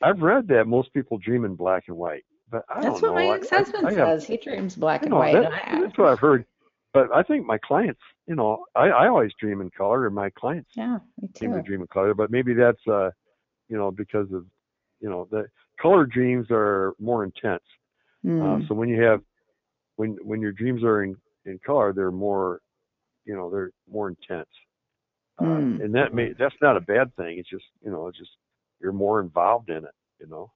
I've 0.03 0.19
read 0.21 0.47
that 0.49 0.67
most 0.67 0.93
people 0.93 1.17
dream 1.17 1.45
in 1.45 1.55
black 1.55 1.85
and 1.87 1.97
white, 1.97 2.25
but 2.55 2.63
I 2.69 2.81
That's 2.81 3.01
don't 3.01 3.01
what 3.01 3.07
know. 3.09 3.13
my 3.15 3.25
I- 3.25 3.33
I- 3.33 3.37
ex-husband 3.37 3.87
I 3.87 3.91
have- 3.93 4.07
says. 4.21 4.25
He 4.27 4.37
dreams 4.37 4.75
black 4.75 5.01
and 5.01 5.11
know, 5.11 5.17
white. 5.17 5.33
that- 5.33 5.67
and 5.67 5.83
that's 5.83 5.97
what 5.97 6.07
I've 6.07 6.19
heard. 6.19 6.45
But 6.93 7.11
I 7.13 7.23
think 7.23 7.45
my 7.45 7.57
clients, 7.57 7.99
you 8.25 8.35
know, 8.35 8.65
I, 8.75 8.87
I 8.87 9.07
always 9.09 9.33
dream 9.37 9.59
in 9.59 9.69
color, 9.71 10.05
and 10.05 10.15
my 10.15 10.29
clients 10.29 10.69
yeah, 10.75 10.99
me 11.21 11.27
seem 11.35 11.51
to 11.51 11.61
dream 11.61 11.81
in 11.81 11.87
color. 11.87 12.13
But 12.13 12.31
maybe 12.31 12.53
that's, 12.53 12.79
uh, 12.87 13.11
you 13.67 13.77
know, 13.77 13.91
because 13.91 14.31
of, 14.31 14.45
you 15.01 15.09
know, 15.09 15.27
the 15.29 15.47
color 15.81 16.05
dreams 16.05 16.47
are 16.51 16.93
more 16.99 17.25
intense. 17.25 17.63
Uh, 18.25 18.29
Mm, 18.29 18.67
so 18.69 18.73
when 18.73 18.87
you 18.89 19.01
have, 19.01 19.21
when 19.97 20.17
when 20.23 20.39
your 20.41 20.51
dreams 20.53 20.83
are 20.83 21.03
in 21.03 21.15
in 21.45 21.59
color, 21.65 21.91
they're 21.93 22.11
more, 22.11 22.61
you 23.25 23.35
know, 23.35 23.49
they're 23.51 23.71
more 23.91 24.07
intense. 24.07 24.49
Uh, 25.37 25.43
Mm. 25.43 25.83
And 25.83 25.93
that 25.95 26.13
may 26.13 26.31
that's 26.31 26.55
not 26.61 26.77
a 26.77 26.81
bad 26.81 27.13
thing. 27.17 27.37
It's 27.39 27.49
just, 27.49 27.65
you 27.83 27.91
know, 27.91 28.07
it's 28.07 28.17
just 28.17 28.31
you're 28.81 28.93
more 28.93 29.19
involved 29.19 29.69
in 29.69 29.83
it. 29.83 29.95
You 30.21 30.27
know. 30.27 30.51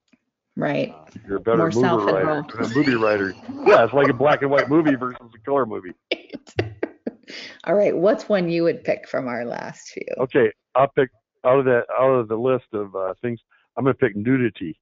Right. 0.61 0.93
Uh, 0.93 1.05
you're 1.27 1.37
a 1.37 1.39
better 1.39 1.57
More 1.57 1.71
movie 1.71 2.11
writer. 2.11 2.43
self-involved. 2.47 2.73
A 2.73 2.75
movie 2.75 2.95
writer. 2.95 3.35
Yeah, 3.65 3.83
it's 3.85 3.93
like 3.93 4.09
a 4.09 4.13
black 4.13 4.41
and 4.41 4.51
white 4.51 4.69
movie 4.69 4.95
versus 4.95 5.27
a 5.33 5.39
color 5.39 5.65
movie. 5.65 5.93
All 7.65 7.75
right. 7.75 7.95
What's 7.95 8.27
one 8.29 8.49
you 8.49 8.63
would 8.63 8.83
pick 8.83 9.07
from 9.07 9.27
our 9.27 9.45
last 9.45 9.89
few? 9.89 10.05
Okay, 10.19 10.51
I'll 10.75 10.89
pick 10.89 11.09
out 11.45 11.59
of 11.59 11.65
that 11.65 11.85
out 11.97 12.11
of 12.11 12.27
the 12.27 12.35
list 12.35 12.65
of 12.73 12.95
uh, 12.95 13.13
things. 13.21 13.39
I'm 13.77 13.83
gonna 13.83 13.93
pick 13.93 14.15
nudity. 14.15 14.79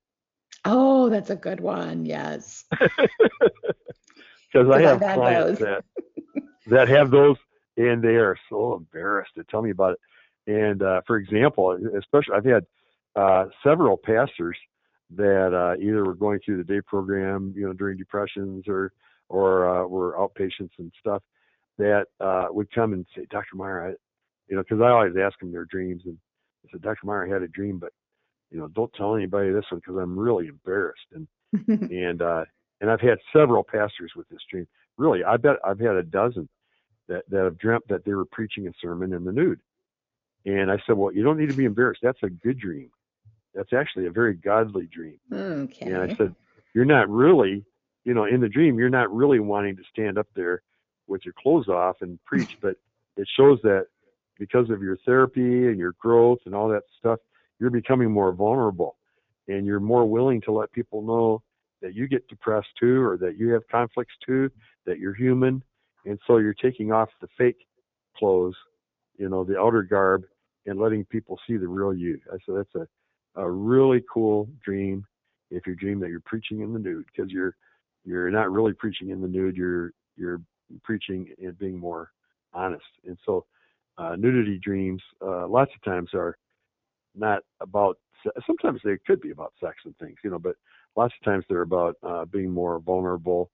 Oh, 0.65 1.09
that's 1.09 1.29
a 1.29 1.35
good 1.35 1.59
one. 1.59 2.05
Yes. 2.05 2.65
because 2.71 4.69
I 4.71 4.81
have 4.81 4.99
clients 4.99 5.59
those. 5.59 5.59
that 5.59 5.83
that 6.67 6.87
have 6.89 7.11
those, 7.11 7.37
and 7.77 8.01
they 8.01 8.15
are 8.15 8.37
so 8.49 8.75
embarrassed 8.75 9.31
to 9.35 9.43
tell 9.45 9.61
me 9.61 9.71
about 9.71 9.93
it. 9.93 9.99
And 10.47 10.81
uh, 10.81 11.01
for 11.05 11.17
example, 11.17 11.77
especially 11.97 12.35
I've 12.35 12.45
had 12.45 12.65
uh, 13.15 13.45
several 13.63 13.97
pastors 13.97 14.57
that 15.15 15.53
uh, 15.53 15.79
either 15.81 16.03
were 16.03 16.15
going 16.15 16.39
through 16.43 16.57
the 16.57 16.63
day 16.63 16.81
program, 16.81 17.53
you 17.55 17.65
know, 17.65 17.73
during 17.73 17.97
depressions 17.97 18.65
or 18.67 18.91
or 19.29 19.69
uh, 19.69 19.87
were 19.87 20.17
outpatients 20.17 20.71
and 20.79 20.91
stuff 20.99 21.21
that 21.77 22.05
uh, 22.19 22.47
would 22.49 22.71
come 22.71 22.93
and 22.93 23.05
say, 23.15 23.25
Dr. 23.29 23.55
Meier, 23.55 23.87
I, 23.87 23.89
you 24.47 24.55
know, 24.55 24.63
because 24.63 24.81
I 24.81 24.89
always 24.89 25.15
ask 25.19 25.37
them 25.39 25.51
their 25.51 25.65
dreams, 25.65 26.01
and 26.05 26.17
I 26.65 26.71
said, 26.71 26.81
Dr. 26.81 27.05
Meier, 27.05 27.27
I 27.27 27.33
had 27.33 27.43
a 27.43 27.47
dream, 27.47 27.77
but 27.77 27.91
you 28.51 28.57
know, 28.57 28.67
don't 28.69 28.93
tell 28.93 29.15
anybody 29.15 29.51
this 29.51 29.65
one 29.69 29.81
because 29.81 30.01
I'm 30.01 30.17
really 30.17 30.47
embarrassed. 30.47 31.07
And 31.13 31.27
and 31.91 32.21
uh, 32.21 32.45
and 32.81 32.89
I've 32.89 33.01
had 33.01 33.17
several 33.33 33.63
pastors 33.63 34.11
with 34.15 34.27
this 34.29 34.41
dream. 34.49 34.67
Really, 34.97 35.23
I 35.23 35.37
bet 35.37 35.57
I've 35.65 35.79
had 35.79 35.95
a 35.95 36.03
dozen 36.03 36.49
that 37.07 37.23
that 37.29 37.43
have 37.43 37.57
dreamt 37.57 37.87
that 37.89 38.05
they 38.05 38.13
were 38.13 38.25
preaching 38.25 38.67
a 38.67 38.71
sermon 38.81 39.13
in 39.13 39.23
the 39.23 39.31
nude. 39.31 39.59
And 40.45 40.71
I 40.71 40.77
said, 40.85 40.95
well, 40.95 41.13
you 41.13 41.23
don't 41.23 41.37
need 41.37 41.49
to 41.49 41.55
be 41.55 41.65
embarrassed. 41.65 41.99
That's 42.01 42.23
a 42.23 42.29
good 42.29 42.57
dream. 42.57 42.89
That's 43.57 43.73
actually 43.73 44.05
a 44.05 44.11
very 44.11 44.35
godly 44.35 44.85
dream. 44.85 45.17
okay. 45.33 45.91
And 45.91 45.97
I 45.97 46.15
said, 46.15 46.35
you're 46.75 46.85
not 46.85 47.09
really, 47.09 47.65
you 48.05 48.13
know, 48.13 48.25
in 48.25 48.39
the 48.39 48.47
dream, 48.47 48.77
you're 48.77 48.87
not 48.87 49.11
really 49.11 49.39
wanting 49.39 49.75
to 49.77 49.83
stand 49.91 50.19
up 50.19 50.27
there 50.35 50.61
with 51.07 51.25
your 51.25 51.33
clothes 51.41 51.67
off 51.67 51.97
and 52.01 52.23
preach, 52.23 52.57
but 52.61 52.75
it 53.17 53.27
shows 53.35 53.59
that 53.63 53.87
because 54.37 54.69
of 54.69 54.83
your 54.83 54.95
therapy 55.05 55.67
and 55.67 55.79
your 55.79 55.93
growth 55.93 56.37
and 56.45 56.53
all 56.53 56.69
that 56.69 56.83
stuff, 56.99 57.17
you're 57.59 57.71
becoming 57.71 58.11
more 58.11 58.31
vulnerable 58.31 58.95
and 59.47 59.65
you're 59.65 59.79
more 59.79 60.05
willing 60.05 60.39
to 60.41 60.51
let 60.51 60.71
people 60.71 61.01
know 61.01 61.41
that 61.81 61.95
you 61.95 62.07
get 62.07 62.27
depressed 62.27 62.67
too 62.79 63.01
or 63.01 63.17
that 63.17 63.37
you 63.37 63.49
have 63.49 63.67
conflicts 63.71 64.13
too, 64.23 64.51
that 64.85 64.99
you're 64.99 65.15
human. 65.15 65.63
And 66.05 66.19
so 66.27 66.37
you're 66.37 66.53
taking 66.53 66.91
off 66.91 67.09
the 67.21 67.27
fake 67.39 67.65
clothes, 68.15 68.55
you 69.17 69.29
know, 69.29 69.43
the 69.43 69.59
outer 69.59 69.81
garb 69.81 70.25
and 70.67 70.79
letting 70.79 71.05
people 71.05 71.39
see 71.47 71.57
the 71.57 71.67
real 71.67 71.93
you. 71.93 72.19
I 72.31 72.37
said 72.45 72.55
that's 72.55 72.75
a, 72.75 72.87
a 73.37 73.49
really 73.49 74.03
cool 74.11 74.49
dream 74.63 75.05
if 75.49 75.65
you 75.65 75.75
dream 75.75 75.99
that 76.01 76.09
you're 76.09 76.19
preaching 76.21 76.61
in 76.61 76.73
the 76.73 76.79
nude 76.79 77.05
because 77.15 77.31
you're 77.31 77.55
you're 78.03 78.29
not 78.29 78.51
really 78.51 78.73
preaching 78.73 79.09
in 79.09 79.21
the 79.21 79.27
nude, 79.27 79.55
you're 79.55 79.91
you're 80.17 80.41
preaching 80.83 81.29
and 81.41 81.57
being 81.57 81.77
more 81.77 82.11
honest. 82.53 82.85
And 83.05 83.17
so 83.25 83.45
uh, 83.97 84.15
nudity 84.17 84.59
dreams 84.59 85.01
uh, 85.25 85.47
lots 85.47 85.71
of 85.75 85.81
times 85.83 86.09
are 86.13 86.37
not 87.15 87.43
about 87.61 87.97
sometimes 88.45 88.81
they 88.83 88.97
could 89.05 89.21
be 89.21 89.31
about 89.31 89.53
sex 89.61 89.75
and 89.85 89.95
things 89.97 90.17
you 90.23 90.29
know 90.29 90.39
but 90.39 90.55
lots 90.95 91.13
of 91.19 91.23
times 91.23 91.45
they're 91.47 91.61
about 91.61 91.95
uh, 92.03 92.25
being 92.25 92.51
more 92.51 92.79
vulnerable 92.79 93.49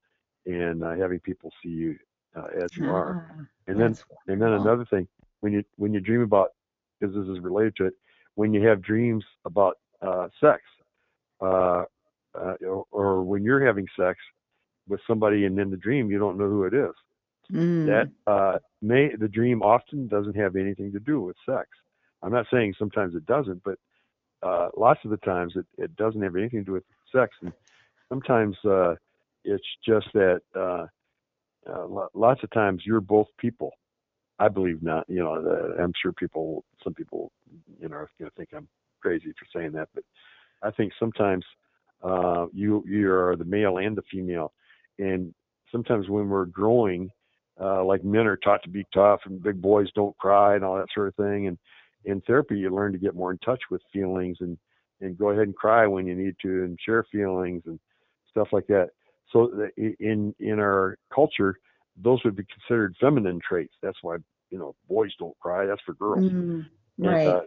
and 0.45 0.84
uh, 0.84 0.95
having 0.95 1.19
people 1.19 1.51
see 1.61 1.69
you 1.69 1.95
uh, 2.36 2.47
as 2.61 2.75
you 2.75 2.89
are. 2.89 3.17
Ah, 3.29 3.43
and 3.67 3.79
then 3.79 3.95
and 4.27 4.41
then 4.41 4.53
another 4.53 4.86
thing 4.86 5.07
when 5.41 5.53
you 5.53 5.63
when 5.77 5.93
you 5.93 5.99
dream 5.99 6.21
about 6.21 6.49
because 6.99 7.15
this 7.15 7.27
is 7.27 7.39
related 7.39 7.75
to 7.75 7.86
it 7.86 7.93
when 8.36 8.53
you 8.53 8.65
have 8.67 8.81
dreams 8.81 9.23
about 9.45 9.77
uh, 10.01 10.27
sex 10.39 10.61
uh, 11.41 11.84
uh, 12.36 12.55
or, 12.65 12.86
or 12.91 13.23
when 13.23 13.43
you're 13.43 13.65
having 13.65 13.88
sex 13.97 14.19
with 14.88 14.99
somebody 15.07 15.45
and 15.45 15.57
in 15.59 15.69
the 15.69 15.77
dream 15.77 16.09
you 16.09 16.19
don't 16.19 16.38
know 16.38 16.49
who 16.49 16.63
it 16.63 16.73
is 16.73 16.93
Mm. 17.51 17.86
that 17.86 18.31
uh, 18.31 18.59
may 18.81 19.15
the 19.15 19.27
dream 19.27 19.61
often 19.61 20.07
doesn't 20.07 20.36
have 20.36 20.55
anything 20.55 20.91
to 20.91 20.99
do 20.99 21.21
with 21.21 21.36
sex. 21.45 21.67
I'm 22.21 22.31
not 22.31 22.45
saying 22.51 22.73
sometimes 22.79 23.15
it 23.15 23.25
doesn't, 23.25 23.61
but 23.63 23.77
uh, 24.41 24.69
lots 24.77 24.99
of 25.03 25.11
the 25.11 25.17
times 25.17 25.53
it, 25.55 25.65
it 25.77 25.95
doesn't 25.95 26.21
have 26.21 26.36
anything 26.36 26.59
to 26.59 26.65
do 26.65 26.71
with 26.73 26.84
sex, 27.13 27.36
and 27.41 27.51
sometimes 28.09 28.55
uh, 28.65 28.95
it's 29.43 29.63
just 29.86 30.07
that 30.13 30.41
uh, 30.55 30.86
uh, 31.69 31.86
lo- 31.86 32.09
lots 32.13 32.43
of 32.43 32.51
times 32.51 32.84
you're 32.86 33.01
both 33.01 33.27
people. 33.38 33.71
I 34.39 34.47
believe 34.47 34.81
not. 34.81 35.05
You 35.07 35.23
know, 35.23 35.41
the, 35.41 35.81
I'm 35.81 35.93
sure 36.01 36.11
people, 36.11 36.63
some 36.84 36.93
people, 36.93 37.31
you 37.79 37.89
know, 37.89 37.95
are 37.95 38.09
going 38.19 38.29
to 38.29 38.36
think 38.36 38.49
I'm 38.55 38.67
crazy 39.01 39.34
for 39.38 39.45
saying 39.59 39.73
that, 39.73 39.89
but 39.93 40.03
I 40.61 40.71
think 40.71 40.93
sometimes 40.99 41.45
uh, 42.03 42.47
you 42.53 42.84
you 42.88 43.11
are 43.11 43.36
the 43.36 43.45
male 43.45 43.77
and 43.77 43.95
the 43.95 44.03
female, 44.11 44.53
and 44.99 45.34
sometimes 45.71 46.09
when 46.09 46.29
we're 46.29 46.45
growing, 46.45 47.09
uh, 47.59 47.84
like 47.84 48.03
men 48.03 48.27
are 48.27 48.38
taught 48.38 48.63
to 48.63 48.69
be 48.69 48.86
tough 48.93 49.21
and 49.25 49.43
big 49.43 49.61
boys 49.61 49.88
don't 49.93 50.17
cry 50.17 50.55
and 50.55 50.63
all 50.63 50.77
that 50.77 50.88
sort 50.93 51.07
of 51.07 51.15
thing. 51.15 51.47
And 51.47 51.57
in 52.05 52.21
therapy, 52.21 52.57
you 52.57 52.73
learn 52.73 52.91
to 52.91 52.97
get 52.97 53.15
more 53.15 53.31
in 53.31 53.38
touch 53.39 53.61
with 53.69 53.81
feelings 53.91 54.38
and 54.39 54.57
and 55.01 55.17
go 55.17 55.29
ahead 55.29 55.43
and 55.43 55.55
cry 55.55 55.86
when 55.86 56.07
you 56.07 56.15
need 56.15 56.36
to 56.41 56.63
and 56.63 56.79
share 56.84 57.05
feelings 57.11 57.63
and 57.65 57.79
stuff 58.29 58.47
like 58.51 58.67
that. 58.67 58.89
So 59.31 59.69
in 59.77 60.34
in 60.39 60.59
our 60.59 60.97
culture, 61.13 61.57
those 62.01 62.23
would 62.23 62.35
be 62.35 62.45
considered 62.45 62.95
feminine 62.99 63.39
traits. 63.47 63.73
That's 63.81 63.97
why 64.01 64.17
you 64.49 64.57
know 64.57 64.75
boys 64.87 65.11
don't 65.19 65.37
cry. 65.39 65.65
That's 65.65 65.81
for 65.85 65.93
girls. 65.93 66.31
Mm, 66.31 66.65
And, 66.99 67.07
right. 67.07 67.27
uh, 67.27 67.41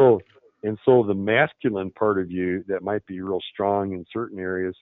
so 0.00 0.20
and 0.62 0.78
so 0.84 1.02
the 1.02 1.14
masculine 1.14 1.90
part 1.90 2.18
of 2.18 2.30
you 2.30 2.64
that 2.68 2.82
might 2.82 3.04
be 3.06 3.20
real 3.20 3.40
strong 3.52 3.92
in 3.92 4.04
certain 4.12 4.38
areas 4.38 4.76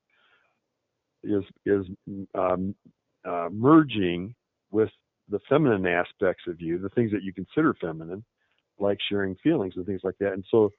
is 1.22 1.44
is 1.66 1.84
um, 2.34 2.74
uh, 3.24 3.48
merging 3.52 4.34
with 4.70 4.90
the 5.28 5.40
feminine 5.48 5.86
aspects 5.86 6.44
of 6.46 6.60
you, 6.60 6.78
the 6.78 6.88
things 6.90 7.12
that 7.12 7.22
you 7.22 7.32
consider 7.32 7.74
feminine, 7.80 8.24
like 8.78 8.98
sharing 9.08 9.34
feelings 9.36 9.74
and 9.76 9.84
things 9.84 10.00
like 10.04 10.16
that. 10.18 10.32
And 10.32 10.44
so 10.50 10.72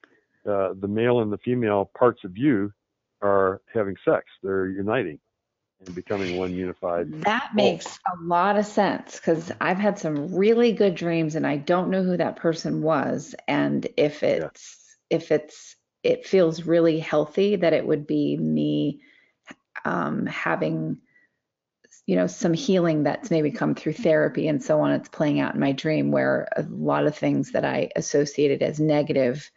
uh, 0.49 0.73
the 0.79 0.87
male 0.87 1.21
and 1.21 1.31
the 1.31 1.37
female 1.39 1.91
parts 1.97 2.21
of 2.23 2.35
you 2.35 2.71
are 3.21 3.61
having 3.73 3.95
sex. 4.05 4.25
They're 4.41 4.67
uniting 4.67 5.19
and 5.85 5.95
becoming 5.95 6.37
one 6.37 6.53
unified. 6.53 7.11
That 7.23 7.51
makes 7.53 7.99
a 8.07 8.21
lot 8.21 8.57
of 8.57 8.65
sense 8.65 9.15
because 9.15 9.51
I've 9.61 9.77
had 9.77 9.97
some 9.97 10.35
really 10.35 10.73
good 10.73 10.95
dreams 10.95 11.35
and 11.35 11.47
I 11.47 11.57
don't 11.57 11.89
know 11.89 12.03
who 12.03 12.17
that 12.17 12.35
person 12.35 12.81
was. 12.81 13.33
And 13.47 13.87
if 13.95 14.23
it's, 14.23 14.97
if 15.09 15.31
it's, 15.31 15.75
it 16.03 16.25
feels 16.25 16.63
really 16.63 16.99
healthy 16.99 17.57
that 17.57 17.73
it 17.73 17.85
would 17.85 18.07
be 18.07 18.37
me 18.37 19.01
um, 19.85 20.25
having, 20.25 20.99
you 22.05 22.15
know, 22.15 22.27
some 22.27 22.53
healing 22.53 23.03
that's 23.03 23.31
maybe 23.31 23.51
come 23.51 23.75
through 23.75 23.93
therapy 23.93 24.47
and 24.47 24.61
so 24.63 24.81
on. 24.81 24.91
It's 24.91 25.09
playing 25.09 25.39
out 25.39 25.53
in 25.53 25.59
my 25.59 25.71
dream 25.71 26.11
where 26.11 26.49
a 26.55 26.63
lot 26.63 27.05
of 27.05 27.17
things 27.17 27.51
that 27.51 27.65
I 27.65 27.89
associated 27.95 28.61
as 28.63 28.79
negative 28.79 29.49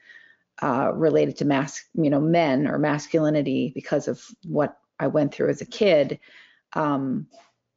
uh, 0.61 0.93
related 0.95 1.39
to 1.39 1.45
mask, 1.45 1.85
you 1.95 2.11
know, 2.11 2.21
men 2.21 2.69
or 2.69 2.79
masculinity 2.79 3.73
because 3.75 4.07
of 4.07 4.25
what 4.45 4.77
I 4.99 5.09
went 5.09 5.35
through 5.35 5.51
as 5.51 5.61
a 5.61 5.67
kid, 5.67 6.21
um, 6.75 7.27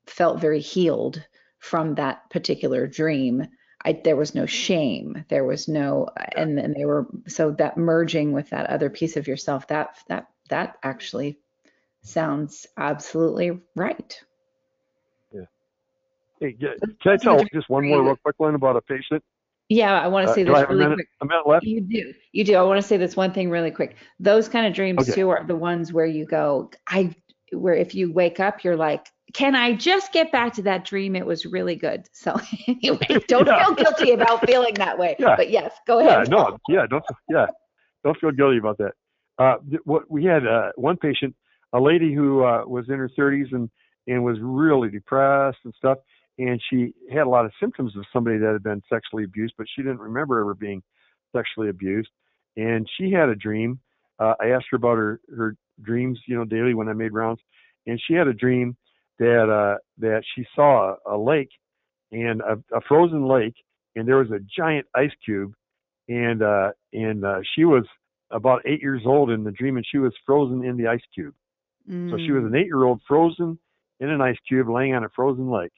felt 0.07 0.39
very 0.39 0.59
healed 0.59 1.26
from 1.59 1.95
that 1.95 2.30
particular 2.30 2.88
dream. 2.88 3.47
I, 3.84 3.99
there 4.03 4.16
was 4.16 4.36
no 4.36 4.45
shame. 4.45 5.26
There 5.30 5.43
was 5.43 5.68
no, 5.68 6.09
and 6.36 6.57
then 6.57 6.74
they 6.76 6.86
were 6.86 7.07
so 7.28 7.51
that 7.51 7.78
merging 7.78 8.32
with 8.32 8.49
that 8.49 8.70
other 8.70 8.89
piece 8.89 9.18
of 9.18 9.28
yourself. 9.28 9.68
That 9.68 9.97
that 10.07 10.28
that 10.49 10.78
actually 10.84 11.39
sounds 12.01 12.66
absolutely 12.78 13.59
right. 13.76 14.20
Yeah. 15.32 15.41
Hey, 16.39 16.53
can 16.53 17.11
I 17.11 17.18
tell 17.18 17.43
just 17.53 17.70
one 17.70 17.88
more 17.88 18.03
real 18.03 18.16
quick 18.16 18.36
one 18.38 18.55
about 18.55 18.76
a 18.76 18.82
patient? 18.82 19.24
Yeah, 19.70 19.99
I 19.99 20.07
want 20.07 20.28
to 20.28 20.32
Uh, 20.32 20.36
say 20.36 20.41
I 20.41 20.45
this 20.45 20.53
a 20.63 20.68
really 20.68 20.80
minute, 20.84 20.95
quick. 20.95 21.07
a 21.22 21.26
minute 21.26 21.47
left? 21.47 21.66
You 21.66 21.82
do. 21.82 22.13
You 22.34 22.43
do. 22.43 22.55
I 22.55 22.61
want 22.63 22.78
to 22.80 22.88
say 22.88 22.97
this 22.97 23.16
one 23.16 23.34
thing 23.34 23.49
really 23.49 23.72
quick. 23.72 23.95
Those 24.20 24.47
kind 24.47 24.68
of 24.68 24.74
dreams 24.74 25.01
Okay. 25.01 25.13
too 25.13 25.30
are 25.30 25.43
the 25.43 25.55
ones 25.55 25.91
where 25.91 26.05
you 26.05 26.26
go, 26.26 26.70
I 26.88 27.16
where 27.51 27.74
if 27.76 27.95
you 27.95 28.11
wake 28.11 28.39
up, 28.39 28.63
you're 28.63 28.76
like, 28.76 29.07
can 29.34 29.55
I 29.55 29.74
just 29.74 30.11
get 30.13 30.32
back 30.32 30.53
to 30.53 30.61
that 30.63 30.86
dream? 30.86 31.16
It 31.16 31.26
was 31.26 31.45
really 31.45 31.76
good. 31.76 32.07
So 32.13 32.36
anyway, 32.68 32.99
don't 33.28 33.47
Yeah. 33.47 33.66
feel 33.66 33.76
guilty 33.76 34.11
about 34.11 34.45
feeling 34.45 34.74
that 34.76 34.97
way. 34.99 35.16
Yeah. 35.20 35.36
But 35.36 35.49
yes, 35.49 35.74
go 35.88 35.99
ahead. 35.99 36.28
Yeah, 36.28 36.38
no, 36.38 36.57
yeah, 36.70 36.86
don't, 36.88 37.03
yeah, 37.30 37.47
don't 38.03 38.18
feel 38.20 38.32
guilty 38.32 38.57
about 38.57 38.78
that. 38.80 38.91
Uh, 39.38 39.55
what 39.84 40.09
we 40.09 40.24
had 40.26 40.45
uh, 40.47 40.72
one 40.76 40.95
patient, 40.97 41.36
a 41.74 41.80
lady 41.80 42.13
who 42.13 42.43
uh, 42.43 42.63
was 42.66 42.88
in 42.89 42.95
her 42.95 43.09
30s 43.18 43.51
and 43.51 43.70
and 44.07 44.24
was 44.24 44.38
really 44.39 44.89
depressed 44.89 45.57
and 45.66 45.74
stuff, 45.76 45.97
and 46.38 46.61
she 46.69 46.93
had 47.11 47.27
a 47.27 47.29
lot 47.29 47.45
of 47.45 47.51
symptoms 47.59 47.95
of 47.95 48.05
somebody 48.11 48.38
that 48.38 48.53
had 48.53 48.63
been 48.63 48.81
sexually 48.89 49.23
abused, 49.23 49.53
but 49.57 49.67
she 49.73 49.81
didn't 49.81 49.99
remember 49.99 50.39
ever 50.39 50.53
being 50.53 50.81
sexually 51.36 51.69
abused. 51.69 52.09
And 52.57 52.88
she 52.97 53.11
had 53.11 53.29
a 53.29 53.36
dream. 53.36 53.79
Uh, 54.19 54.33
I 54.39 54.47
asked 54.49 54.67
her 54.71 54.77
about 54.77 54.97
her 54.97 55.19
her 55.36 55.55
dreams, 55.81 56.19
you 56.27 56.36
know, 56.38 56.45
daily 56.45 56.73
when 56.73 56.88
I 56.88 56.93
made 56.93 57.13
rounds, 57.13 57.41
and 57.86 58.01
she 58.05 58.13
had 58.13 58.27
a 58.27 58.33
dream 58.33 58.77
that 59.19 59.49
uh, 59.49 59.77
that 59.99 60.23
she 60.33 60.45
saw 60.55 60.95
a, 61.05 61.15
a 61.15 61.17
lake 61.17 61.49
and 62.11 62.41
a, 62.41 62.53
a 62.75 62.81
frozen 62.88 63.27
lake, 63.27 63.55
and 63.95 64.07
there 64.07 64.17
was 64.17 64.31
a 64.31 64.39
giant 64.57 64.88
ice 64.95 65.11
cube, 65.23 65.53
and 66.07 66.41
uh, 66.41 66.71
and 66.93 67.25
uh, 67.25 67.39
she 67.55 67.65
was 67.65 67.86
about 68.31 68.61
eight 68.65 68.81
years 68.81 69.01
old 69.05 69.29
in 69.31 69.43
the 69.43 69.51
dream, 69.51 69.77
and 69.77 69.86
she 69.89 69.97
was 69.97 70.13
frozen 70.25 70.63
in 70.63 70.77
the 70.77 70.88
ice 70.88 71.03
cube. 71.13 71.33
So 72.09 72.17
she 72.25 72.31
was 72.31 72.43
Mm. 72.43 72.47
an 72.47 72.55
eight-year-old 72.55 73.01
frozen 73.07 73.59
in 73.99 74.09
an 74.09 74.19
ice 74.19 74.38
cube, 74.47 74.67
laying 74.69 74.95
on 74.95 75.03
a 75.03 75.09
frozen 75.09 75.49
lake. 75.49 75.71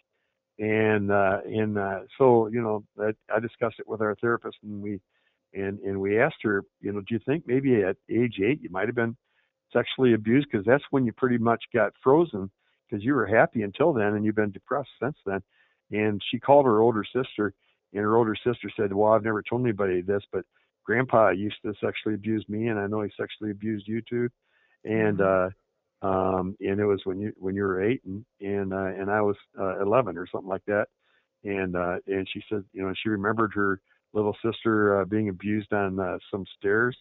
And 0.59 1.11
uh, 1.11 1.39
and 1.45 1.77
uh, 1.77 1.99
so 2.17 2.47
you 2.47 2.61
know, 2.61 2.83
I, 2.99 3.13
I 3.33 3.39
discussed 3.39 3.79
it 3.79 3.87
with 3.87 4.01
our 4.01 4.15
therapist, 4.15 4.57
and 4.63 4.81
we 4.81 4.99
and 5.53 5.79
and 5.79 5.99
we 6.01 6.19
asked 6.19 6.41
her, 6.43 6.63
you 6.81 6.91
know, 6.91 7.01
do 7.01 7.13
you 7.13 7.19
think 7.25 7.43
maybe 7.45 7.83
at 7.83 7.97
age 8.09 8.39
eight 8.43 8.61
you 8.61 8.69
might 8.69 8.87
have 8.87 8.95
been 8.95 9.15
sexually 9.71 10.13
abused? 10.13 10.47
Because 10.51 10.65
that's 10.65 10.83
when 10.89 11.05
you 11.05 11.13
pretty 11.13 11.37
much 11.37 11.63
got 11.73 11.93
frozen 12.03 12.49
because 12.89 13.03
you 13.03 13.13
were 13.13 13.25
happy 13.25 13.63
until 13.63 13.93
then 13.93 14.13
and 14.13 14.25
you've 14.25 14.35
been 14.35 14.51
depressed 14.51 14.89
since 15.01 15.17
then. 15.25 15.41
And 15.91 16.21
she 16.29 16.39
called 16.39 16.65
her 16.65 16.81
older 16.81 17.03
sister, 17.03 17.53
and 17.93 18.01
her 18.01 18.17
older 18.17 18.35
sister 18.35 18.69
said, 18.75 18.93
Well, 18.93 19.13
I've 19.13 19.23
never 19.23 19.41
told 19.41 19.61
anybody 19.61 20.01
this, 20.01 20.23
but 20.31 20.43
grandpa 20.83 21.29
used 21.29 21.57
to 21.65 21.73
sexually 21.81 22.15
abuse 22.15 22.45
me, 22.49 22.67
and 22.67 22.79
I 22.79 22.87
know 22.87 23.01
he 23.01 23.11
sexually 23.17 23.51
abused 23.51 23.87
you 23.87 24.01
too. 24.01 24.29
And, 24.83 25.21
uh, 25.21 25.49
um, 26.01 26.55
and 26.59 26.79
it 26.79 26.85
was 26.85 27.01
when 27.05 27.19
you 27.19 27.33
when 27.37 27.55
you 27.55 27.63
were 27.63 27.81
eight 27.81 28.01
and 28.05 28.25
and 28.41 28.73
uh, 28.73 28.77
and 28.85 29.09
I 29.09 29.21
was 29.21 29.35
uh, 29.59 29.79
eleven 29.79 30.17
or 30.17 30.27
something 30.27 30.49
like 30.49 30.65
that, 30.67 30.87
and 31.43 31.75
uh, 31.75 31.97
and 32.07 32.27
she 32.31 32.41
said 32.49 32.63
you 32.73 32.83
know 32.83 32.93
she 33.01 33.09
remembered 33.09 33.51
her 33.55 33.79
little 34.13 34.35
sister 34.43 35.01
uh, 35.01 35.05
being 35.05 35.29
abused 35.29 35.73
on 35.73 35.99
uh, 35.99 36.17
some 36.31 36.45
stairs, 36.57 36.97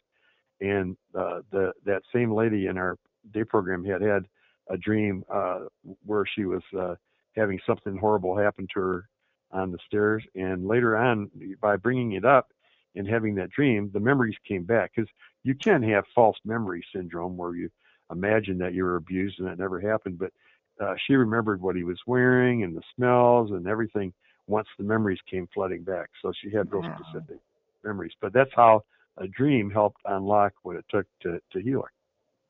and 0.60 0.96
uh, 1.18 1.40
the 1.52 1.72
that 1.84 2.02
same 2.14 2.32
lady 2.32 2.66
in 2.66 2.78
our 2.78 2.96
day 3.32 3.44
program 3.44 3.84
had 3.84 4.02
had 4.02 4.24
a 4.68 4.76
dream 4.76 5.24
uh, 5.32 5.60
where 6.04 6.24
she 6.26 6.44
was 6.44 6.62
uh, 6.78 6.94
having 7.36 7.58
something 7.66 7.96
horrible 7.96 8.36
happen 8.36 8.66
to 8.74 8.80
her 8.80 9.08
on 9.52 9.70
the 9.70 9.78
stairs. 9.86 10.24
And 10.34 10.66
later 10.66 10.96
on, 10.96 11.30
by 11.60 11.76
bringing 11.76 12.12
it 12.12 12.24
up 12.24 12.48
and 12.94 13.06
having 13.06 13.34
that 13.36 13.50
dream, 13.50 13.90
the 13.92 14.00
memories 14.00 14.36
came 14.46 14.64
back. 14.64 14.92
Because 14.94 15.10
you 15.44 15.54
can 15.54 15.82
have 15.82 16.04
false 16.14 16.36
memory 16.44 16.84
syndrome 16.94 17.36
where 17.36 17.54
you 17.54 17.70
imagine 18.10 18.58
that 18.58 18.74
you 18.74 18.84
were 18.84 18.96
abused 18.96 19.38
and 19.38 19.48
that 19.48 19.58
never 19.58 19.80
happened. 19.80 20.18
But 20.18 20.32
uh, 20.80 20.94
she 21.06 21.14
remembered 21.14 21.60
what 21.60 21.76
he 21.76 21.84
was 21.84 21.98
wearing 22.06 22.62
and 22.64 22.76
the 22.76 22.82
smells 22.94 23.50
and 23.50 23.66
everything 23.66 24.12
once 24.46 24.68
the 24.78 24.84
memories 24.84 25.18
came 25.30 25.48
flooding 25.54 25.82
back. 25.82 26.10
So 26.22 26.32
she 26.40 26.50
had 26.50 26.70
real 26.70 26.82
Wow. 26.82 26.96
specific 26.98 27.38
memories. 27.84 28.12
But 28.20 28.32
that's 28.32 28.50
how 28.54 28.84
a 29.18 29.26
dream 29.28 29.70
helped 29.70 30.00
unlock 30.04 30.52
what 30.62 30.76
it 30.76 30.84
took 30.90 31.06
to, 31.22 31.40
to 31.52 31.60
heal 31.60 31.82
her. 31.82 31.92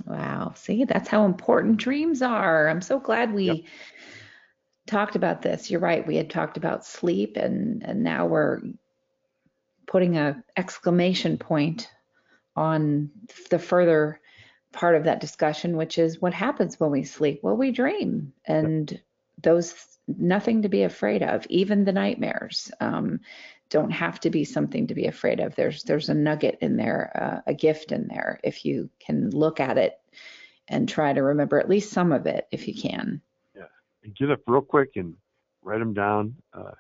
Wow. 0.06 0.52
See, 0.54 0.84
that's 0.84 1.08
how 1.08 1.24
important 1.24 1.78
dreams 1.78 2.22
are. 2.22 2.68
I'm 2.68 2.82
so 2.82 2.98
glad 3.00 3.32
we 3.34 3.46
Yep. 3.46 3.56
talked 4.86 5.16
about 5.16 5.42
this. 5.42 5.70
You're 5.70 5.80
right. 5.80 6.06
We 6.06 6.16
had 6.16 6.30
talked 6.30 6.56
about 6.56 6.84
sleep 6.84 7.36
and 7.36 7.82
and 7.84 8.02
now 8.02 8.26
we're 8.26 8.60
putting 9.86 10.16
a 10.16 10.42
exclamation 10.56 11.38
point 11.38 11.88
on 12.56 13.10
the 13.50 13.58
further 13.58 14.20
part 14.76 14.94
of 14.94 15.04
that 15.04 15.20
discussion, 15.20 15.76
which 15.76 15.98
is 15.98 16.20
what 16.20 16.34
happens 16.34 16.78
when 16.78 16.90
we 16.90 17.02
sleep? 17.02 17.40
Well, 17.42 17.56
we 17.56 17.72
dream 17.72 18.32
and 18.44 19.00
those 19.42 19.74
nothing 20.06 20.62
to 20.62 20.68
be 20.68 20.82
afraid 20.82 21.22
of, 21.22 21.46
even 21.48 21.84
the 21.84 21.92
nightmares. 21.92 22.70
Um, 22.80 23.20
don't 23.70 23.90
have 23.90 24.20
to 24.20 24.30
be 24.30 24.44
something 24.44 24.86
to 24.86 24.94
be 24.94 25.06
afraid 25.06 25.40
of. 25.40 25.56
There's 25.56 25.82
there's 25.82 26.08
a 26.08 26.14
nugget 26.14 26.58
in 26.60 26.76
there, 26.76 27.10
uh, 27.14 27.50
a 27.50 27.54
gift 27.54 27.90
in 27.90 28.06
there 28.06 28.38
if 28.44 28.64
you 28.64 28.88
can 29.00 29.30
look 29.30 29.58
at 29.58 29.78
it 29.78 29.98
and 30.68 30.88
try 30.88 31.12
to 31.12 31.22
remember 31.22 31.58
at 31.58 31.68
least 31.68 31.90
some 31.92 32.12
of 32.12 32.26
it 32.26 32.46
if 32.52 32.68
you 32.68 32.74
can. 32.74 33.20
And 34.04 34.14
get 34.14 34.30
up 34.30 34.40
real 34.46 34.60
quick 34.60 34.90
and 34.94 35.14
write 35.62 35.80
them 35.80 35.94
down. 35.94 36.36
Uh, 36.54 36.70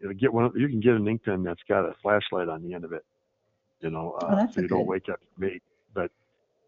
you 0.00 0.08
know, 0.08 0.14
get 0.14 0.32
one. 0.32 0.50
You 0.56 0.68
can 0.68 0.80
get 0.80 0.94
an 0.94 1.06
ink 1.06 1.24
pen 1.24 1.42
that's 1.42 1.62
got 1.68 1.84
a 1.84 1.94
flashlight 2.00 2.48
on 2.48 2.62
the 2.62 2.72
end 2.72 2.84
of 2.84 2.92
it. 2.92 3.04
You 3.80 3.90
know, 3.90 4.12
uh, 4.22 4.46
Oh, 4.48 4.52
so 4.52 4.62
you 4.62 4.68
don't 4.68 4.86
wake 4.86 5.08
up 5.10 5.20
late. 5.38 5.62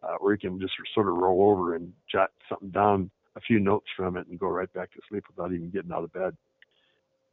Uh, 0.03 0.17
or 0.21 0.33
you 0.33 0.39
can 0.39 0.61
just 0.61 0.75
sort 0.95 1.09
of 1.09 1.17
roll 1.17 1.51
over 1.51 1.75
and 1.75 1.93
jot 2.11 2.31
something 2.49 2.71
down, 2.71 3.11
a 3.35 3.41
few 3.41 3.59
notes 3.59 3.87
from 3.97 4.17
it, 4.17 4.27
and 4.29 4.39
go 4.39 4.49
right 4.49 4.73
back 4.73 4.93
to 4.93 5.01
sleep 5.09 5.25
without 5.29 5.53
even 5.53 5.71
getting 5.71 5.93
out 5.93 6.05
of 6.05 6.13
bed. 6.13 6.37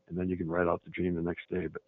And 0.10 0.18
then 0.18 0.30
you 0.30 0.38
can 0.38 0.48
write 0.50 0.68
out 0.68 0.82
the 0.84 0.92
dream 0.92 1.16
the 1.16 1.22
next 1.22 1.50
day. 1.52 1.68
But 1.68 1.82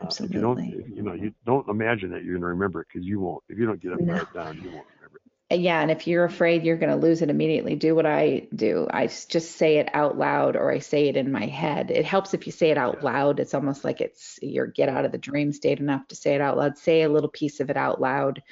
uh, 0.00 0.08
if 0.24 0.32
you 0.32 0.40
don't, 0.40 0.58
if, 0.58 0.88
you 0.88 1.02
know, 1.02 1.14
you 1.14 1.32
don't 1.46 1.68
imagine 1.68 2.10
that 2.10 2.22
you're 2.24 2.34
going 2.34 2.42
to 2.42 2.48
remember 2.48 2.82
it 2.82 2.88
because 2.92 3.06
you 3.06 3.20
won't. 3.20 3.42
If 3.48 3.58
you 3.58 3.66
don't 3.66 3.80
get 3.80 3.92
up 3.92 3.98
and 3.98 4.08
No. 4.08 4.16
it 4.16 4.32
down, 4.34 4.56
you 4.62 4.70
won't 4.70 4.86
remember 4.96 5.16
it. 5.16 5.22
Yeah, 5.52 5.80
and 5.80 5.90
if 5.90 6.06
you're 6.06 6.24
afraid 6.24 6.62
you're 6.62 6.76
going 6.76 6.92
to 6.92 7.06
lose 7.06 7.22
it 7.22 7.28
immediately, 7.30 7.74
do 7.74 7.96
what 7.96 8.06
I 8.06 8.46
do. 8.54 8.86
I 8.88 9.08
just 9.08 9.56
say 9.56 9.78
it 9.78 9.88
out 9.94 10.16
loud 10.16 10.54
or 10.54 10.70
I 10.70 10.78
say 10.78 11.08
it 11.08 11.16
in 11.16 11.32
my 11.32 11.46
head. 11.46 11.90
It 11.90 12.04
helps 12.04 12.34
if 12.34 12.46
you 12.46 12.52
say 12.52 12.70
it 12.70 12.78
out 12.78 12.98
Yeah. 12.98 13.10
loud. 13.10 13.40
It's 13.40 13.52
almost 13.52 13.82
like 13.84 14.00
it's 14.00 14.38
you're 14.42 14.68
get 14.68 14.88
out 14.88 15.04
of 15.04 15.10
the 15.10 15.18
dream 15.18 15.52
state 15.52 15.80
enough 15.80 16.06
to 16.08 16.14
say 16.14 16.36
it 16.36 16.40
out 16.40 16.56
loud. 16.56 16.78
Say 16.78 17.02
a 17.02 17.08
little 17.08 17.28
piece 17.28 17.58
of 17.58 17.68
it 17.68 17.76
out 17.76 18.00
loud 18.00 18.44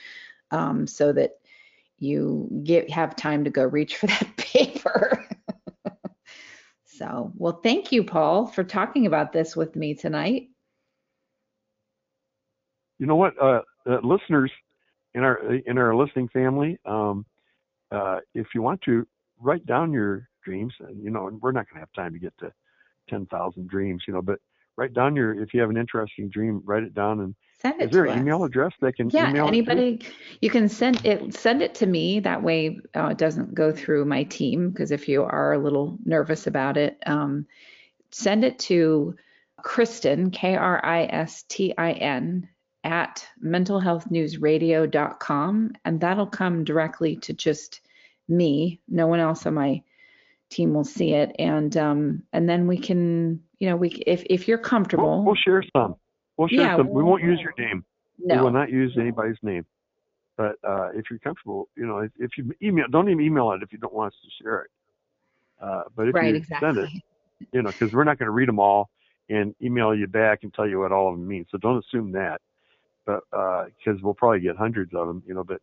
um, 0.50 0.88
so 0.88 1.12
that 1.12 1.38
you 1.98 2.48
get 2.64 2.90
have 2.90 3.16
time 3.16 3.44
to 3.44 3.50
go 3.50 3.64
reach 3.64 3.96
for 3.96 4.06
that 4.08 4.36
paper. 4.36 5.26
so, 6.84 7.32
well, 7.36 7.60
thank 7.62 7.92
you, 7.92 8.04
Paul, 8.04 8.46
for 8.46 8.64
talking 8.64 9.06
about 9.06 9.32
this 9.32 9.56
with 9.56 9.76
me 9.76 9.94
tonight. 9.94 10.48
you 12.98 13.06
know 13.06 13.16
what 13.16 13.40
uh, 13.40 13.62
uh, 13.88 13.98
listeners 14.02 14.50
in 15.14 15.22
our 15.22 15.54
in 15.66 15.78
our 15.78 15.94
listening 15.94 16.28
family 16.28 16.78
um, 16.84 17.24
uh, 17.90 18.18
if 18.34 18.48
you 18.54 18.62
want 18.62 18.80
to 18.82 19.06
write 19.40 19.64
down 19.66 19.92
your 19.92 20.28
dreams 20.44 20.72
and 20.80 21.02
you 21.02 21.10
know 21.10 21.28
and 21.28 21.40
we're 21.40 21.52
not 21.52 21.66
going 21.68 21.76
to 21.76 21.80
have 21.80 21.92
time 21.92 22.12
to 22.12 22.18
get 22.18 22.36
to 22.38 22.52
10,000 23.08 23.68
dreams 23.68 24.02
you 24.06 24.14
know 24.14 24.22
but 24.22 24.38
write 24.76 24.92
down 24.92 25.16
your 25.16 25.40
if 25.40 25.54
you 25.54 25.60
have 25.60 25.70
an 25.70 25.76
interesting 25.76 26.28
dream 26.28 26.60
write 26.64 26.82
it 26.82 26.94
down 26.94 27.20
and 27.20 27.34
Send 27.60 27.80
it 27.80 27.86
is 27.86 27.90
there 27.90 28.04
to 28.04 28.10
an 28.12 28.18
us. 28.18 28.22
email 28.22 28.44
address 28.44 28.72
they 28.80 28.92
can 28.92 29.10
Yeah, 29.10 29.30
email 29.30 29.44
it 29.44 29.50
to? 29.50 29.56
anybody, 29.56 30.00
you 30.40 30.48
can 30.48 30.68
send 30.68 31.04
it 31.04 31.34
send 31.34 31.60
it 31.60 31.74
to 31.76 31.86
me. 31.86 32.20
That 32.20 32.40
way, 32.42 32.78
uh, 32.94 33.08
it 33.08 33.18
doesn't 33.18 33.52
go 33.54 33.72
through 33.72 34.04
my 34.04 34.22
team. 34.24 34.70
Because 34.70 34.92
if 34.92 35.08
you 35.08 35.24
are 35.24 35.54
a 35.54 35.58
little 35.58 35.98
nervous 36.04 36.46
about 36.46 36.76
it, 36.76 36.98
um, 37.06 37.46
send 38.10 38.44
it 38.44 38.58
to 38.60 39.16
Kristin 39.64 40.32
K 40.32 40.54
R 40.54 40.80
I 40.84 41.04
S 41.06 41.42
T 41.48 41.74
I 41.76 41.92
N 41.92 42.48
at 42.84 43.26
mentalhealthnewsradio.com, 43.44 45.72
and 45.84 46.00
that'll 46.00 46.26
come 46.26 46.62
directly 46.64 47.16
to 47.16 47.32
just 47.32 47.80
me. 48.28 48.80
No 48.88 49.08
one 49.08 49.18
else 49.18 49.46
on 49.46 49.54
my 49.54 49.82
team 50.48 50.74
will 50.74 50.84
see 50.84 51.12
it, 51.12 51.34
and 51.40 51.76
um, 51.76 52.22
and 52.32 52.48
then 52.48 52.68
we 52.68 52.78
can, 52.78 53.42
you 53.58 53.68
know, 53.68 53.74
we 53.76 53.88
if 54.06 54.22
if 54.30 54.46
you're 54.46 54.58
comfortable. 54.58 55.16
we'll, 55.16 55.24
we'll 55.24 55.34
share 55.34 55.64
some 55.76 55.96
we'll 56.38 56.48
share 56.48 56.60
Yeah, 56.60 56.76
some 56.78 56.88
we 56.88 56.94
we'll- 56.94 57.06
won't 57.06 57.22
use 57.22 57.40
your 57.40 57.52
name 57.58 57.84
we 58.18 58.36
will 58.38 58.50
not 58.50 58.70
use 58.70 58.96
anybody's 58.98 59.36
name 59.42 59.66
but 60.36 60.56
uh, 60.66 60.88
if 60.94 61.04
you're 61.10 61.18
comfortable 61.18 61.68
you 61.76 61.86
know 61.86 61.98
if, 61.98 62.12
if 62.18 62.30
you 62.38 62.52
email 62.62 62.86
don't 62.90 63.08
even 63.10 63.22
email 63.22 63.52
it 63.52 63.62
if 63.62 63.72
you 63.72 63.78
don't 63.78 63.92
want 63.94 64.12
us 64.14 64.18
to 64.22 64.42
share 64.42 64.62
it 64.62 64.70
uh, 65.60 65.82
but 65.94 66.08
if 66.08 66.14
right, 66.14 66.34
you 66.34 66.42
send 66.60 66.78
it 66.78 66.88
you 67.52 67.62
know, 67.62 67.70
because 67.72 67.92
we're 67.94 68.04
not 68.04 68.18
going 68.18 68.26
to 68.26 68.32
read 68.32 68.48
them 68.48 68.58
all 68.58 68.90
and 69.30 69.54
email 69.62 69.94
you 69.94 70.06
back 70.06 70.42
and 70.42 70.52
tell 70.54 70.66
you 70.66 70.80
what 70.80 70.92
all 70.92 71.08
of 71.08 71.14
them 71.14 71.26
mean. 71.26 71.46
So 71.50 71.58
don't 71.58 71.78
assume 71.84 72.12
that, 72.12 72.40
but 73.06 73.20
because 73.30 74.02
we'll 74.02 74.14
probably 74.14 74.40
get 74.40 74.56
hundreds 74.56 74.94
of 74.94 75.06
them, 75.06 75.22
you 75.26 75.34
know. 75.34 75.44
But, 75.44 75.60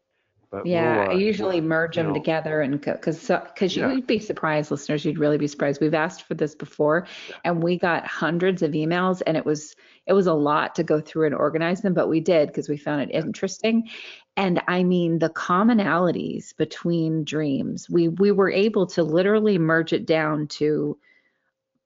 but 0.51 0.65
Yeah, 0.65 0.95
we'll, 0.99 1.09
I 1.09 1.13
uh, 1.13 1.17
usually 1.17 1.61
merge 1.61 1.95
them 1.95 2.07
know, 2.07 2.13
together 2.13 2.61
and 2.61 2.79
because 2.79 3.27
because 3.27 3.75
Yeah. 3.75 3.91
you'd 3.91 4.07
be 4.07 4.19
surprised, 4.19 4.71
listeners. 4.71 5.03
You'd 5.03 5.19
really 5.19 5.37
be 5.37 5.47
surprised. 5.47 5.81
We've 5.81 5.93
asked 5.93 6.23
for 6.23 6.33
this 6.35 6.55
before, 6.55 7.07
and 7.43 7.61
we 7.61 7.77
got 7.77 8.05
hundreds 8.05 8.61
of 8.61 8.71
emails, 8.71 9.21
and 9.25 9.35
it 9.35 9.45
was 9.45 9.75
it 10.07 10.13
was 10.13 10.27
a 10.27 10.33
lot 10.33 10.75
to 10.75 10.83
go 10.83 11.01
through 11.01 11.25
and 11.25 11.35
organize 11.35 11.81
them, 11.81 11.93
but 11.93 12.07
we 12.07 12.19
did 12.19 12.47
because 12.47 12.69
we 12.69 12.77
found 12.77 13.01
it 13.01 13.11
interesting. 13.11 13.89
And 14.37 14.61
I 14.67 14.83
mean, 14.83 15.19
the 15.19 15.29
commonalities 15.29 16.55
between 16.55 17.23
dreams, 17.23 17.89
we 17.89 18.09
we 18.09 18.31
were 18.31 18.51
able 18.51 18.85
to 18.87 19.03
literally 19.03 19.57
merge 19.57 19.93
it 19.93 20.05
down 20.05 20.47
to 20.59 20.97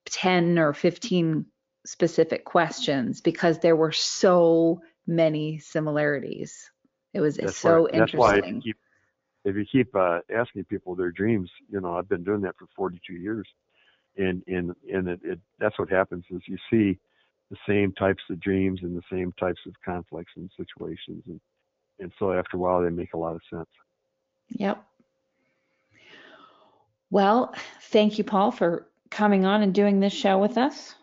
ten 0.06 0.60
or 0.60 0.74
fifteen 0.74 1.46
specific 1.86 2.46
questions 2.46 3.22
because 3.22 3.60
there 3.60 3.76
were 3.76 3.92
so 3.92 4.82
many 5.08 5.60
similarities. 5.60 6.70
It 7.14 7.22
was 7.22 7.38
that's 7.38 7.58
so 7.58 7.84
why, 7.84 8.00
That's 8.00 8.14
why 8.14 8.32
if 8.32 8.38
interesting. 8.38 8.56
you 8.56 8.62
keep 8.62 8.78
if 9.46 9.56
you 9.56 9.66
keep 9.72 9.96
uh, 9.96 10.20
asking 10.36 10.66
people 10.66 10.96
their 10.96 11.12
dreams, 11.12 11.50
you 11.70 11.80
know, 11.80 11.96
I've 11.96 12.10
been 12.10 12.24
doing 12.24 12.42
that 12.42 12.56
for 12.58 12.68
42 12.76 13.14
years, 13.14 13.48
and 14.18 14.44
and 14.48 14.76
and 14.92 15.08
it, 15.08 15.20
it 15.24 15.40
that's 15.60 15.80
what 15.80 15.90
happens 15.90 16.26
is 16.30 16.42
you 16.46 16.58
see 16.70 17.00
the 17.50 17.58
same 17.68 17.92
types 17.94 18.24
of 18.30 18.40
dreams 18.40 18.80
and 18.84 18.96
the 18.96 19.02
same 19.12 19.34
types 19.40 19.60
of 19.68 19.74
conflicts 19.84 20.32
and 20.36 20.50
situations, 20.58 21.24
and 21.28 21.40
and 22.00 22.12
so 22.18 22.32
after 22.32 22.58
a 22.58 22.60
while 22.60 22.82
they 22.82 22.90
make 22.90 23.14
a 23.14 23.18
lot 23.18 23.36
of 23.36 23.42
sense. 23.52 23.70
Yep. 24.50 24.84
Well, 27.12 27.54
thank 27.84 28.18
you, 28.18 28.24
Paul, 28.24 28.52
for 28.52 28.88
coming 29.10 29.46
on 29.46 29.64
and 29.64 29.74
doing 29.74 30.00
this 30.00 30.14
show 30.14 30.38
with 30.38 30.58
us. 30.58 30.94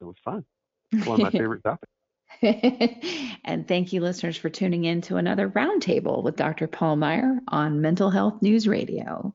It 0.00 0.04
was 0.04 0.16
fun. 0.24 0.44
It's 0.92 1.06
one 1.06 1.20
of 1.20 1.24
my 1.24 1.30
favorite 1.38 1.62
topics. 1.64 1.90
and 3.44 3.66
thank 3.68 3.92
you, 3.92 4.00
listeners, 4.00 4.36
for 4.36 4.50
tuning 4.50 4.84
in 4.84 5.00
to 5.02 5.16
another 5.16 5.48
roundtable 5.48 6.22
with 6.22 6.36
Dr. 6.36 6.66
Paul 6.66 6.96
Meier 6.96 7.40
on 7.48 7.80
Mental 7.80 8.10
Health 8.10 8.42
News 8.42 8.66
Radio. 8.66 9.34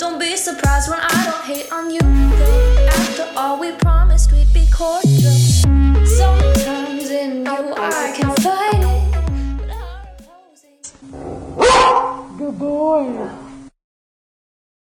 Don't 0.00 0.18
be 0.18 0.34
surprised 0.34 0.88
when 0.88 0.98
I 0.98 1.24
don't 1.26 1.44
hate 1.44 1.70
on 1.70 1.90
you. 1.90 2.00
After 2.88 3.28
all, 3.36 3.60
we 3.60 3.72
promised 3.72 4.32
we'd 4.32 4.50
be 4.54 4.66
cordial. 4.72 5.36
Sometimes 6.06 7.10
in 7.10 7.44
you 7.44 7.74
I 7.76 8.10
can 8.16 8.34
fight 8.36 8.80
it. 8.80 9.10
Good 12.38 12.58
boy. 12.58 13.39